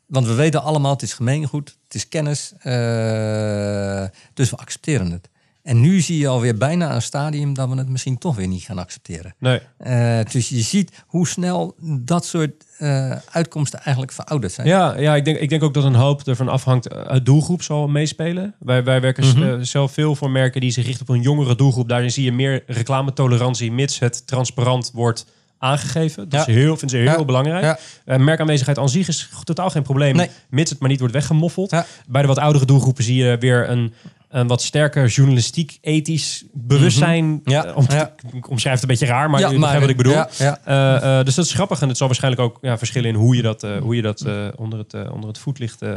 Want 0.08 0.28
we 0.28 0.34
weten 0.34 0.64
allemaal, 0.64 0.92
het 0.92 1.02
is 1.02 1.14
gemeengoed, 1.14 1.78
het 1.84 1.96
is 1.96 2.08
kennis, 2.08 2.54
eh, 2.60 4.06
dus 4.34 4.50
we 4.50 4.56
accepteren 4.58 5.12
het. 5.12 5.30
En 5.64 5.80
nu 5.80 6.02
zie 6.02 6.18
je 6.18 6.28
alweer 6.28 6.58
bijna 6.58 6.96
een 6.96 7.02
stadium 7.02 7.54
dat 7.54 7.70
we 7.70 7.76
het 7.76 7.90
misschien 7.90 8.18
toch 8.18 8.36
weer 8.36 8.48
niet 8.48 8.64
gaan 8.64 8.78
accepteren. 8.78 9.36
Nee. 9.40 9.60
Eh, 9.78 10.20
dus 10.32 10.50
je 10.50 10.62
ziet 10.62 11.04
hoe 11.08 11.28
snel 11.28 11.76
dat 11.82 12.26
soort 12.26 12.66
eh, 12.78 13.12
uitkomsten 13.32 13.80
eigenlijk 13.80 14.12
verouderd 14.12 14.54
zijn. 14.54 14.68
Ja, 14.68 14.98
ja 14.98 15.16
ik, 15.16 15.26
denk, 15.26 15.38
ik 15.38 15.50
denk 15.50 15.64
ook 15.64 15.74
dat 15.74 15.84
een 15.84 15.96
hoop 15.96 16.28
ervan 16.28 16.48
afhangt. 16.48 16.88
Het 17.08 17.26
doelgroep 17.26 17.62
zal 17.62 17.88
meespelen. 17.88 18.56
Wij, 18.60 18.84
wij 18.84 19.02
werken 19.02 19.26
Mhm. 19.28 19.64
zelf 19.64 19.92
veel 19.92 20.16
voor 20.16 20.30
merken 20.32 20.62
die 20.62 20.72
zich 20.72 20.86
richten 20.86 21.08
op 21.08 21.16
een 21.16 21.22
jongere 21.22 21.56
doelgroep. 21.56 21.90
Daarin 21.90 22.12
zie 22.12 22.24
je 22.24 22.32
meer 22.32 22.64
reclametolerantie, 22.68 23.72
mits 23.72 24.00
het 24.00 24.28
transparant 24.28 24.92
wordt 24.94 25.26
aangegeven. 25.60 26.30
Dat 26.30 26.46
Ja. 26.46 26.48
is 26.54 26.56
heel, 26.60 26.78
vinden 26.78 26.90
ze 26.90 26.98
heel 27.10 27.20
Ja. 27.20 27.26
belangrijk. 27.26 27.64
Ja. 27.64 27.78
Eh, 28.06 28.20
merkaanwezigheid 28.20 28.78
aan 28.78 28.90
zich 28.90 29.08
is 29.08 29.30
totaal 29.44 29.70
geen 29.70 29.84
probleem, 29.84 30.16
Nee. 30.16 30.30
mits 30.50 30.70
het 30.70 30.80
maar 30.80 30.90
niet 30.90 31.00
wordt 31.00 31.14
weggemoffeld. 31.14 31.70
Bij 32.08 32.22
de 32.22 32.28
wat 32.28 32.38
oudere 32.38 32.66
doelgroepen 32.66 33.04
zie 33.04 33.24
je 33.24 33.38
weer 33.38 33.70
een, 33.70 33.94
een 34.30 34.48
wat 34.48 34.62
sterker 34.62 35.08
journalistiek, 35.08 35.78
ethisch 35.82 36.44
bewustzijn. 36.54 37.42
Ja. 37.44 37.66
Eh, 37.66 37.78
om, 37.78 37.86
Ja. 37.90 38.14
Ik 38.34 38.50
omschrijf 38.50 38.76
het 38.76 38.84
een 38.84 38.90
beetje 38.98 39.14
raar, 39.14 39.30
maar 39.30 39.40
Ja, 39.40 39.46
jullie 39.46 39.62
begrijpen 39.62 39.88
wat 39.88 39.98
ik 39.98 40.04
bedoel. 40.04 40.14
Ja, 40.14 40.30
ja. 40.66 41.00
Eh, 41.20 41.26
dus 41.26 41.36
dat 41.36 41.46
is 41.46 41.54
grappig 41.54 41.82
en 41.82 41.88
het 41.88 41.98
zal 41.98 42.08
waarschijnlijk 42.08 42.44
ook 42.44 42.58
ja, 42.62 42.78
verschillen 42.78 43.10
in 43.10 43.16
hoe 43.16 43.36
je 43.36 43.42
dat, 43.42 43.62
hoe 43.62 43.96
je 43.96 44.02
dat 44.02 44.26
onder, 44.56 44.80
het, 44.80 45.10
onder 45.12 45.28
het 45.28 45.38
voetlicht. 45.38 45.82
Ik 45.82 45.90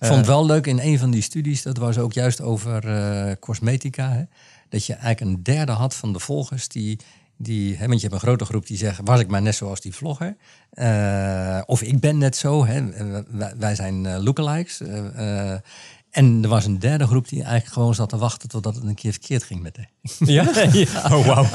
vond 0.00 0.16
het 0.16 0.26
wel 0.26 0.46
leuk 0.46 0.66
in 0.66 0.78
een 0.78 0.98
van 0.98 1.10
die 1.10 1.22
studies, 1.22 1.62
dat 1.62 1.76
was 1.76 1.98
ook 1.98 2.12
juist 2.12 2.40
over 2.40 2.82
cosmetica. 3.40 4.10
Hè? 4.10 4.22
Dat 4.68 4.86
je 4.86 4.92
eigenlijk 4.94 5.20
een 5.36 5.42
derde 5.42 5.72
had 5.72 5.94
van 5.94 6.12
de 6.12 6.18
volgers 6.18 6.68
die, 6.68 6.98
die 7.36 7.76
hè, 7.76 7.86
want 7.86 8.00
je 8.00 8.06
hebt 8.08 8.20
een 8.22 8.28
grote 8.28 8.44
groep 8.44 8.66
die 8.66 8.76
zeggen, 8.76 9.04
was 9.04 9.20
ik 9.20 9.28
maar 9.28 9.42
net 9.42 9.54
zoals 9.54 9.80
die 9.80 9.94
vlogger? 9.94 10.36
Eh, 10.70 11.60
of 11.66 11.82
ik 11.82 12.00
ben 12.00 12.18
net 12.18 12.36
zo, 12.36 12.66
hè? 12.66 12.82
Wij, 13.30 13.52
wij 13.58 13.74
zijn 13.74 14.06
eh, 14.06 14.22
lookalikes. 14.22 14.80
eh, 14.80 15.50
eh, 15.52 15.58
en 16.10 16.38
er 16.42 16.48
was 16.48 16.64
een 16.64 16.78
derde 16.78 17.06
groep 17.06 17.28
die 17.28 17.42
eigenlijk 17.42 17.72
gewoon 17.72 17.94
zat 17.94 18.08
te 18.08 18.16
wachten 18.16 18.48
totdat 18.48 18.74
het 18.74 18.84
een 18.84 18.94
keer 18.94 19.10
verkeerd 19.12 19.42
ging 19.42 19.62
met 19.62 19.76
haar. 19.76 19.90
Ja? 20.18 20.44
Oh, 21.16 21.26
wauw. 21.26 21.46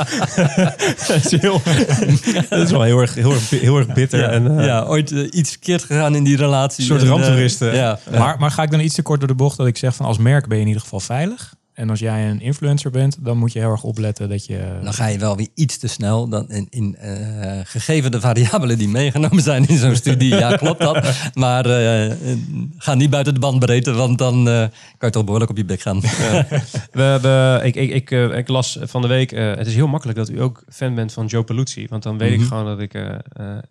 dat, 1.08 1.26
is 1.26 1.32
heel, 1.42 1.62
dat 2.50 2.60
is 2.62 2.72
wel 2.72 2.82
heel 2.82 3.00
erg, 3.00 3.14
heel 3.14 3.32
erg, 3.32 3.50
heel 3.50 3.78
erg 3.78 3.94
bitter. 3.94 4.20
Ja, 4.20 4.30
en, 4.30 4.64
ja, 4.64 4.84
ooit 4.84 5.12
iets 5.12 5.50
verkeerd 5.50 5.84
gegaan 5.84 6.16
in 6.16 6.24
die 6.24 6.38
relatie. 6.38 6.82
Een 6.82 6.90
soort 6.90 7.02
En, 7.02 7.08
ramptoeristen. 7.08 7.76
ja, 7.76 8.00
Maar, 8.12 8.40
maar 8.40 8.52
ga 8.52 8.64
ik 8.64 8.72
dan 8.72 8.80
iets 8.80 8.96
te 8.96 9.02
kort 9.02 9.20
door 9.20 9.28
de 9.28 9.36
bocht 9.36 9.58
dat 9.58 9.68
ik 9.68 9.78
zeg 9.78 9.96
van 9.96 10.06
als 10.06 10.18
merk 10.18 10.48
ben 10.48 10.56
je 10.56 10.62
in 10.62 10.68
ieder 10.68 10.82
geval 10.84 11.00
veilig. 11.00 11.54
En 11.80 11.90
als 11.90 12.00
jij 12.00 12.30
een 12.30 12.42
influencer 12.42 12.92
bent, 12.92 13.18
dan 13.20 13.38
moet 13.38 13.54
je 13.54 13.60
heel 13.60 13.72
erg 13.72 13.84
opletten 13.84 14.30
dat 14.30 14.46
je... 14.46 14.80
Dan 14.84 14.94
ga 14.94 15.08
je 15.08 15.18
wel 15.18 15.36
weer 15.36 15.48
iets 15.54 15.78
te 15.78 15.88
snel. 15.88 16.28
Dan 16.28 16.50
in, 16.50 16.68
in, 16.70 16.96
eh, 16.96 17.60
gegeven 17.64 18.12
de 18.12 18.20
variabelen 18.20 18.78
die 18.78 18.88
meegenomen 18.88 19.44
zijn 19.44 19.68
in 19.68 19.78
zo'n 19.78 19.96
studie, 19.96 20.36
ja, 20.36 20.56
klopt 20.56 20.80
dat. 20.80 20.98
Maar 21.34 21.66
eh, 21.66 22.16
ga 22.78 22.94
niet 22.94 23.10
buiten 23.10 23.34
de 23.34 23.40
bandbreedte, 23.40 23.92
want 23.92 24.18
dan 24.18 24.50
eh, 24.50 24.54
kan 24.98 25.08
je 25.08 25.10
toch 25.10 25.24
behoorlijk 25.24 25.52
op 25.52 25.58
je 25.58 25.66
bek 25.66 25.82
gaan. 25.82 26.00
We 26.92 27.02
hebben, 27.02 27.66
ik, 27.66 27.76
ik, 27.76 27.92
ik, 27.92 28.12
ik 28.32 28.48
las 28.48 28.78
van 28.82 29.02
de 29.02 29.08
week, 29.08 29.32
het 29.32 29.68
is 29.68 29.76
heel 29.76 29.88
makkelijk 29.88 30.18
dat 30.18 30.30
u 30.30 30.42
ook 30.42 30.64
fan 30.70 30.96
bent 30.96 31.14
van 31.14 31.26
Joe 31.26 31.44
Paluzzi. 31.44 31.88
Want 31.90 32.04
dan 32.04 32.18
weet 32.18 32.40
ik 32.40 32.48
gewoon 32.48 32.66
dat 32.66 32.80
ik 32.80 33.22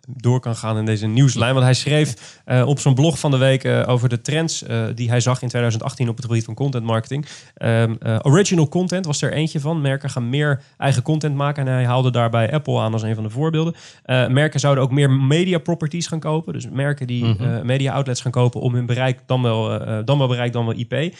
door 0.07 0.39
kan 0.39 0.55
gaan 0.55 0.77
in 0.77 0.85
deze 0.85 1.07
nieuwslijn. 1.07 1.53
Want 1.53 1.65
hij 1.65 1.73
schreef 1.73 2.39
eh, 2.45 2.67
op 2.67 2.79
zo'n 2.79 2.93
blog 2.93 3.19
van 3.19 3.31
de 3.31 3.37
week 3.37 3.65
over 3.87 4.09
de 4.09 4.21
trends 4.21 4.63
eh, 4.63 4.85
die 4.95 5.09
hij 5.09 5.19
zag 5.19 5.41
in 5.41 5.47
2018 5.47 6.09
op 6.09 6.15
het 6.15 6.25
gebied 6.25 6.43
van 6.43 6.53
content 6.53 6.83
marketing. 6.83 7.25
Ehm, 7.53 7.95
eh, 7.99 8.19
original 8.21 8.67
content 8.67 9.05
was 9.05 9.21
er 9.21 9.33
eentje 9.33 9.59
van. 9.59 9.81
Merken 9.81 10.09
gaan 10.09 10.29
meer 10.29 10.61
eigen 10.77 11.01
content 11.01 11.35
maken. 11.35 11.67
En 11.67 11.73
hij 11.73 11.85
haalde 11.85 12.11
daarbij 12.11 12.53
Apple 12.53 12.79
aan 12.79 12.93
als 12.93 13.01
een 13.01 13.15
van 13.15 13.23
de 13.23 13.29
voorbeelden. 13.29 13.73
Eh, 14.03 14.27
merken 14.27 14.59
zouden 14.59 14.83
ook 14.83 14.91
meer 14.91 15.11
media 15.11 15.57
properties 15.57 16.07
gaan 16.07 16.19
kopen. 16.19 16.53
Dus 16.53 16.69
merken 16.69 17.07
die 17.07 17.37
eh, 17.39 17.61
media 17.61 17.93
outlets 17.93 18.21
gaan 18.21 18.31
kopen 18.31 18.61
om 18.61 18.73
hun 18.73 18.85
bereik 18.85 19.19
dan 19.25 19.41
wel, 19.41 19.79
dan 20.05 20.17
wel 20.17 20.27
bereik, 20.27 20.53
dan 20.53 20.65
wel 20.65 20.75
IP. 20.77 21.15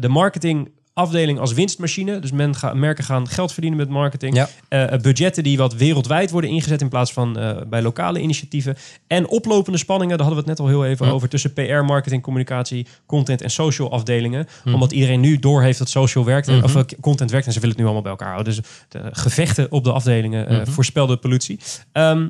De 0.00 0.08
marketing 0.08 0.70
afdeling 0.98 1.38
als 1.38 1.52
winstmachine. 1.52 2.18
Dus 2.18 2.32
men 2.32 2.54
ga, 2.54 2.74
merken 2.74 3.04
gaan 3.04 3.28
geld 3.28 3.52
verdienen 3.52 3.78
met 3.78 3.88
marketing. 3.88 4.34
Ja. 4.34 4.48
Eh, 4.68 4.92
eh, 4.92 5.00
budgetten 5.00 5.42
die 5.42 5.56
wat 5.56 5.74
wereldwijd 5.74 6.30
worden 6.30 6.50
ingezet 6.50 6.80
in 6.80 6.88
plaats 6.88 7.12
van 7.12 7.38
eh, 7.38 7.56
bij 7.66 7.82
lokale 7.82 8.20
initiatieven. 8.20 8.76
En 9.06 9.28
oplopende 9.28 9.78
spanningen, 9.78 10.16
daar 10.16 10.26
hadden 10.26 10.44
we 10.44 10.50
het 10.50 10.58
net 10.60 10.68
al 10.68 10.74
heel 10.74 10.90
even 10.90 11.06
over, 11.06 11.28
tussen 11.28 11.52
PR, 11.52 11.84
marketing, 11.84 12.22
communicatie, 12.22 12.86
content 13.06 13.42
en 13.42 13.50
social 13.50 13.90
afdelingen. 13.90 14.46
Omdat 14.64 14.92
iedereen 14.92 15.20
nu 15.20 15.38
doorheeft 15.38 15.78
dat 15.78 15.88
social 15.88 16.24
werkt, 16.24 16.48
en, 16.48 16.64
of 16.64 16.76
eh, 16.76 16.82
content 17.00 17.30
werkt 17.30 17.46
en 17.46 17.52
ze 17.52 17.60
willen 17.60 17.76
het 17.76 17.84
nu 17.84 17.84
allemaal 17.84 18.02
bij 18.02 18.10
elkaar 18.10 18.32
houden. 18.32 18.54
Dus 18.54 18.64
de 18.88 19.08
gevechten 19.12 19.72
op 19.72 19.84
de 19.84 19.92
afdelingen 19.92 20.48
eh, 20.48 20.66
voorspelde 20.66 21.16
pollutie. 21.16 21.58
Ehm, 21.92 22.26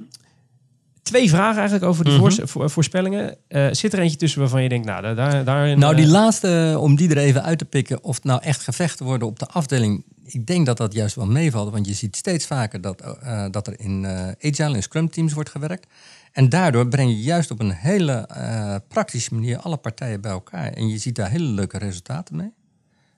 Twee 1.09 1.29
vragen 1.29 1.57
eigenlijk 1.57 1.85
over 1.85 2.05
die 2.05 2.47
voor- 2.47 2.71
voorspellingen. 2.71 3.37
Eh, 3.49 3.67
zit 3.71 3.93
er 3.93 3.99
eentje 3.99 4.17
tussen 4.17 4.41
waarvan 4.41 4.63
je 4.63 4.69
denkt, 4.69 4.87
nou, 4.87 5.03
daar, 5.03 5.15
daar, 5.15 5.45
daarin... 5.45 5.79
nou, 5.79 5.95
die 5.95 6.05
eh, 6.05 6.11
laatste, 6.11 6.77
om 6.81 6.97
die 6.97 7.11
er 7.11 7.19
even 7.19 7.43
uit 7.43 7.59
te 7.59 7.65
pikken, 7.65 8.05
of 8.05 8.15
het 8.15 8.25
nou 8.25 8.43
echt 8.43 8.63
gevechten 8.63 9.07
worden 9.07 9.29
op 9.29 9.39
de 9.39 9.47
afdeling. 9.47 10.05
Ik 10.25 10.47
denk 10.47 10.67
dat 10.67 10.77
dat 10.77 10.93
juist 10.93 11.15
wel 11.15 11.27
meevalt, 11.27 11.73
want 11.73 11.87
je 11.87 11.95
ziet 11.95 12.17
steeds 12.17 12.47
vaker 12.47 12.81
dat, 12.81 13.01
eh, 13.01 13.45
dat 13.51 13.67
er 13.67 13.81
in 13.81 14.05
eh, 14.05 14.51
agile 14.51 14.75
en 14.75 14.83
scrum 14.83 15.11
teams 15.11 15.33
wordt 15.33 15.51
gewerkt. 15.51 15.87
En 16.33 16.49
daardoor 16.49 16.89
breng 16.89 17.11
je 17.11 17.21
juist 17.21 17.51
op 17.51 17.61
een 17.61 17.73
hele 17.73 18.13
eh, 18.13 18.75
praktische 18.89 19.35
manier 19.35 19.59
alle 19.59 19.77
partijen 19.77 20.21
bij 20.21 20.31
elkaar. 20.31 20.73
En 20.73 20.89
je 20.89 20.99
ziet 20.99 21.15
daar 21.15 21.31
hele 21.31 21.45
leuke 21.45 21.79
resultaten 21.79 22.37
mee. 22.37 22.53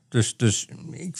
Dus, 0.08 0.36
dus 0.36 0.68
ik, 0.90 1.16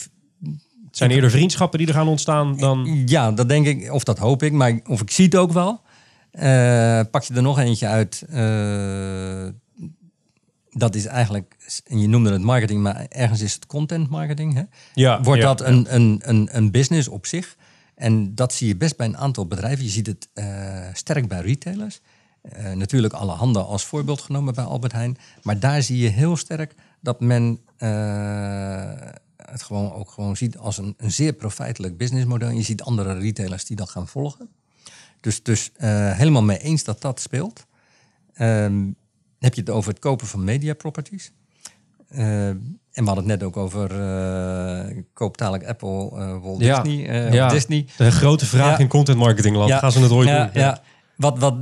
Het 0.87 0.97
zijn 0.97 1.11
eerder 1.11 1.31
vriendschappen 1.31 1.79
die 1.79 1.87
er 1.87 1.93
gaan 1.93 2.07
ontstaan 2.07 2.57
dan... 2.57 3.03
Ja, 3.05 3.31
dat 3.31 3.49
denk 3.49 3.65
ik, 3.65 3.91
of 3.91 4.03
dat 4.03 4.17
hoop 4.17 4.43
ik, 4.43 4.51
maar 4.51 4.79
of 4.87 5.01
ik 5.01 5.11
zie 5.11 5.25
het 5.25 5.35
ook 5.35 5.51
wel. 5.51 5.81
Eh, 6.31 7.01
pak 7.11 7.23
je 7.23 7.33
er 7.33 7.41
nog 7.41 7.59
eentje 7.59 7.87
uit. 7.87 8.23
eh, 8.29 9.47
dat 10.69 10.95
is 10.95 11.05
eigenlijk, 11.05 11.55
en 11.87 11.99
je 11.99 12.07
noemde 12.07 12.31
het 12.31 12.41
marketing, 12.41 12.81
maar 12.81 13.05
ergens 13.09 13.41
is 13.41 13.53
het 13.53 13.65
content 13.65 14.09
marketing. 14.09 14.53
Hè? 14.53 14.63
Ja, 14.93 15.21
Wordt 15.21 15.41
ja, 15.41 15.47
dat 15.47 15.61
een, 15.67 15.95
een, 15.95 16.21
een, 16.23 16.49
een 16.51 16.71
business 16.71 17.07
op 17.07 17.25
zich? 17.25 17.55
En 17.95 18.35
dat 18.35 18.53
zie 18.53 18.67
je 18.67 18.77
best 18.77 18.97
bij 18.97 19.07
een 19.07 19.17
aantal 19.17 19.47
bedrijven. 19.47 19.83
Je 19.83 19.89
ziet 19.89 20.07
het 20.07 20.29
eh, 20.33 20.45
sterk 20.93 21.27
bij 21.27 21.41
retailers. 21.41 22.01
Natuurlijk 22.73 23.13
alle 23.13 23.31
handen 23.31 23.65
als 23.65 23.85
voorbeeld 23.85 24.21
genomen 24.21 24.53
bij 24.53 24.63
Albert 24.63 24.91
Heijn. 24.91 25.17
Maar 25.41 25.59
daar 25.59 25.81
zie 25.81 25.97
je 25.97 26.09
heel 26.09 26.37
sterk 26.37 26.75
dat 26.99 27.19
men 27.19 27.59
het 29.35 29.63
gewoon 29.63 29.93
ook 29.93 30.11
gewoon 30.11 30.37
ziet 30.37 30.57
als 30.57 30.77
een, 30.77 30.93
een 30.97 31.11
zeer 31.11 31.33
profijtelijk 31.33 31.97
businessmodel. 31.97 32.49
En 32.49 32.55
je 32.55 32.61
ziet 32.61 32.81
andere 32.81 33.13
retailers 33.13 33.65
die 33.65 33.75
dat 33.75 33.89
gaan 33.89 34.07
volgen. 34.07 34.49
Dus, 35.21 35.43
dus 35.43 35.71
eh, 35.75 36.11
helemaal 36.17 36.43
mee 36.43 36.57
eens 36.57 36.83
dat 36.83 37.01
dat 37.01 37.19
speelt. 37.19 37.65
Ehm, 38.33 38.83
heb 39.39 39.53
je 39.53 39.61
het 39.61 39.69
over 39.69 39.89
het 39.91 39.99
kopen 39.99 40.27
van 40.27 40.43
media 40.43 40.73
properties. 40.73 41.31
Eh, 42.07 42.47
en 42.47 43.03
we 43.03 43.03
hadden 43.05 43.15
het 43.29 43.39
net 43.39 43.43
ook 43.43 43.57
over 43.57 43.91
uh, 44.89 45.03
koop 45.13 45.37
dadelijk 45.37 45.65
Apple, 45.65 46.11
uh, 46.13 46.37
Walt 46.41 46.61
Ja. 46.61 46.81
Disney. 46.81 47.07
eh, 47.07 47.33
Ja. 47.33 47.45
of 47.45 47.51
Disney. 47.51 47.85
De 47.97 48.11
grote 48.11 48.45
vraag 48.45 48.71
Ja. 48.71 48.77
in 48.83 48.87
content 48.87 49.17
marketingland. 49.17 49.71
Gaan 49.71 49.91
ze 49.91 49.99
het 49.99 50.11
ooit 50.11 50.27
ja, 50.27 50.45
doen? 50.45 50.61
Ja. 50.61 50.81
Wat, 51.15 51.39
wat, 51.39 51.55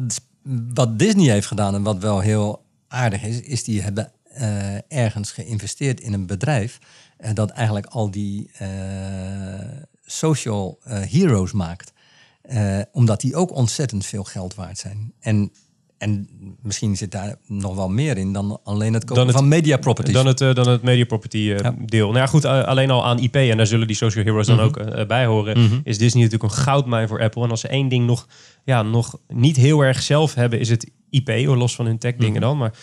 wat 0.73 0.99
Disney 0.99 1.31
heeft 1.31 1.47
gedaan 1.47 1.75
en 1.75 1.83
wat 1.83 1.97
wel 1.97 2.19
heel 2.19 2.63
aardig 2.87 3.23
is, 3.23 3.41
is 3.41 3.63
die 3.63 3.81
hebben 3.81 4.11
eh, 4.33 4.75
ergens 4.91 5.31
geïnvesteerd 5.31 5.99
in 5.99 6.13
een 6.13 6.25
bedrijf 6.25 6.79
eh, 7.17 7.33
dat 7.33 7.49
eigenlijk 7.49 7.85
al 7.85 8.11
die 8.11 8.49
eh, 8.57 8.67
social 10.05 10.79
eh, 10.83 10.99
heroes 10.99 11.51
maakt. 11.51 11.91
Eh, 12.49 12.79
omdat 12.91 13.21
die 13.21 13.35
ook 13.35 13.51
ontzettend 13.51 14.05
veel 14.05 14.23
geld 14.23 14.55
waard 14.55 14.77
zijn. 14.77 15.13
En, 15.19 15.51
en 15.99 16.27
misschien 16.61 16.97
zit 16.97 17.11
daar 17.11 17.35
nog 17.47 17.75
wel 17.75 17.89
meer 17.89 18.17
in 18.17 18.33
dan 18.33 18.59
alleen 18.63 18.93
het 18.93 19.05
kopen 19.05 19.25
het- 19.27 19.35
van 19.35 19.47
media 19.47 19.77
properties. 19.77 20.13
Dan 20.13 20.25
het, 20.25 20.41
eh, 20.41 20.53
dan 20.53 20.67
het 20.67 20.81
media 20.81 21.05
property 21.05 21.37
eh, 21.37 21.57
Ja. 21.59 21.75
deel. 21.85 22.07
Nou 22.07 22.17
ja, 22.19 22.25
goed, 22.25 22.43
eh, 22.43 22.63
alleen 22.63 22.91
al 22.91 23.05
aan 23.05 23.19
IP, 23.19 23.35
en 23.35 23.57
daar 23.57 23.67
zullen 23.67 23.87
die 23.87 23.95
social 23.95 24.23
heroes 24.23 24.47
dan 24.47 24.55
Mhm. 24.55 24.65
ook 24.65 25.07
bij 25.07 25.25
horen, 25.25 25.81
is 25.83 25.97
Disney 25.97 26.23
natuurlijk 26.23 26.51
een 26.53 26.57
goudmijn 26.59 27.07
voor 27.07 27.21
Apple. 27.21 27.43
En 27.43 27.49
als 27.49 27.61
ze 27.61 27.67
één 27.67 27.87
ding 27.89 28.05
nog, 28.05 28.27
ja, 28.63 28.81
nog 28.81 29.17
niet 29.27 29.55
heel 29.55 29.81
erg 29.81 30.01
zelf 30.01 30.33
hebben, 30.33 30.59
is 30.59 30.69
het 30.69 30.91
IP, 31.09 31.29
hoor, 31.45 31.57
los 31.57 31.75
van 31.75 31.85
hun 31.85 31.97
tech 31.97 32.13
Mhm. 32.13 32.21
dingen 32.21 32.41
dan. 32.41 32.57
Maar 32.57 32.73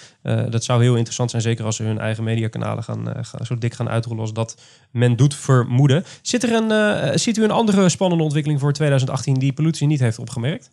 dat 0.50 0.64
zou 0.64 0.82
heel 0.82 0.94
interessant 0.94 1.30
zijn, 1.30 1.42
zeker 1.42 1.64
als 1.64 1.76
ze 1.76 1.82
hun 1.82 1.98
eigen 1.98 2.24
mediakanalen 2.24 2.82
gaan, 2.84 3.08
gaan, 3.24 3.46
zo 3.46 3.58
dik 3.58 3.74
gaan 3.74 3.88
uitrollen 3.88 4.20
als 4.20 4.32
dat 4.32 4.60
men 4.90 5.16
doet 5.16 5.34
vermoeden. 5.34 6.04
Zit 6.22 6.42
er 6.42 6.52
een, 6.52 7.18
ziet 7.18 7.36
u 7.36 7.44
een 7.44 7.50
andere 7.50 7.88
spannende 7.88 8.24
ontwikkeling 8.24 8.60
voor 8.60 8.72
2018 8.72 9.34
die 9.34 9.52
Pollutie 9.52 9.86
niet 9.86 10.00
heeft 10.00 10.18
opgemerkt? 10.18 10.70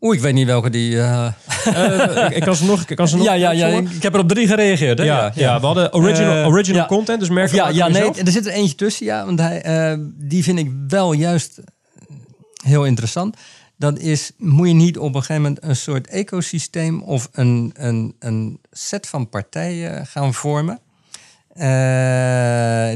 Oeh, 0.00 0.16
ik 0.16 0.20
weet 0.22 0.34
niet 0.34 0.46
welke 0.46 0.70
die... 0.70 1.00
eh, 1.00 1.26
Eh, 1.64 2.24
ik, 2.24 2.36
ik 2.36 2.42
kan 2.42 2.54
ze 2.56 2.64
nog, 2.64 2.84
ik 2.88 2.96
kan 2.96 3.08
ze 3.08 3.16
nog 3.16 3.26
ja, 3.26 3.32
ja, 3.32 3.50
ja, 3.50 3.66
ik 3.68 4.02
heb 4.02 4.14
er 4.14 4.20
op 4.20 4.28
drie 4.28 4.46
gereageerd. 4.46 4.98
Hè? 4.98 5.04
Ja, 5.04 5.32
ja, 5.34 5.60
we 5.60 5.66
hadden 5.66 5.94
original, 5.94 6.36
Eh, 6.36 6.46
original 6.46 6.86
content, 6.86 7.20
dus 7.20 7.28
merken 7.28 7.52
Of 7.52 7.58
ja, 7.58 7.68
ja 7.68 7.88
nee, 7.88 8.12
er 8.24 8.32
zit 8.32 8.46
er 8.46 8.52
eentje 8.52 8.74
tussen, 8.74 9.06
ja. 9.06 9.24
Want 9.24 9.38
hij, 9.40 9.98
die 10.16 10.42
vind 10.42 10.58
ik 10.58 10.70
wel 10.88 11.12
juist 11.12 11.60
heel 12.64 12.84
interessant. 12.84 13.36
Dat 13.76 13.98
is, 13.98 14.30
moet 14.36 14.68
je 14.68 14.74
niet 14.74 14.98
op 14.98 15.14
een 15.14 15.20
gegeven 15.20 15.42
moment 15.42 15.64
een 15.64 15.76
soort 15.76 16.06
ecosysteem 16.06 17.02
of 17.02 17.28
een, 17.32 17.72
een, 17.74 18.14
een 18.18 18.60
set 18.70 19.06
van 19.06 19.28
partijen 19.28 20.06
gaan 20.06 20.34
vormen. 20.34 20.78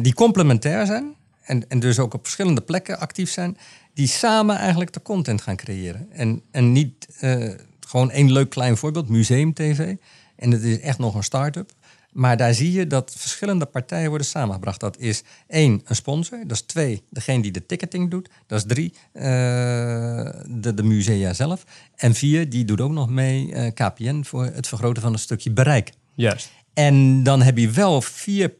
die 0.03 0.15
complementair 0.15 0.87
zijn 0.87 1.15
en, 1.45 1.65
en 1.69 1.81
dus 1.81 1.99
ook 1.99 2.15
op 2.15 2.25
verschillende 2.25 2.61
plekken 2.61 2.99
actief 2.99 3.31
zijn. 3.31 3.57
Die 3.95 4.07
samen 4.07 4.57
eigenlijk 4.57 4.93
de 4.93 5.03
content 5.03 5.43
gaan 5.43 5.57
creëren. 5.57 6.13
En, 6.13 6.43
en 6.51 6.73
niet 6.73 7.09
eh, 7.21 7.51
gewoon 7.87 8.11
één 8.11 8.33
leuk 8.33 8.51
klein 8.51 8.77
voorbeeld, 8.77 9.09
Museum 9.09 9.53
TV. 9.53 9.95
En 10.37 10.51
het 10.51 10.63
is 10.63 10.81
echt 10.81 10.99
nog 10.99 11.15
een 11.15 11.23
start-up. 11.23 11.73
Maar 12.13 12.37
daar 12.37 12.55
zie 12.55 12.73
je 12.73 12.87
dat 12.87 13.15
verschillende 13.17 13.67
partijen 13.67 14.09
worden 14.09 14.27
samengebracht. 14.27 14.81
Dat 14.81 14.99
is 14.99 15.23
één, 15.47 15.83
een 15.85 15.97
sponsor. 15.97 16.39
Dat 16.39 16.51
is 16.51 16.63
twee, 16.63 17.03
degene 17.11 17.43
die 17.43 17.51
de 17.51 17.67
ticketing 17.67 18.11
doet. 18.11 18.29
Dat 18.47 18.59
is 18.59 18.65
drie, 18.67 18.95
eh, 19.13 19.23
de, 20.47 20.73
de 20.75 20.83
musea 20.83 21.33
zelf. 21.33 21.65
En 21.97 22.15
vier, 22.15 22.51
die 22.51 22.65
doet 22.65 22.81
ook 22.81 22.93
nog 22.93 23.09
mee 23.09 23.53
eh, 23.53 23.73
KPN 23.75 24.23
voor 24.23 24.45
het 24.45 24.67
vergroten 24.69 25.03
van 25.03 25.13
een 25.13 25.19
stukje 25.19 25.51
bereik. 25.51 25.93
Juist. 26.15 26.51
En 26.75 27.23
dan 27.23 27.43
heb 27.43 27.59
je 27.59 27.71
wel 27.71 28.03
vier 28.03 28.53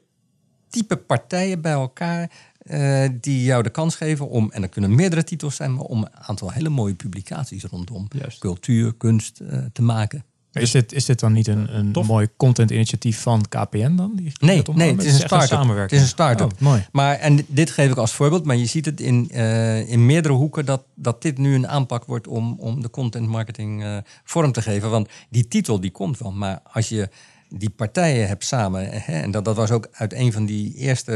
type 0.69 0.97
partijen 0.97 1.61
bij 1.61 1.73
elkaar 1.73 2.31
eh, 2.65 3.09
die 3.21 3.45
jou 3.45 3.63
de 3.63 3.71
kans 3.71 3.95
geven 3.95 4.29
om, 4.29 4.51
en 4.53 4.61
dat 4.61 4.71
kunnen 4.71 4.95
meerdere 4.95 5.25
titels 5.25 5.57
zijn, 5.57 5.75
maar 5.75 5.85
om 5.85 5.99
een 6.03 6.15
aantal 6.15 6.51
hele 6.51 6.69
mooie 6.69 6.95
publicaties 6.95 7.65
rondom 7.65 8.09
Juist. 8.19 8.39
cultuur, 8.39 8.95
kunst 8.95 9.41
eh, 9.41 9.59
te 9.73 9.83
maken. 9.83 10.25
Is 10.53 10.71
dit, 10.71 10.93
is 10.93 11.05
dit 11.05 11.21
dan 11.21 11.33
niet 11.33 11.47
een, 11.47 11.77
een 11.77 11.93
Tof. 11.93 12.07
mooi 12.07 12.29
content 12.37 12.71
initiatief 12.71 13.21
van 13.21 13.45
KPN 13.49 13.95
dan? 13.95 14.13
Die 14.17 14.33
Nee, 14.41 14.63
nee, 14.75 14.93
het 14.93 15.05
is 15.05 15.13
een 15.13 15.19
start-up. 15.19 15.49
samenwerking. 15.49 15.91
Het 15.91 15.93
is 15.93 16.01
een 16.01 16.07
start-up. 16.09 16.53
Oh, 16.53 16.59
mooi. 16.61 16.87
Maar, 16.93 17.15
en 17.15 17.45
dit 17.47 17.71
geef 17.71 17.91
ik 17.91 17.97
als 17.97 18.13
voorbeeld, 18.13 18.45
maar 18.45 18.57
je 18.57 18.67
ziet 18.67 18.85
het 18.85 19.01
in, 19.01 19.31
eh, 19.31 19.89
in 19.91 20.07
meerdere 20.07 20.35
hoeken 20.35 20.67
dat, 20.67 20.83
dat 20.95 21.23
dit 21.23 21.39
nu 21.39 21.55
een 21.55 21.69
aanpak 21.69 22.05
wordt 22.05 22.29
om, 22.29 22.57
om 22.59 22.83
de 22.83 22.91
content 22.91 23.29
marketing 23.29 24.03
vorm 24.25 24.53
te 24.53 24.63
geven. 24.63 24.91
Want 24.91 25.09
die 25.31 25.49
titel 25.49 25.81
die 25.81 25.91
komt 25.91 26.19
wel, 26.19 26.33
maar 26.33 26.61
als 26.73 26.89
je 26.89 27.09
die 27.49 27.71
partijen 27.71 28.29
hebt 28.29 28.45
samen, 28.45 28.89
hè, 28.91 29.21
en 29.21 29.31
dat, 29.31 29.45
dat 29.45 29.57
was 29.57 29.71
ook 29.71 29.89
uit 29.93 30.13
een 30.13 30.33
van 30.33 30.47
die 30.47 30.75
eerste 30.75 31.13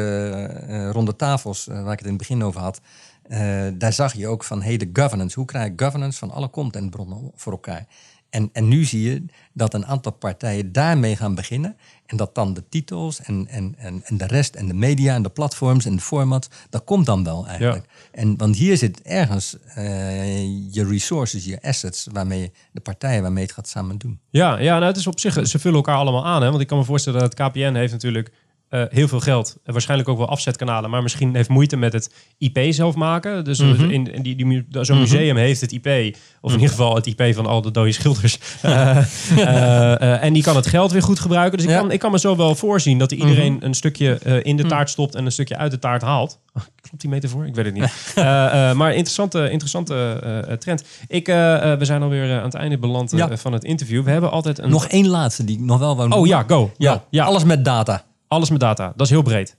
eh, 0.68 0.90
ronde 0.90 1.16
tafels 1.16 1.68
eh, 1.68 1.82
waar 1.82 1.92
ik 1.92 1.98
het 1.98 2.08
in 2.08 2.14
het 2.14 2.18
begin 2.18 2.44
over 2.44 2.60
had, 2.60 2.80
daar 3.72 3.92
zag 3.92 4.12
je 4.12 4.28
ook 4.28 4.44
van, 4.44 4.62
hey, 4.62 4.76
de 4.76 4.90
governance, 4.92 5.38
hoe 5.38 5.46
krijg 5.46 5.66
ik 5.66 5.80
governance 5.80 6.18
van 6.18 6.30
alle 6.30 6.50
contentbronnen 6.50 7.30
voor 7.34 7.52
elkaar? 7.52 7.86
En, 8.30 8.50
en 8.52 8.68
nu 8.68 8.84
zie 8.84 9.02
je 9.02 9.24
dat 9.52 9.74
een 9.74 9.86
aantal 9.86 10.12
partijen 10.12 10.72
daarmee 10.72 11.16
gaan 11.16 11.34
beginnen. 11.34 11.76
En 12.06 12.16
dat 12.16 12.34
dan 12.34 12.54
de 12.54 12.68
titels 12.68 13.20
en, 13.20 13.46
en, 13.48 13.74
en, 13.78 14.02
en 14.04 14.16
de 14.16 14.26
rest 14.26 14.54
en 14.54 14.66
de 14.66 14.74
media 14.74 15.14
en 15.14 15.22
de 15.22 15.28
platforms 15.28 15.84
en 15.84 15.96
de 15.96 16.02
formats, 16.02 16.48
dat 16.70 16.84
komt 16.84 17.06
dan 17.06 17.24
wel 17.24 17.46
eigenlijk. 17.46 17.86
En, 18.12 18.36
want 18.36 18.56
hier 18.56 18.76
zit 18.76 19.02
ergens 19.02 19.56
eh, 19.74 20.74
je 20.74 20.84
resources, 20.84 21.44
je 21.44 21.62
assets, 21.62 22.06
waarmee 22.12 22.52
de 22.72 22.80
partijen 22.80 23.22
waarmee 23.22 23.44
het 23.44 23.52
gaat 23.52 23.68
samen 23.68 23.98
doen. 23.98 24.20
Ja, 24.30 24.58
ja 24.58 24.74
nou, 24.74 24.84
het 24.84 24.96
is 24.96 25.06
op 25.06 25.20
zich, 25.20 25.46
ze 25.48 25.58
vullen 25.58 25.76
elkaar 25.76 25.96
allemaal 25.96 26.26
aan. 26.26 26.42
Hè? 26.42 26.48
Want 26.48 26.60
ik 26.60 26.66
kan 26.66 26.78
me 26.78 26.84
voorstellen 26.84 27.20
dat 27.20 27.38
het 27.38 27.48
KPN 27.48 27.74
heeft 27.74 27.92
natuurlijk 27.92 28.32
eh, 28.68 28.82
heel 28.88 29.08
veel 29.08 29.20
geld. 29.20 29.56
En 29.64 29.72
waarschijnlijk 29.72 30.08
ook 30.08 30.18
wel 30.18 30.28
afzetkanalen. 30.28 30.90
Maar 30.90 31.02
misschien 31.02 31.34
heeft 31.34 31.48
moeite 31.48 31.76
met 31.76 31.92
het 31.92 32.14
IP 32.38 32.58
zelf 32.70 32.94
maken. 32.94 33.44
Dus 33.44 33.58
Mhm. 33.58 33.90
in, 33.90 34.12
in 34.14 34.22
die, 34.22 34.36
die, 34.36 34.66
zo'n 34.70 34.98
museum 34.98 35.36
heeft 35.36 35.60
het 35.60 35.72
IP. 35.72 36.16
Of 36.40 36.50
in 36.52 36.56
ieder 36.60 36.70
geval 36.76 36.94
het 36.94 37.06
IP 37.06 37.34
van 37.34 37.46
al 37.46 37.62
de 37.62 37.70
dode 37.70 37.92
schilders. 37.92 38.38
Eh, 39.36 40.02
eh, 40.02 40.22
en 40.22 40.32
die 40.32 40.42
kan 40.42 40.56
het 40.56 40.66
geld 40.66 40.92
weer 40.92 41.02
goed 41.02 41.18
gebruiken. 41.18 41.56
Dus 41.58 41.66
ik, 41.66 41.72
Ja. 41.72 41.78
kan, 41.80 41.90
ik 41.90 41.98
kan 41.98 42.10
me 42.10 42.18
zo 42.18 42.36
wel 42.36 42.54
voorzien 42.54 42.98
dat 42.98 43.12
iedereen 43.12 43.52
Mhm. 43.52 43.64
een 43.64 43.74
stukje 43.74 44.18
in 44.42 44.56
de 44.56 44.64
taart 44.66 44.90
stopt 44.90 45.14
en 45.14 45.24
een 45.24 45.32
stukje 45.32 45.56
uit 45.56 45.70
de 45.70 45.78
taart 45.78 46.02
haalt. 46.02 46.38
Oh, 46.54 46.62
Klopt 46.88 47.00
die 47.00 47.10
metafoor? 47.10 47.46
Ik 47.46 47.54
weet 47.54 47.64
het 47.64 47.74
niet. 47.74 48.14
Maar 48.76 48.90
interessante, 48.90 49.50
interessante 49.50 50.56
trend. 50.58 50.84
Ik, 51.08 51.26
we 51.26 51.78
zijn 51.80 52.02
alweer 52.02 52.38
aan 52.38 52.44
het 52.44 52.54
einde 52.54 52.78
beland 52.78 53.10
Ja. 53.10 53.36
van 53.36 53.52
het 53.52 53.64
interview. 53.64 54.04
We 54.04 54.10
hebben 54.10 54.30
altijd 54.30 54.58
een... 54.58 54.70
Nog 54.70 54.86
één 54.86 55.08
laatste 55.08 55.44
die 55.44 55.56
ik 55.56 55.62
nog 55.64 55.78
wel 55.78 55.96
wou 55.96 56.10
Oh 56.12 56.26
ja, 56.26 56.44
go. 56.48 56.70
Ja, 56.76 57.04
ja. 57.10 57.24
alles 57.24 57.44
met 57.44 57.64
data. 57.64 58.04
Alles 58.28 58.50
met 58.50 58.60
data. 58.60 58.92
Dat 58.96 59.06
is 59.06 59.12
heel 59.12 59.22
breed. 59.22 59.56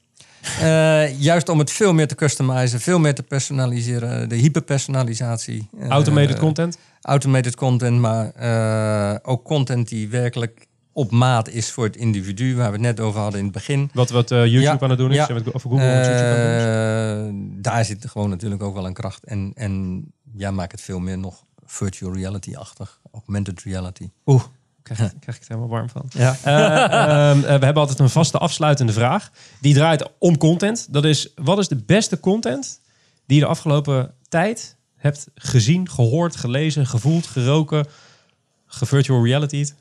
Eh, 0.59 1.19
juist 1.19 1.49
om 1.49 1.59
het 1.59 1.71
veel 1.71 1.93
meer 1.93 2.07
te 2.07 2.15
customizen, 2.15 2.79
veel 2.79 2.99
meer 2.99 3.15
te 3.15 3.23
personaliseren, 3.23 4.29
de 4.29 4.35
hyperpersonalisatie. 4.35 5.69
Eh, 5.79 5.87
Automated 5.87 6.39
content. 6.39 6.77
automated 7.01 7.55
content, 7.55 7.99
maar 7.99 8.31
eh, 8.31 9.15
ook 9.31 9.43
content 9.43 9.87
die 9.89 10.09
werkelijk 10.09 10.67
op 10.93 11.11
maat 11.11 11.49
is 11.49 11.71
voor 11.71 11.83
het 11.83 11.95
individu, 11.95 12.55
waar 12.55 12.65
we 12.67 12.71
het 12.71 12.81
net 12.81 12.99
over 12.99 13.19
hadden 13.19 13.39
in 13.39 13.45
het 13.45 13.53
begin. 13.53 13.89
Wat, 13.93 14.09
wat 14.09 14.29
YouTube 14.29 14.59
Ja, 14.61 14.77
aan 14.79 14.89
het 14.89 14.99
doen 14.99 15.09
is. 15.11 15.15
ja. 15.15 15.29
Of 15.53 15.61
Google 15.61 15.77
met 15.77 16.05
YouTube 16.05 16.25
aan 16.25 16.37
het 16.39 17.25
doen 17.25 17.55
is. 17.55 17.61
Daar 17.61 17.85
zit 17.85 18.05
gewoon 18.09 18.29
natuurlijk 18.29 18.63
ook 18.63 18.73
wel 18.73 18.85
een 18.85 18.93
kracht. 18.93 19.23
En, 19.25 19.51
en 19.55 20.03
ja, 20.35 20.51
maak 20.51 20.71
het 20.71 20.81
veel 20.81 20.99
meer 20.99 21.17
nog 21.17 21.43
virtual 21.65 22.13
reality-achtig, 22.13 22.99
augmented 23.11 23.61
reality. 23.63 24.09
Oeh, 24.25 24.43
krijg, 24.83 24.99
ik- 24.99 25.19
krijg 25.21 25.37
ik 25.37 25.43
er 25.43 25.47
helemaal 25.49 25.69
warm 25.69 25.89
van. 25.89 26.05
Ja. 26.09 26.35
Eh, 26.43 26.53
ehm, 27.29 27.37
eh, 27.37 27.43
we 27.43 27.65
hebben 27.65 27.75
altijd 27.75 27.99
een 27.99 28.09
vaste 28.09 28.37
afsluitende 28.37 28.93
vraag. 28.93 29.31
Die 29.61 29.73
draait 29.73 30.09
om 30.19 30.37
content. 30.37 30.87
Dat 30.93 31.05
is, 31.05 31.31
wat 31.35 31.57
is 31.59 31.67
de 31.67 31.75
beste 31.85 32.19
content 32.19 32.79
die 33.25 33.37
je 33.37 33.43
de 33.43 33.49
afgelopen 33.49 34.13
tijd 34.29 34.75
hebt 34.95 35.27
gezien, 35.35 35.89
gehoord, 35.89 36.35
gelezen, 36.35 36.87
gevoeld, 36.87 37.27
geroken, 37.27 37.85
gevirtual 38.65 39.23
reality'd? 39.25 39.73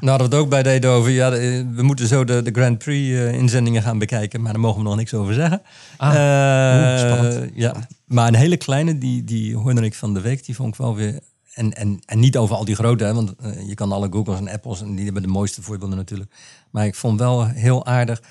Nou 0.00 0.10
hadden 0.10 0.28
we 0.30 0.34
het 0.34 0.44
ook 0.44 0.50
bij 0.50 0.62
deden 0.62 0.90
over, 0.90 1.10
ja, 1.10 1.30
we 1.30 1.82
moeten 1.82 2.06
zo 2.06 2.24
de, 2.24 2.42
de 2.42 2.50
Grand 2.50 2.78
Prix 2.78 3.18
eh, 3.18 3.32
inzendingen 3.32 3.82
gaan 3.82 3.98
bekijken, 3.98 4.42
maar 4.42 4.52
daar 4.52 4.60
mogen 4.60 4.82
we 4.82 4.88
nog 4.88 4.96
niks 4.96 5.14
over 5.14 5.34
zeggen. 5.34 5.62
Ah, 5.96 6.98
spannend. 6.98 7.50
Ja, 7.54 7.74
maar 8.04 8.28
een 8.28 8.34
hele 8.34 8.56
kleine, 8.56 8.98
die, 8.98 9.24
die 9.24 9.56
hoorde 9.56 9.80
ik 9.84 9.94
van 9.94 10.14
de 10.14 10.20
week, 10.20 10.44
die 10.46 10.54
vond 10.54 10.68
ik 10.68 10.80
wel 10.80 10.94
weer... 10.94 11.20
En, 11.56 11.74
en, 11.74 12.00
en 12.06 12.18
niet 12.18 12.36
over 12.36 12.56
al 12.56 12.64
die 12.64 12.74
grote, 12.74 13.04
hè, 13.04 13.14
want 13.14 13.34
eh, 13.36 13.68
je 13.68 13.74
kan 13.74 13.92
alle 13.92 14.08
Googles 14.10 14.38
en 14.38 14.48
Apples, 14.48 14.80
en 14.80 14.94
die 14.94 15.04
hebben 15.04 15.22
de 15.22 15.28
mooiste 15.28 15.62
voorbeelden 15.62 15.96
natuurlijk. 15.96 16.34
Maar 16.70 16.86
ik 16.86 16.94
vond 16.94 17.18
wel 17.18 17.46
heel 17.46 17.86
aardig, 17.86 18.22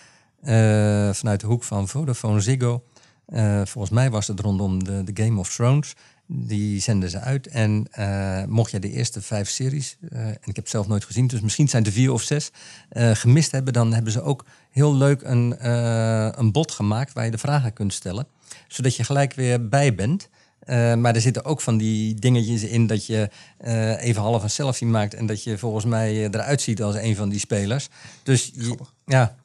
eh, 0.42 0.54
vanuit 1.14 1.40
de 1.40 1.48
hoek 1.48 1.64
van 1.64 1.88
Vodafone 1.88 2.40
Ziggo, 2.40 2.84
eh, 3.26 3.62
volgens 3.66 3.94
mij 3.94 4.10
was 4.10 4.28
het 4.28 4.40
rondom 4.40 4.84
de, 4.84 5.04
de 5.04 5.24
Game 5.24 5.40
of 5.40 5.56
Thrones. 5.56 5.96
Die 6.28 6.82
zenden 6.82 7.10
ze 7.10 7.20
uit. 7.20 7.48
En 7.48 7.88
mocht 8.50 8.72
je 8.72 8.80
de 8.80 8.92
eerste 8.92 9.22
vijf 9.22 9.50
series, 9.50 9.98
en 10.10 10.38
ik 10.44 10.56
heb 10.56 10.68
zelf 10.68 10.88
nooit 10.88 11.06
gezien, 11.06 11.28
dus 11.28 11.42
misschien 11.42 11.68
zijn 11.68 11.86
er 11.86 11.92
vier 11.92 12.12
of 12.12 12.22
zes, 12.22 12.52
gemist 12.94 13.52
hebben, 13.52 13.74
dan 13.74 13.94
hebben 13.94 14.12
ze 14.12 14.22
ook 14.22 14.46
heel 14.72 14.96
leuk 14.96 15.22
een, 15.22 15.68
een 16.40 16.52
bot 16.52 16.72
gemaakt 16.72 17.14
waar 17.14 17.26
je 17.26 17.32
de 17.32 17.38
vragen 17.38 17.74
kunt 17.74 17.94
stellen. 17.94 18.28
Zodat 18.68 18.96
je 18.96 19.04
gelijk 19.04 19.34
weer 19.34 19.70
bij 19.70 19.96
bent. 19.96 20.30
Eh, 20.66 20.94
maar 20.96 21.16
er 21.16 21.22
zitten 21.22 21.46
ook 21.46 21.62
van 21.62 21.78
die 21.78 22.16
dingetjes 22.16 22.64
in 22.64 22.88
dat 22.88 23.06
je 23.06 23.30
eh, 23.58 24.04
even 24.04 24.22
half 24.22 24.44
een 24.44 24.50
selfie 24.50 24.88
maakt 24.88 25.14
en 25.14 25.26
dat 25.26 25.44
je 25.44 25.58
volgens 25.58 25.86
mij 25.86 26.10
eh, 26.12 26.24
eruit 26.24 26.62
ziet 26.62 26.82
als 26.84 26.96
een 26.96 27.16
van 27.16 27.30
die 27.30 27.40
spelers. 27.40 27.88
Dus 28.24 28.52
je- 28.56 28.78
ja, 29.06 29.36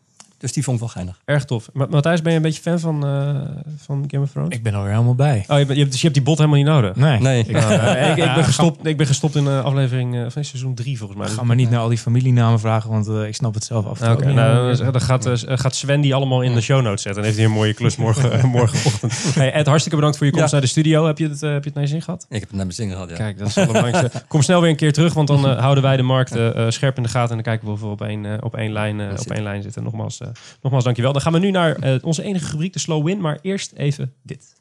dus 0.40 0.52
die 0.52 0.62
vond 0.64 0.76
ik 0.76 0.82
wel 0.82 0.92
geinig. 0.92 1.20
Erg 1.24 1.44
tof. 1.44 1.68
Ma- 1.72 1.86
Matthijs, 1.90 2.22
ben 2.22 2.30
je 2.30 2.36
een 2.36 2.42
beetje 2.44 2.60
fan 2.62 2.78
van, 2.80 3.06
eh, 3.06 3.40
van 3.76 4.04
Game 4.06 4.22
of 4.22 4.30
Thrones? 4.30 4.56
Ik 4.56 4.62
ben 4.62 4.74
alweer 4.74 4.90
helemaal 4.92 5.14
bij. 5.14 5.44
Oh, 5.48 5.58
je, 5.58 5.64
bent- 5.64 5.68
je 5.68 5.78
hebt, 5.78 5.90
dus 5.90 5.96
je 6.00 6.06
hebt 6.06 6.14
die 6.14 6.22
bot 6.24 6.36
helemaal 6.38 6.58
niet 6.58 6.66
nodig. 6.68 6.96
Nee. 6.96 7.20
Nee. 7.20 7.44
Ik, 7.46 7.56
Eh, 7.60 8.10
ik, 8.10 8.16
ik, 8.16 8.34
ben 8.34 8.44
gestopt, 8.44 8.86
ik 8.86 8.96
ben 8.96 9.06
gestopt 9.06 9.34
in 9.36 9.44
uh, 9.44 9.64
aflevering 9.64 10.14
uh, 10.14 10.20
van 10.28 10.44
seizoen 10.44 10.74
3 10.74 10.98
volgens 10.98 11.18
mij. 11.18 11.28
ga 11.28 11.42
maar 11.42 11.56
niet 11.56 11.70
naar 11.70 11.80
al 11.80 11.88
die 11.88 11.98
familienamen 11.98 12.60
vragen, 12.60 12.90
want 12.90 13.08
eh, 13.08 13.26
ik 13.26 13.34
snap 13.34 13.54
het 13.54 13.64
zelf 13.64 13.86
af. 13.86 14.02
Oké, 14.08 14.32
nou, 14.32 14.76
dan- 14.76 14.92
dan 14.92 15.00
gaat, 15.00 15.26
eh, 15.26 15.58
gaat 15.58 15.74
Sven 15.74 16.00
die 16.00 16.14
allemaal 16.14 16.42
in 16.42 16.54
de 16.54 16.60
show 16.60 16.82
notes 16.82 17.02
zetten. 17.02 17.20
En 17.20 17.26
heeft 17.26 17.36
hij 17.40 17.46
een 17.48 17.54
mooie 17.54 17.74
klus 17.74 17.96
morgen, 17.96 18.48
morgenochtend. 18.48 19.34
Hey 19.34 19.52
Ed, 19.52 19.66
hartstikke 19.66 19.96
bedankt 19.96 20.16
voor 20.16 20.26
je 20.26 20.32
komst 20.32 20.46
Ja. 20.46 20.52
naar 20.52 20.60
de 20.60 20.66
studio. 20.70 21.06
Heb 21.06 21.18
je 21.18 21.28
het, 21.28 21.40
heb 21.40 21.50
je 21.50 21.60
het 21.64 21.74
naar 21.74 21.82
je 21.82 21.88
zin 21.90 22.02
gehad? 22.02 22.26
Ik 22.28 22.32
heb 22.40 22.48
het 22.48 22.56
naar 22.56 22.64
mijn 22.66 22.72
zin 22.76 22.90
gehad, 22.90 23.08
ja. 23.10 23.16
Kijk, 23.16 23.38
dat 23.38 23.48
is 23.48 23.54
het 23.54 23.66
belangrijkste. 23.66 24.22
Kom 24.28 24.42
snel 24.42 24.60
weer 24.60 24.70
een 24.70 24.76
keer 24.76 24.92
terug, 24.92 25.14
want 25.14 25.28
dan 25.28 25.44
houden 25.46 25.82
wij 25.82 25.96
de 25.96 26.02
markt 26.02 26.30
scherp 26.68 26.96
in 26.96 27.02
de 27.02 27.08
gaten. 27.08 27.28
En 27.30 27.34
dan 27.34 27.44
kijken 27.44 27.66
we 27.66 27.72
of 27.72 27.80
we 27.80 27.86
op 27.86 28.02
één, 28.02 28.42
op 28.42 28.56
één, 28.56 28.72
lijn, 28.72 29.00
op 29.20 29.30
één 29.30 29.42
lijn 29.42 29.62
zitten. 29.62 29.82
Nogmaals, 29.82 30.20
nogmaals 30.62 30.84
dankjewel. 30.84 31.12
Dan 31.12 31.20
gaan 31.20 31.32
we 31.32 31.38
nu 31.38 31.50
naar 31.50 31.76
eh, 31.76 31.94
onze 32.02 32.22
enige 32.22 32.50
rubriek, 32.50 32.72
de 32.72 32.78
Slow 32.78 33.04
Win. 33.04 33.20
Maar 33.20 33.38
eerst 33.42 33.72
even 33.72 34.12
dit. 34.22 34.58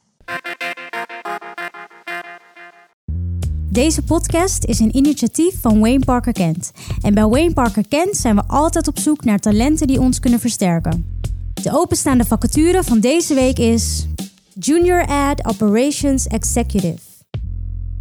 Deze 3.72 4.03
podcast 4.03 4.63
is 4.63 4.80
een 4.80 4.95
initiatief 4.95 5.61
van 5.61 5.80
Wayne 5.80 6.05
Parker 6.05 6.34
Kent. 6.34 6.72
En 7.01 7.13
bij 7.13 7.26
Wayne 7.26 7.53
Parker 7.53 7.88
Kent 7.88 8.17
zijn 8.17 8.36
we 8.36 8.43
altijd 8.47 8.88
op 8.88 8.99
zoek 8.99 9.24
naar 9.24 9.39
talenten 9.39 9.88
die 9.88 9.99
ons 9.99 10.20
kunnen 10.20 10.39
versterken. 10.39 11.20
De 11.53 11.70
openstaande 11.74 12.26
vacature 12.26 12.84
van 12.84 12.99
deze 12.99 13.34
week 13.34 13.59
is 13.59 14.07
Junior 14.53 15.05
Ad 15.07 15.45
Operations 15.45 16.28
Executive. 16.28 16.99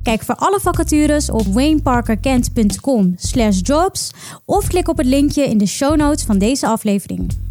Kijk 0.02 0.22
voor 0.22 0.34
alle 0.34 0.60
vacatures 0.60 1.30
op 1.30 1.46
wayneparkerkent.com 1.46 3.14
slash 3.16 3.60
jobs 3.62 4.10
of 4.44 4.66
klik 4.66 4.88
op 4.88 4.96
het 4.96 5.06
linkje 5.06 5.42
in 5.42 5.58
de 5.58 5.66
show 5.66 5.96
notes 5.96 6.24
van 6.24 6.38
deze 6.38 6.66
aflevering. 6.66 7.47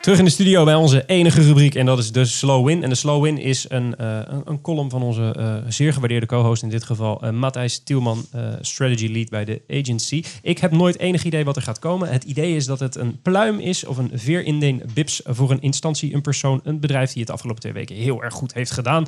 Terug 0.00 0.18
in 0.18 0.24
de 0.24 0.30
studio 0.30 0.64
bij 0.64 0.74
onze 0.74 1.04
enige 1.06 1.42
rubriek 1.42 1.74
en 1.74 1.86
dat 1.86 1.98
is 1.98 2.12
de 2.12 2.24
Slow 2.24 2.66
Win. 2.66 2.82
En 2.82 2.88
de 2.88 2.94
Slow 2.94 3.22
Win 3.22 3.38
is 3.38 3.66
een, 3.68 3.96
eh, 3.96 4.20
een, 4.44 4.60
column 4.60 4.90
van 4.90 5.02
onze 5.02 5.34
eh, 5.38 5.54
zeer 5.68 5.92
gewaardeerde 5.92 6.26
co-host, 6.26 6.62
in 6.62 6.68
dit 6.68 6.84
geval 6.84 7.22
eh 7.22 7.30
Matthijs 7.30 7.78
Tielman, 7.78 8.24
Strategy 8.60 9.12
Lead 9.12 9.28
bij 9.28 9.44
de 9.44 9.62
agency. 9.70 10.24
Ik 10.42 10.58
heb 10.58 10.70
nooit 10.70 10.98
enig 10.98 11.24
idee 11.24 11.44
wat 11.44 11.56
er 11.56 11.62
gaat 11.62 11.78
komen. 11.78 12.08
Het 12.08 12.24
idee 12.24 12.56
is 12.56 12.66
dat 12.66 12.80
het 12.80 12.96
een 12.96 13.20
pluim 13.22 13.58
is 13.58 13.84
of 13.84 13.96
een 13.96 14.10
veerindeen 14.14 14.82
bips 14.94 15.20
voor 15.24 15.50
een 15.50 15.62
instantie, 15.62 16.14
een 16.14 16.22
persoon, 16.22 16.60
een 16.64 16.80
bedrijf 16.80 17.08
die 17.08 17.18
het 17.18 17.26
de 17.26 17.32
afgelopen 17.32 17.60
twee 17.60 17.72
weken 17.72 17.96
heel 17.96 18.22
erg 18.22 18.34
goed 18.34 18.54
heeft 18.54 18.70
gedaan. 18.70 19.06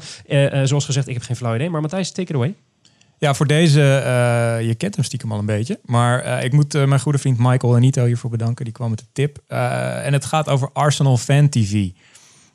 Zoals 0.64 0.84
gezegd, 0.84 1.08
ik 1.08 1.14
heb 1.14 1.22
geen 1.22 1.36
flauw 1.36 1.54
idee, 1.54 1.70
maar 1.70 1.80
Matthijs, 1.80 2.10
take 2.10 2.28
it 2.28 2.34
away. 2.34 2.54
Ja, 3.22 3.34
voor 3.34 3.46
deze, 3.46 3.80
eh, 3.80 4.66
je 4.66 4.74
kent 4.74 4.94
hem 4.94 5.04
stiekem 5.04 5.32
al 5.32 5.38
een 5.38 5.46
beetje. 5.46 5.80
Maar 5.84 6.20
eh, 6.20 6.44
ik 6.44 6.52
moet 6.52 6.74
eh, 6.74 6.84
mijn 6.84 7.00
goede 7.00 7.18
vriend 7.18 7.38
Michael 7.38 7.74
Anito 7.74 8.04
hiervoor 8.04 8.30
bedanken. 8.30 8.64
Die 8.64 8.74
kwam 8.74 8.90
met 8.90 8.98
de 8.98 9.04
tip. 9.12 9.38
En 9.46 10.12
het 10.12 10.24
gaat 10.24 10.48
over 10.48 10.70
Arsenal 10.72 11.16
Fan 11.16 11.48
TV. 11.48 11.88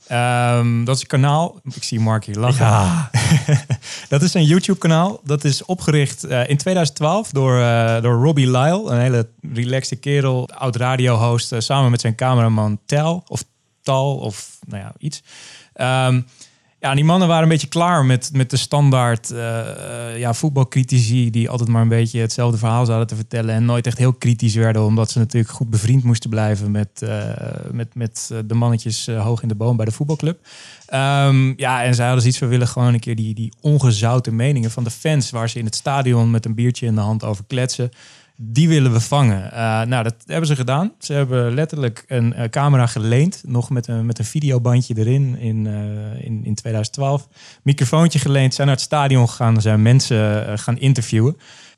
Ehm, 0.08 0.84
dat 0.84 0.96
is 0.96 1.02
een 1.02 1.08
kanaal. 1.08 1.60
Ik 1.76 1.84
zie 1.84 2.00
Mark 2.00 2.26
hier 2.26 2.36
lachen. 2.36 3.10
dat 4.10 4.22
is 4.22 4.34
een 4.34 4.44
YouTube-kanaal. 4.44 5.20
Dat 5.24 5.44
is 5.44 5.66
opgericht 5.66 6.24
in 6.24 6.58
2012 6.58 7.30
door, 7.30 7.56
door 8.02 8.24
Robbie 8.24 8.52
Lyle. 8.52 8.92
Een 8.92 9.00
hele 9.00 9.28
relaxte 9.54 9.96
kerel. 9.96 10.50
Oud 10.50 10.76
radiohost. 10.76 11.54
samen 11.58 11.92
met 11.92 12.02
zijn 12.02 12.16
cameraman 12.16 12.80
Tel. 12.86 13.24
Of 13.28 13.44
Tal. 13.82 14.18
Of 14.18 14.60
nou 14.68 14.84
ja, 14.84 14.94
iets. 14.98 15.24
Ehm, 15.74 16.22
Ja, 16.80 16.96
die 16.96 17.04
mannen 17.04 17.28
waren 17.28 17.44
een 17.44 17.50
beetje 17.50 17.68
klaar 17.68 18.06
met, 18.06 18.30
met 18.34 18.50
de 18.50 18.58
standaard 18.58 19.32
eh, 19.32 20.18
ja, 20.18 20.34
voetbalcritici 20.34 21.30
die 21.30 21.50
altijd 21.50 21.70
maar 21.70 21.82
een 21.82 21.88
beetje 21.88 22.20
hetzelfde 22.20 22.58
verhaal 22.58 22.86
zouden 22.86 23.08
te 23.08 23.16
vertellen 23.16 23.56
en 23.56 23.66
nooit 23.66 23.88
echt 23.88 23.98
heel 23.98 24.14
kritisch 24.14 24.56
werden, 24.56 24.82
omdat 24.84 25.12
ze 25.12 25.20
natuurlijk 25.20 25.54
goed 25.54 25.70
bevriend 25.70 26.04
moesten 26.04 26.30
blijven 26.30 26.72
met, 26.72 27.02
eh, 27.02 27.30
met, 27.72 27.96
met 27.96 28.32
de 28.46 28.54
mannetjes 28.54 29.08
hoog 29.08 29.42
in 29.42 29.48
de 29.48 29.56
boom 29.56 29.76
bij 29.76 29.86
de 29.86 29.92
voetbalclub. 29.92 30.48
Ehm, 30.86 31.54
ja, 31.56 31.84
en 31.84 31.96
zij 31.96 32.04
hadden 32.06 32.22
zoiets 32.22 32.40
van, 32.40 32.48
willen 32.48 32.68
gewoon 32.68 32.94
een 32.94 33.00
keer 33.00 33.16
die, 33.16 33.34
die 33.34 33.54
ongezouten 33.62 34.36
meningen 34.36 34.72
van 34.72 34.84
de 34.84 34.92
fans, 34.92 35.30
waar 35.30 35.50
ze 35.50 35.60
in 35.60 35.66
het 35.66 35.76
stadion 35.76 36.32
met 36.32 36.46
een 36.46 36.56
biertje 36.56 36.86
in 36.86 36.96
de 36.96 37.02
hand 37.02 37.24
over 37.24 37.44
kletsen, 37.48 37.92
die 38.40 38.68
willen 38.68 38.94
we 38.94 39.00
vangen. 39.00 39.52
Eh, 39.52 39.82
nou, 39.82 40.04
dat 40.04 40.16
hebben 40.26 40.48
ze 40.48 40.56
gedaan. 40.56 40.92
Ze 41.00 41.14
hebben 41.14 41.54
letterlijk 41.54 42.04
een 42.08 42.34
eh, 42.34 42.50
camera 42.50 42.88
geleend, 42.88 43.44
nog 43.46 43.70
met 43.70 43.88
een, 43.88 44.06
met 44.06 44.20
een 44.20 44.26
videobandje 44.26 44.94
erin 44.98 45.38
in, 45.40 45.68
eh, 45.68 46.26
in, 46.26 46.46
in 46.46 46.56
2012. 46.56 47.28
Microfoontje 47.64 48.20
geleend, 48.20 48.54
zijn 48.54 48.68
naar 48.68 48.76
het 48.76 48.86
stadion 48.86 49.30
gegaan, 49.30 49.62
zijn 49.62 49.82
mensen 49.82 50.60
gaan 50.60 50.78
interviewen. 50.78 51.38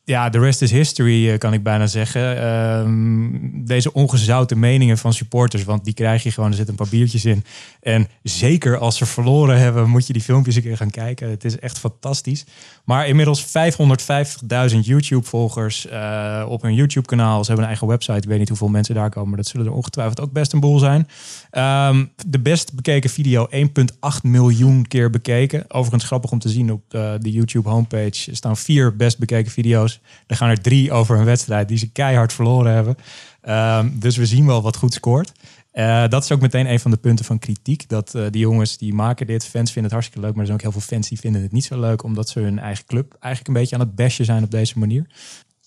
Ja, 0.10 0.30
de 0.30 0.40
rest 0.40 0.62
is 0.62 0.72
history, 0.72 1.30
eh, 1.30 1.38
kan 1.38 1.54
ik 1.54 1.64
bijna 1.64 1.88
zeggen. 1.88 2.42
Ehm, 2.42 3.30
deze 3.66 3.94
ongezouten 3.94 4.60
meningen 4.60 4.98
van 4.98 5.14
supporters, 5.14 5.64
want 5.64 5.86
die 5.86 5.94
krijg 5.94 6.24
je 6.24 6.32
gewoon, 6.32 6.50
er 6.50 6.56
zitten 6.56 6.74
een 6.74 6.82
paar 6.82 6.92
biertjes 6.92 7.26
in. 7.26 7.44
En 7.82 8.08
zeker 8.24 8.78
als 8.78 8.98
ze 8.98 9.06
verloren 9.06 9.60
hebben, 9.60 9.90
moet 9.90 10.08
je 10.08 10.14
die 10.14 10.22
filmpjes 10.22 10.56
een 10.56 10.62
keer 10.62 10.78
gaan 10.78 10.90
kijken. 10.90 11.30
Het 11.30 11.46
is 11.46 11.60
echt 11.60 11.80
fantastisch. 11.80 12.46
Maar 12.84 13.08
inmiddels 13.08 13.46
550.000 13.46 14.86
YouTube-volgers 14.86 15.88
eh, 15.88 16.46
op 16.48 16.62
hun 16.62 16.74
YouTube-kanaal. 16.74 17.40
Ze 17.40 17.46
hebben 17.46 17.64
een 17.64 17.70
eigen 17.70 17.88
website. 17.88 18.18
Ik 18.18 18.28
weet 18.28 18.40
niet 18.40 18.50
hoeveel 18.50 18.68
mensen 18.68 18.96
daar 18.96 19.10
komen. 19.10 19.30
maar 19.30 19.38
Dat 19.38 19.48
zullen 19.48 19.66
er 19.66 19.74
ongetwijfeld 19.74 20.20
ook 20.20 20.32
best 20.32 20.54
een 20.54 20.60
boel 20.60 20.80
zijn. 20.80 21.08
Ehm, 21.52 22.06
de 22.28 22.40
best 22.40 22.74
bekeken 22.74 23.10
video 23.10 23.48
1,8 23.50 24.24
miljoen 24.24 24.88
keer 24.88 25.10
bekeken. 25.10 25.64
Overigens 25.68 26.04
grappig 26.04 26.32
om 26.32 26.40
te 26.40 26.50
zien 26.50 26.72
op 26.72 26.82
de, 26.88 27.18
de 27.22 27.32
YouTube 27.32 27.70
homepage 27.70 28.36
staan 28.36 28.58
vier 28.58 28.96
best 28.96 29.18
bekeken 29.18 29.52
video's. 29.52 29.99
Er 30.28 30.36
gaan 30.36 30.50
er 30.50 30.62
drie 30.62 30.92
over 30.92 31.18
een 31.18 31.26
wedstrijd 31.26 31.68
die 31.68 31.78
ze 31.78 31.92
keihard 31.92 32.34
verloren 32.34 32.74
hebben. 32.74 32.96
Ehm, 33.42 33.90
dus 33.94 34.18
we 34.18 34.26
zien 34.26 34.46
wel 34.46 34.62
wat 34.62 34.76
goed 34.76 34.94
scoort. 34.94 35.32
Eh, 35.72 36.08
dat 36.08 36.24
is 36.24 36.32
ook 36.32 36.42
meteen 36.42 36.72
een 36.72 36.80
van 36.80 36.92
de 36.92 36.98
punten 36.98 37.26
van 37.26 37.40
kritiek. 37.40 37.90
Dat 37.90 38.16
eh, 38.16 38.24
die 38.30 38.42
jongens 38.42 38.78
die 38.78 38.94
maken 38.94 39.28
dit, 39.28 39.46
fans 39.46 39.72
vinden 39.72 39.84
het 39.84 39.92
hartstikke 39.92 40.22
leuk. 40.22 40.32
Maar 40.32 40.40
er 40.40 40.46
zijn 40.46 40.58
ook 40.58 40.64
heel 40.64 40.82
veel 40.82 40.96
fans 40.96 41.10
die 41.10 41.20
vinden 41.20 41.42
het 41.42 41.52
niet 41.52 41.64
zo 41.64 41.80
leuk. 41.80 42.04
Omdat 42.04 42.30
ze 42.30 42.40
hun 42.40 42.60
eigen 42.60 42.86
club 42.86 43.16
eigenlijk 43.20 43.48
een 43.48 43.62
beetje 43.62 43.76
aan 43.76 43.82
het 43.82 43.96
bashen 43.96 44.26
zijn 44.26 44.44
op 44.44 44.52
deze 44.52 44.80
manier. 44.80 45.06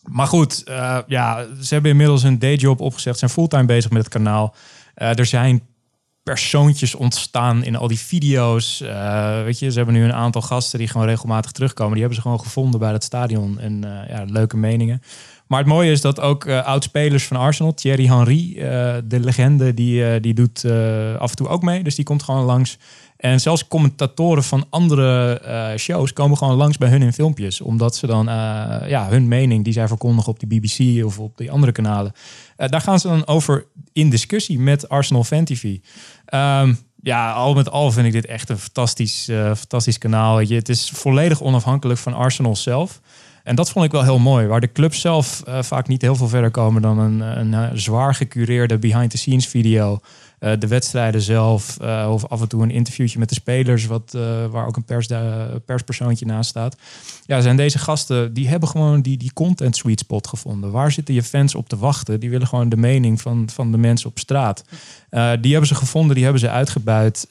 Maar 0.02 0.26
goed, 0.26 0.62
eh, 0.62 0.98
ja, 1.06 1.46
ze 1.60 1.74
hebben 1.74 1.90
inmiddels 1.90 2.22
een 2.22 2.38
dayjob 2.38 2.80
opgezegd. 2.80 3.18
Zijn 3.18 3.30
fulltime 3.30 3.64
bezig 3.64 3.90
met 3.90 4.04
het 4.04 4.12
kanaal. 4.12 4.54
Er 4.94 5.26
zijn 5.26 5.62
persoontjes 6.22 6.94
ontstaan 6.94 7.64
in 7.64 7.76
al 7.76 7.88
die 7.88 7.98
video's. 7.98 8.80
Eh, 8.80 9.42
weet 9.42 9.58
je, 9.58 9.70
ze 9.70 9.76
hebben 9.76 9.94
nu 9.94 10.04
een 10.04 10.12
aantal 10.12 10.42
gasten 10.42 10.78
die 10.78 10.88
gewoon 10.88 11.06
regelmatig 11.06 11.50
terugkomen. 11.50 11.92
Die 11.92 12.00
hebben 12.00 12.18
ze 12.18 12.22
gewoon 12.22 12.40
gevonden 12.40 12.80
bij 12.80 12.92
het 12.92 13.04
stadion. 13.04 13.58
En 13.58 13.84
eh, 13.84 14.08
ja, 14.08 14.24
leuke 14.26 14.56
meningen. 14.56 15.02
Maar 15.46 15.58
het 15.58 15.68
mooie 15.68 15.90
is 15.90 16.00
dat 16.00 16.20
ook 16.20 16.44
eh 16.44 16.66
oud-spelers 16.66 17.26
van 17.26 17.36
Arsenal, 17.36 17.74
Thierry 17.74 18.06
Henry, 18.06 18.54
de 19.04 19.20
legende, 19.20 19.74
die, 19.74 20.20
die 20.20 20.34
doet 20.34 20.64
af 21.18 21.30
en 21.30 21.36
toe 21.36 21.48
ook 21.48 21.62
mee. 21.62 21.82
Dus 21.82 21.94
die 21.94 22.04
komt 22.04 22.22
gewoon 22.22 22.44
langs. 22.44 22.78
En 23.22 23.40
zelfs 23.40 23.68
commentatoren 23.68 24.44
van 24.44 24.66
andere 24.70 25.38
eh, 25.38 25.78
shows 25.78 26.12
komen 26.12 26.36
gewoon 26.36 26.56
langs 26.56 26.78
bij 26.78 26.88
hun 26.88 27.02
in 27.02 27.12
filmpjes. 27.12 27.60
Omdat 27.60 27.96
ze 27.96 28.06
dan 28.06 28.28
eh, 28.28 28.88
ja, 28.88 29.08
hun 29.08 29.28
mening 29.28 29.64
die 29.64 29.72
zij 29.72 29.88
verkondigen 29.88 30.32
op 30.32 30.38
de 30.38 30.46
BBC 30.46 31.04
of 31.04 31.18
op 31.18 31.36
die 31.36 31.50
andere 31.50 31.72
kanalen. 31.72 32.12
eh, 32.56 32.68
daar 32.68 32.80
gaan 32.80 33.00
ze 33.00 33.08
dan 33.08 33.26
over 33.26 33.66
in 33.92 34.10
discussie 34.10 34.58
met 34.58 34.88
Arsenal 34.88 35.24
Fan 35.24 35.44
TV. 35.44 35.76
Ehm, 36.24 36.74
ja, 37.02 37.32
al 37.32 37.54
met 37.54 37.70
al 37.70 37.92
vind 37.92 38.06
ik 38.06 38.12
dit 38.12 38.26
echt 38.26 38.48
een 38.48 38.58
fantastisch, 38.58 39.24
fantastisch 39.56 39.98
kanaal. 39.98 40.40
Je, 40.40 40.54
het 40.54 40.68
is 40.68 40.90
volledig 40.94 41.42
onafhankelijk 41.42 41.98
van 41.98 42.14
Arsenal 42.14 42.56
zelf. 42.56 43.00
En 43.42 43.54
dat 43.54 43.70
vond 43.70 43.84
ik 43.84 43.90
wel 43.90 44.02
heel 44.02 44.18
mooi. 44.18 44.46
Waar 44.46 44.60
de 44.60 44.72
clubs 44.72 45.00
zelf 45.00 45.42
vaak 45.60 45.88
niet 45.88 46.02
heel 46.02 46.16
veel 46.16 46.28
verder 46.28 46.50
komen 46.50 46.82
dan 46.82 46.98
een, 46.98 47.20
een, 47.20 47.78
zwaar 47.78 48.14
gecureerde 48.14 48.78
behind-the-scenes 48.78 49.46
video. 49.46 50.00
Eh, 50.42 50.52
de 50.58 50.66
wedstrijden 50.66 51.20
zelf, 51.20 51.78
eh, 51.80 52.08
of 52.10 52.26
af 52.26 52.40
en 52.40 52.48
toe 52.48 52.62
een 52.62 52.70
interviewtje 52.70 53.18
met 53.18 53.28
de 53.28 53.34
spelers, 53.34 53.86
wat, 53.86 54.14
eh, 54.14 54.46
waar 54.50 54.66
ook 54.66 54.76
een 54.76 54.84
pers, 54.84 55.08
perspersoontje 55.64 56.26
naast 56.26 56.50
staat. 56.50 56.76
Ja, 57.26 57.40
zijn 57.40 57.56
deze 57.56 57.78
gasten, 57.78 58.34
die 58.34 58.48
hebben 58.48 58.68
gewoon 58.68 59.02
die, 59.02 59.16
die 59.16 59.32
content 59.32 59.76
sweet 59.76 59.98
spot 59.98 60.26
gevonden. 60.26 60.70
Waar 60.70 60.92
zitten 60.92 61.14
je 61.14 61.22
fans 61.22 61.54
op 61.54 61.68
te 61.68 61.76
wachten? 61.76 62.20
Die 62.20 62.30
willen 62.30 62.46
gewoon 62.46 62.68
de 62.68 62.76
mening 62.76 63.20
van, 63.20 63.48
van 63.52 63.72
de 63.72 63.78
mensen 63.78 64.08
op 64.08 64.18
straat. 64.18 64.64
Die 65.40 65.50
hebben 65.50 65.66
ze 65.66 65.74
gevonden, 65.74 66.14
die 66.14 66.24
hebben 66.24 66.40
ze 66.40 66.50
uitgebuit. 66.50 67.26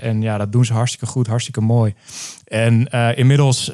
En 0.00 0.22
ja, 0.22 0.38
dat 0.38 0.52
doen 0.52 0.64
ze 0.64 0.72
hartstikke 0.72 1.06
goed, 1.06 1.26
hartstikke 1.26 1.60
mooi. 1.60 1.94
En 2.44 2.86
inmiddels 3.16 3.68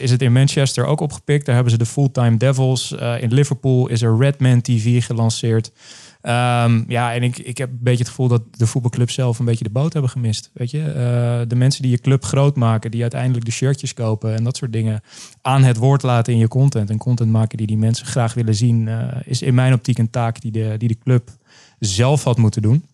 is 0.00 0.10
het 0.10 0.22
in 0.22 0.32
Manchester 0.32 0.86
ook 0.86 1.00
opgepikt. 1.00 1.46
Daar 1.46 1.54
hebben 1.54 1.72
ze 1.72 1.78
de 1.78 1.86
Fulltime 1.86 2.36
Devils. 2.36 2.92
In 3.20 3.32
Liverpool 3.32 3.88
is 3.88 4.02
er 4.02 4.18
Redman 4.18 4.60
TV 4.60 5.04
gelanceerd. 5.04 5.70
Ehm, 6.20 6.82
ja, 6.88 7.14
en 7.14 7.22
ik, 7.22 7.38
ik 7.38 7.58
heb 7.58 7.70
een 7.70 7.78
beetje 7.80 7.98
het 7.98 8.08
gevoel 8.08 8.28
dat 8.28 8.42
de 8.56 8.66
voetbalclub 8.66 9.10
zelf 9.10 9.38
een 9.38 9.44
beetje 9.44 9.64
de 9.64 9.70
boot 9.70 9.92
hebben 9.92 10.10
gemist. 10.10 10.50
Weet 10.54 10.70
je, 10.70 10.82
Eh, 10.82 11.40
de 11.48 11.54
mensen 11.56 11.82
die 11.82 11.90
je 11.90 11.98
club 11.98 12.24
groot 12.24 12.56
maken, 12.56 12.90
die 12.90 13.02
uiteindelijk 13.02 13.44
de 13.44 13.50
shirtjes 13.50 13.94
kopen 13.94 14.34
en 14.34 14.44
dat 14.44 14.56
soort 14.56 14.72
dingen 14.72 15.02
aan 15.42 15.62
het 15.62 15.76
woord 15.76 16.02
laten 16.02 16.32
in 16.32 16.38
je 16.38 16.48
content. 16.48 16.90
En 16.90 16.98
content 16.98 17.30
maken 17.30 17.58
die 17.58 17.66
die 17.66 17.76
mensen 17.78 18.06
graag 18.06 18.34
willen 18.34 18.54
zien, 18.54 18.88
eh, 18.88 19.08
is 19.24 19.42
in 19.42 19.54
mijn 19.54 19.72
optiek 19.72 19.98
een 19.98 20.10
taak 20.10 20.40
die 20.40 20.52
de, 20.52 20.74
die 20.78 20.88
de 20.88 20.98
club 20.98 21.30
zelf 21.78 22.24
had 22.24 22.38
moeten 22.38 22.62
doen. 22.62 22.84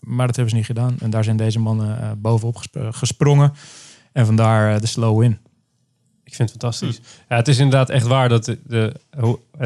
Maar 0.00 0.26
dat 0.26 0.36
hebben 0.36 0.52
ze 0.52 0.58
niet 0.58 0.66
gedaan. 0.68 0.96
En 1.00 1.10
daar 1.10 1.24
zijn 1.24 1.36
deze 1.36 1.58
mannen 1.58 2.00
eh, 2.00 2.10
bovenop 2.18 2.56
gesp- 2.56 2.88
gesprongen. 2.90 3.52
En 4.12 4.26
vandaar 4.26 4.80
de 4.80 4.86
slow 4.86 5.18
win. 5.20 5.38
Ik 6.24 6.34
vind 6.34 6.50
het 6.52 6.60
fantastisch. 6.60 7.00
Ja, 7.28 7.36
het 7.36 7.48
is 7.48 7.58
inderdaad 7.58 7.90
echt 7.90 8.06
waar 8.06 8.28
dat 8.28 8.44
de, 8.44 8.58
de, 8.66 8.94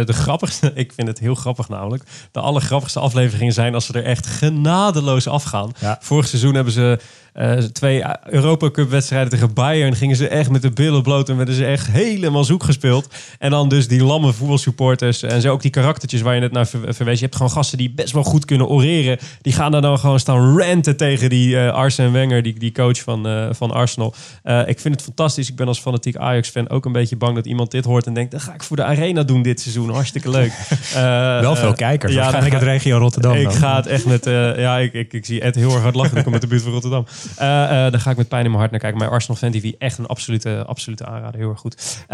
de 0.04 0.12
grappigste, 0.12 0.72
ik 0.84 0.92
vind 0.92 1.08
het 1.08 1.18
heel 1.18 1.34
grappig 1.34 1.68
namelijk, 1.68 2.04
de 2.32 2.40
allergrappigste 2.40 3.00
afleveringen 3.00 3.52
zijn 3.52 3.74
als 3.74 3.86
ze 3.86 3.92
er 3.92 4.04
echt 4.04 4.26
genadeloos 4.26 5.26
afgaan. 5.28 5.72
Ja. 5.80 5.98
Vorig 6.00 6.26
seizoen 6.26 6.54
hebben 6.54 6.72
ze 6.72 6.98
eh, 7.38 7.56
twee 7.56 8.04
Europa 8.24 8.70
Cup 8.70 8.90
wedstrijden 8.90 9.30
tegen 9.30 9.54
Bayern. 9.54 9.94
Gingen 9.94 10.16
ze 10.16 10.28
echt 10.28 10.50
met 10.50 10.62
de 10.62 10.70
billen 10.70 11.02
bloot 11.02 11.28
en 11.28 11.36
werden 11.36 11.54
ze 11.54 11.64
echt 11.64 11.86
helemaal 11.86 12.44
zoek 12.44 12.62
gespeeld. 12.62 13.14
En 13.38 13.50
dan 13.50 13.68
dus 13.68 13.88
die 13.88 14.04
lamme 14.04 14.32
voetbalsupporters 14.32 15.22
en 15.22 15.40
zo 15.40 15.52
ook 15.52 15.62
die 15.62 15.70
karaktertjes 15.70 16.20
waar 16.20 16.34
je 16.34 16.40
net 16.40 16.52
naar 16.52 16.66
ver- 16.66 16.94
verwees. 16.94 17.18
Je 17.18 17.24
hebt 17.24 17.36
gewoon 17.36 17.52
gasten 17.52 17.78
die 17.78 17.90
best 17.90 18.12
wel 18.12 18.22
goed 18.22 18.44
kunnen 18.44 18.68
oreren. 18.68 19.18
Die 19.40 19.52
gaan 19.52 19.72
dan, 19.72 19.82
dan 19.82 19.98
gewoon 19.98 20.20
staan 20.20 20.58
ranten 20.58 20.96
tegen 20.96 21.30
die 21.30 21.58
eh 21.58 21.72
Arsene 21.72 22.10
Wenger, 22.10 22.42
die, 22.42 22.58
die 22.58 22.72
coach 22.72 23.00
van, 23.00 23.26
eh, 23.26 23.48
van 23.50 23.70
Arsenal. 23.70 24.14
Eh, 24.42 24.68
ik 24.68 24.80
vind 24.80 24.94
het 24.94 25.04
fantastisch. 25.04 25.48
Ik 25.48 25.56
ben 25.56 25.66
als 25.66 25.80
fanatiek 25.80 26.16
Ajax-fan 26.16 26.68
ook 26.68 26.84
een 26.84 26.92
beetje 26.92 27.16
bang 27.16 27.34
dat 27.34 27.46
iemand 27.46 27.70
dit 27.70 27.84
hoort 27.84 28.06
en 28.06 28.14
denkt... 28.14 28.30
dan 28.30 28.40
ga 28.40 28.54
ik 28.54 28.62
voor 28.62 28.76
de 28.76 28.84
arena 28.84 29.22
doen 29.22 29.37
dit 29.42 29.60
seizoen. 29.60 29.90
Hartstikke 29.90 30.30
leuk. 30.30 30.52
Eh, 30.94 31.40
Wel 31.40 31.56
veel 31.56 31.68
eh, 31.68 31.74
kijkers. 31.74 32.12
ja, 32.12 32.18
waarschijnlijk 32.18 32.54
uit 32.54 32.62
regio 32.62 32.98
Rotterdam. 32.98 33.34
ik 33.34 33.42
dan. 33.42 33.52
ga 33.52 33.76
het 33.76 33.86
echt 33.86 34.04
met... 34.06 34.26
eh, 34.26 34.58
ja, 34.58 34.78
ik, 34.78 34.92
ik, 34.92 35.12
ik 35.12 35.26
zie 35.26 35.40
Ed 35.40 35.54
heel 35.54 35.72
erg 35.72 35.82
hard 35.82 35.94
lachen. 35.94 36.16
Ik 36.16 36.24
kom 36.24 36.32
uit 36.32 36.42
de 36.42 36.48
buurt 36.48 36.62
van 36.62 36.72
Rotterdam. 36.72 37.06
Daar 37.36 38.00
ga 38.00 38.10
ik 38.10 38.16
met 38.16 38.28
pijn 38.28 38.44
in 38.44 38.48
mijn 38.48 38.60
hart 38.60 38.70
naar 38.70 38.80
kijken. 38.80 38.98
Maar 38.98 39.10
Arsenal 39.10 39.36
Fan 39.36 39.50
TV, 39.50 39.72
echt 39.78 39.98
een 39.98 40.06
absolute, 40.06 40.64
absolute 40.66 41.06
aanrader. 41.06 41.40
Heel 41.40 41.50
erg 41.50 41.60
goed. 41.60 42.04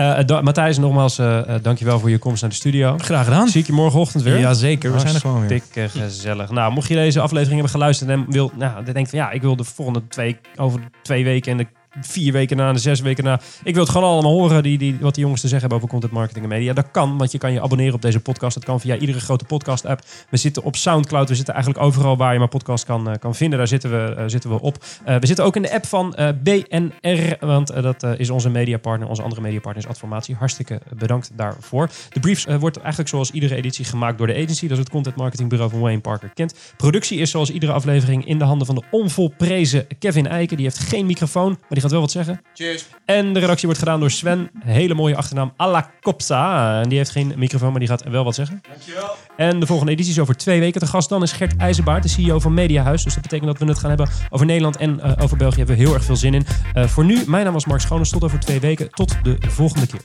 Matthijs, 0.43 0.79
nogmaals, 0.79 1.17
dankjewel 1.63 1.99
voor 1.99 2.11
je 2.11 2.19
komst 2.19 2.41
naar 2.41 2.51
de 2.51 2.57
studio. 2.57 2.95
Graag 2.99 3.25
gedaan. 3.25 3.49
Zie 3.49 3.61
ik 3.61 3.67
je 3.67 3.73
morgenochtend 3.73 4.23
weer? 4.23 4.39
Jazeker, 4.39 4.93
we 4.93 4.99
zijn 4.99 5.15
er 5.15 5.21
gewoon 5.21 5.47
weer. 5.47 5.51
Hartstikke 5.51 5.89
gezellig. 5.99 6.51
Nou, 6.51 6.73
mocht 6.73 6.89
je 6.89 6.95
deze 6.95 7.21
aflevering 7.21 7.55
hebben 7.55 7.73
geluisterd 7.73 8.11
en 8.11 8.25
wil, 8.29 8.53
nou, 8.57 8.85
dan 8.85 8.95
denkt 8.95 9.11
van 9.11 9.19
ja, 9.19 9.31
ik 9.31 9.43
wil 9.43 9.57
de 9.57 9.65
volgende 9.65 10.03
twee, 10.09 10.39
over 10.57 10.81
twee 11.03 11.25
weken 11.25 11.53
en 11.53 11.59
de 11.59 11.67
vier 12.01 12.33
weken 12.33 12.57
na 12.57 12.73
de 12.73 12.79
zes 12.79 13.01
weken 13.01 13.25
na. 13.25 13.41
Ik 13.63 13.75
wil 13.75 13.83
het 13.83 13.93
gewoon 13.93 14.09
allemaal 14.09 14.33
horen 14.33 14.63
die, 14.63 14.79
die, 14.79 14.97
wat 15.01 15.15
die 15.15 15.23
jongens 15.23 15.41
te 15.41 15.49
zeggen 15.49 15.69
hebben 15.69 15.79
over 15.79 15.99
content 15.99 16.13
marketing 16.13 16.45
en 16.45 16.51
media. 16.51 16.73
Dat 16.73 16.91
kan, 16.91 17.19
want 17.19 17.33
je 17.33 17.39
kan 17.39 17.53
je 17.53 17.63
abonneren 17.63 17.95
op 17.95 18.03
deze 18.03 18.21
podcast. 18.21 18.55
Dat 18.55 18.65
kan 18.65 18.81
via 18.81 18.97
iedere 18.97 19.21
grote 19.21 19.45
podcast 19.45 19.87
app. 19.87 20.03
We 20.31 20.37
zitten 20.37 20.63
op 20.63 20.77
Soundcloud. 20.77 21.29
We 21.29 21.35
zitten 21.35 21.55
eigenlijk 21.55 21.85
overal 21.85 22.17
waar 22.17 22.33
je 22.33 22.39
maar 22.39 22.49
podcast 22.49 22.85
kan, 22.85 23.11
eh, 23.11 23.19
kan 23.19 23.35
vinden. 23.35 23.59
Daar 23.59 23.69
zitten 23.69 23.91
we, 23.91 24.15
eh, 24.15 24.25
zitten 24.27 24.51
we 24.51 24.61
op. 24.61 24.85
Eh, 25.05 25.17
we 25.17 25.27
zitten 25.27 25.45
ook 25.45 25.57
in 25.57 25.63
de 25.63 25.73
app 25.73 25.87
van 25.87 26.17
BNR, 26.43 27.37
want 27.41 27.83
dat 27.83 28.03
is 28.17 28.31
onze 28.31 28.51
mediapartner. 28.51 29.09
Onze 29.09 29.23
andere 29.23 29.41
mediapartner 29.41 29.85
is 29.85 29.91
Adformatie. 29.91 30.35
Hartstikke 30.35 30.81
bedankt 30.97 31.31
daarvoor. 31.35 31.91
De 32.13 32.21
briefs 32.21 32.47
wordt 32.59 32.77
eigenlijk 32.77 33.09
zoals 33.09 33.31
iedere 33.31 33.55
editie 33.55 33.85
gemaakt 33.85 34.19
door 34.19 34.27
de 34.27 34.35
agency. 34.35 34.63
Dat 34.63 34.71
is 34.71 34.79
het 34.79 34.91
content 34.91 35.17
marketingbureau 35.17 35.71
van 35.71 35.81
Wayne 35.81 36.01
Parker 36.01 36.31
Kent. 36.35 36.55
Productie 36.77 37.19
is 37.19 37.31
zoals 37.31 37.51
iedere 37.51 37.73
aflevering 37.73 38.27
in 38.27 38.39
de 38.39 38.45
handen 38.45 38.67
van 38.67 38.75
de 38.75 38.83
onvolprezen 38.91 39.87
Kevin 39.99 40.27
Eiken. 40.27 40.57
Die 40.57 40.67
heeft 40.67 40.79
geen 40.79 41.07
microfoon, 41.07 41.49
maar 41.49 41.69
die 41.69 41.81
gaat 41.85 41.93
wel 41.93 42.01
wat 42.01 42.11
zeggen. 42.11 42.41
Cheers. 42.55 42.85
En 43.05 43.33
de 43.33 43.41
redactie 43.41 43.67
wordt 43.67 43.83
gedaan 43.83 44.01
door 44.01 44.11
Sven. 44.11 44.51
Hele 44.65 44.95
mooie 44.95 45.17
achternaam 45.17 45.53
Alla 45.57 45.91
Kopsa. 46.01 46.81
En 46.83 46.89
die 46.89 46.99
heeft 46.99 47.11
geen 47.11 47.33
microfoon, 47.37 47.71
maar 47.71 47.81
die 47.81 47.89
gaat 47.89 48.03
wel 48.03 48.25
wat 48.25 48.35
zeggen. 48.35 48.61
Dankjewel. 48.69 49.17
En 49.37 49.61
de 49.61 49.67
volgende 49.67 49.93
editie 49.93 50.13
is 50.13 50.19
over 50.19 50.37
twee 50.37 50.61
weken. 50.61 50.81
De 50.81 50.87
gast 50.87 51.09
dan 51.09 51.23
is 51.23 51.33
Gert 51.33 51.57
IJzerbaard, 51.57 52.03
de 52.03 52.09
CEO 52.09 52.39
van 52.39 52.55
Mediahuis. 52.55 53.03
Dus 53.03 53.15
dat 53.15 53.23
betekent 53.23 53.51
dat 53.51 53.59
we 53.59 53.67
het 53.67 53.79
gaan 53.79 53.89
hebben 53.89 54.09
over 54.31 54.47
Nederland 54.47 54.77
en 54.77 55.01
eh, 55.01 55.13
over 55.23 55.37
België. 55.37 55.59
Hebben 55.59 55.77
we 55.77 55.83
heel 55.83 55.95
erg 55.95 56.05
veel 56.05 56.17
zin 56.17 56.35
in. 56.35 56.47
Eh, 56.73 56.87
voor 56.87 57.05
nu, 57.05 57.23
mijn 57.27 57.45
naam 57.45 57.53
was 57.53 57.67
Mark 57.67 57.81
Schoones. 57.81 58.11
Tot 58.11 58.25
over 58.25 58.41
twee 58.41 58.61
weken. 58.61 58.91
Tot 58.91 59.17
de 59.23 59.37
volgende 59.41 59.87
keer. 59.87 60.01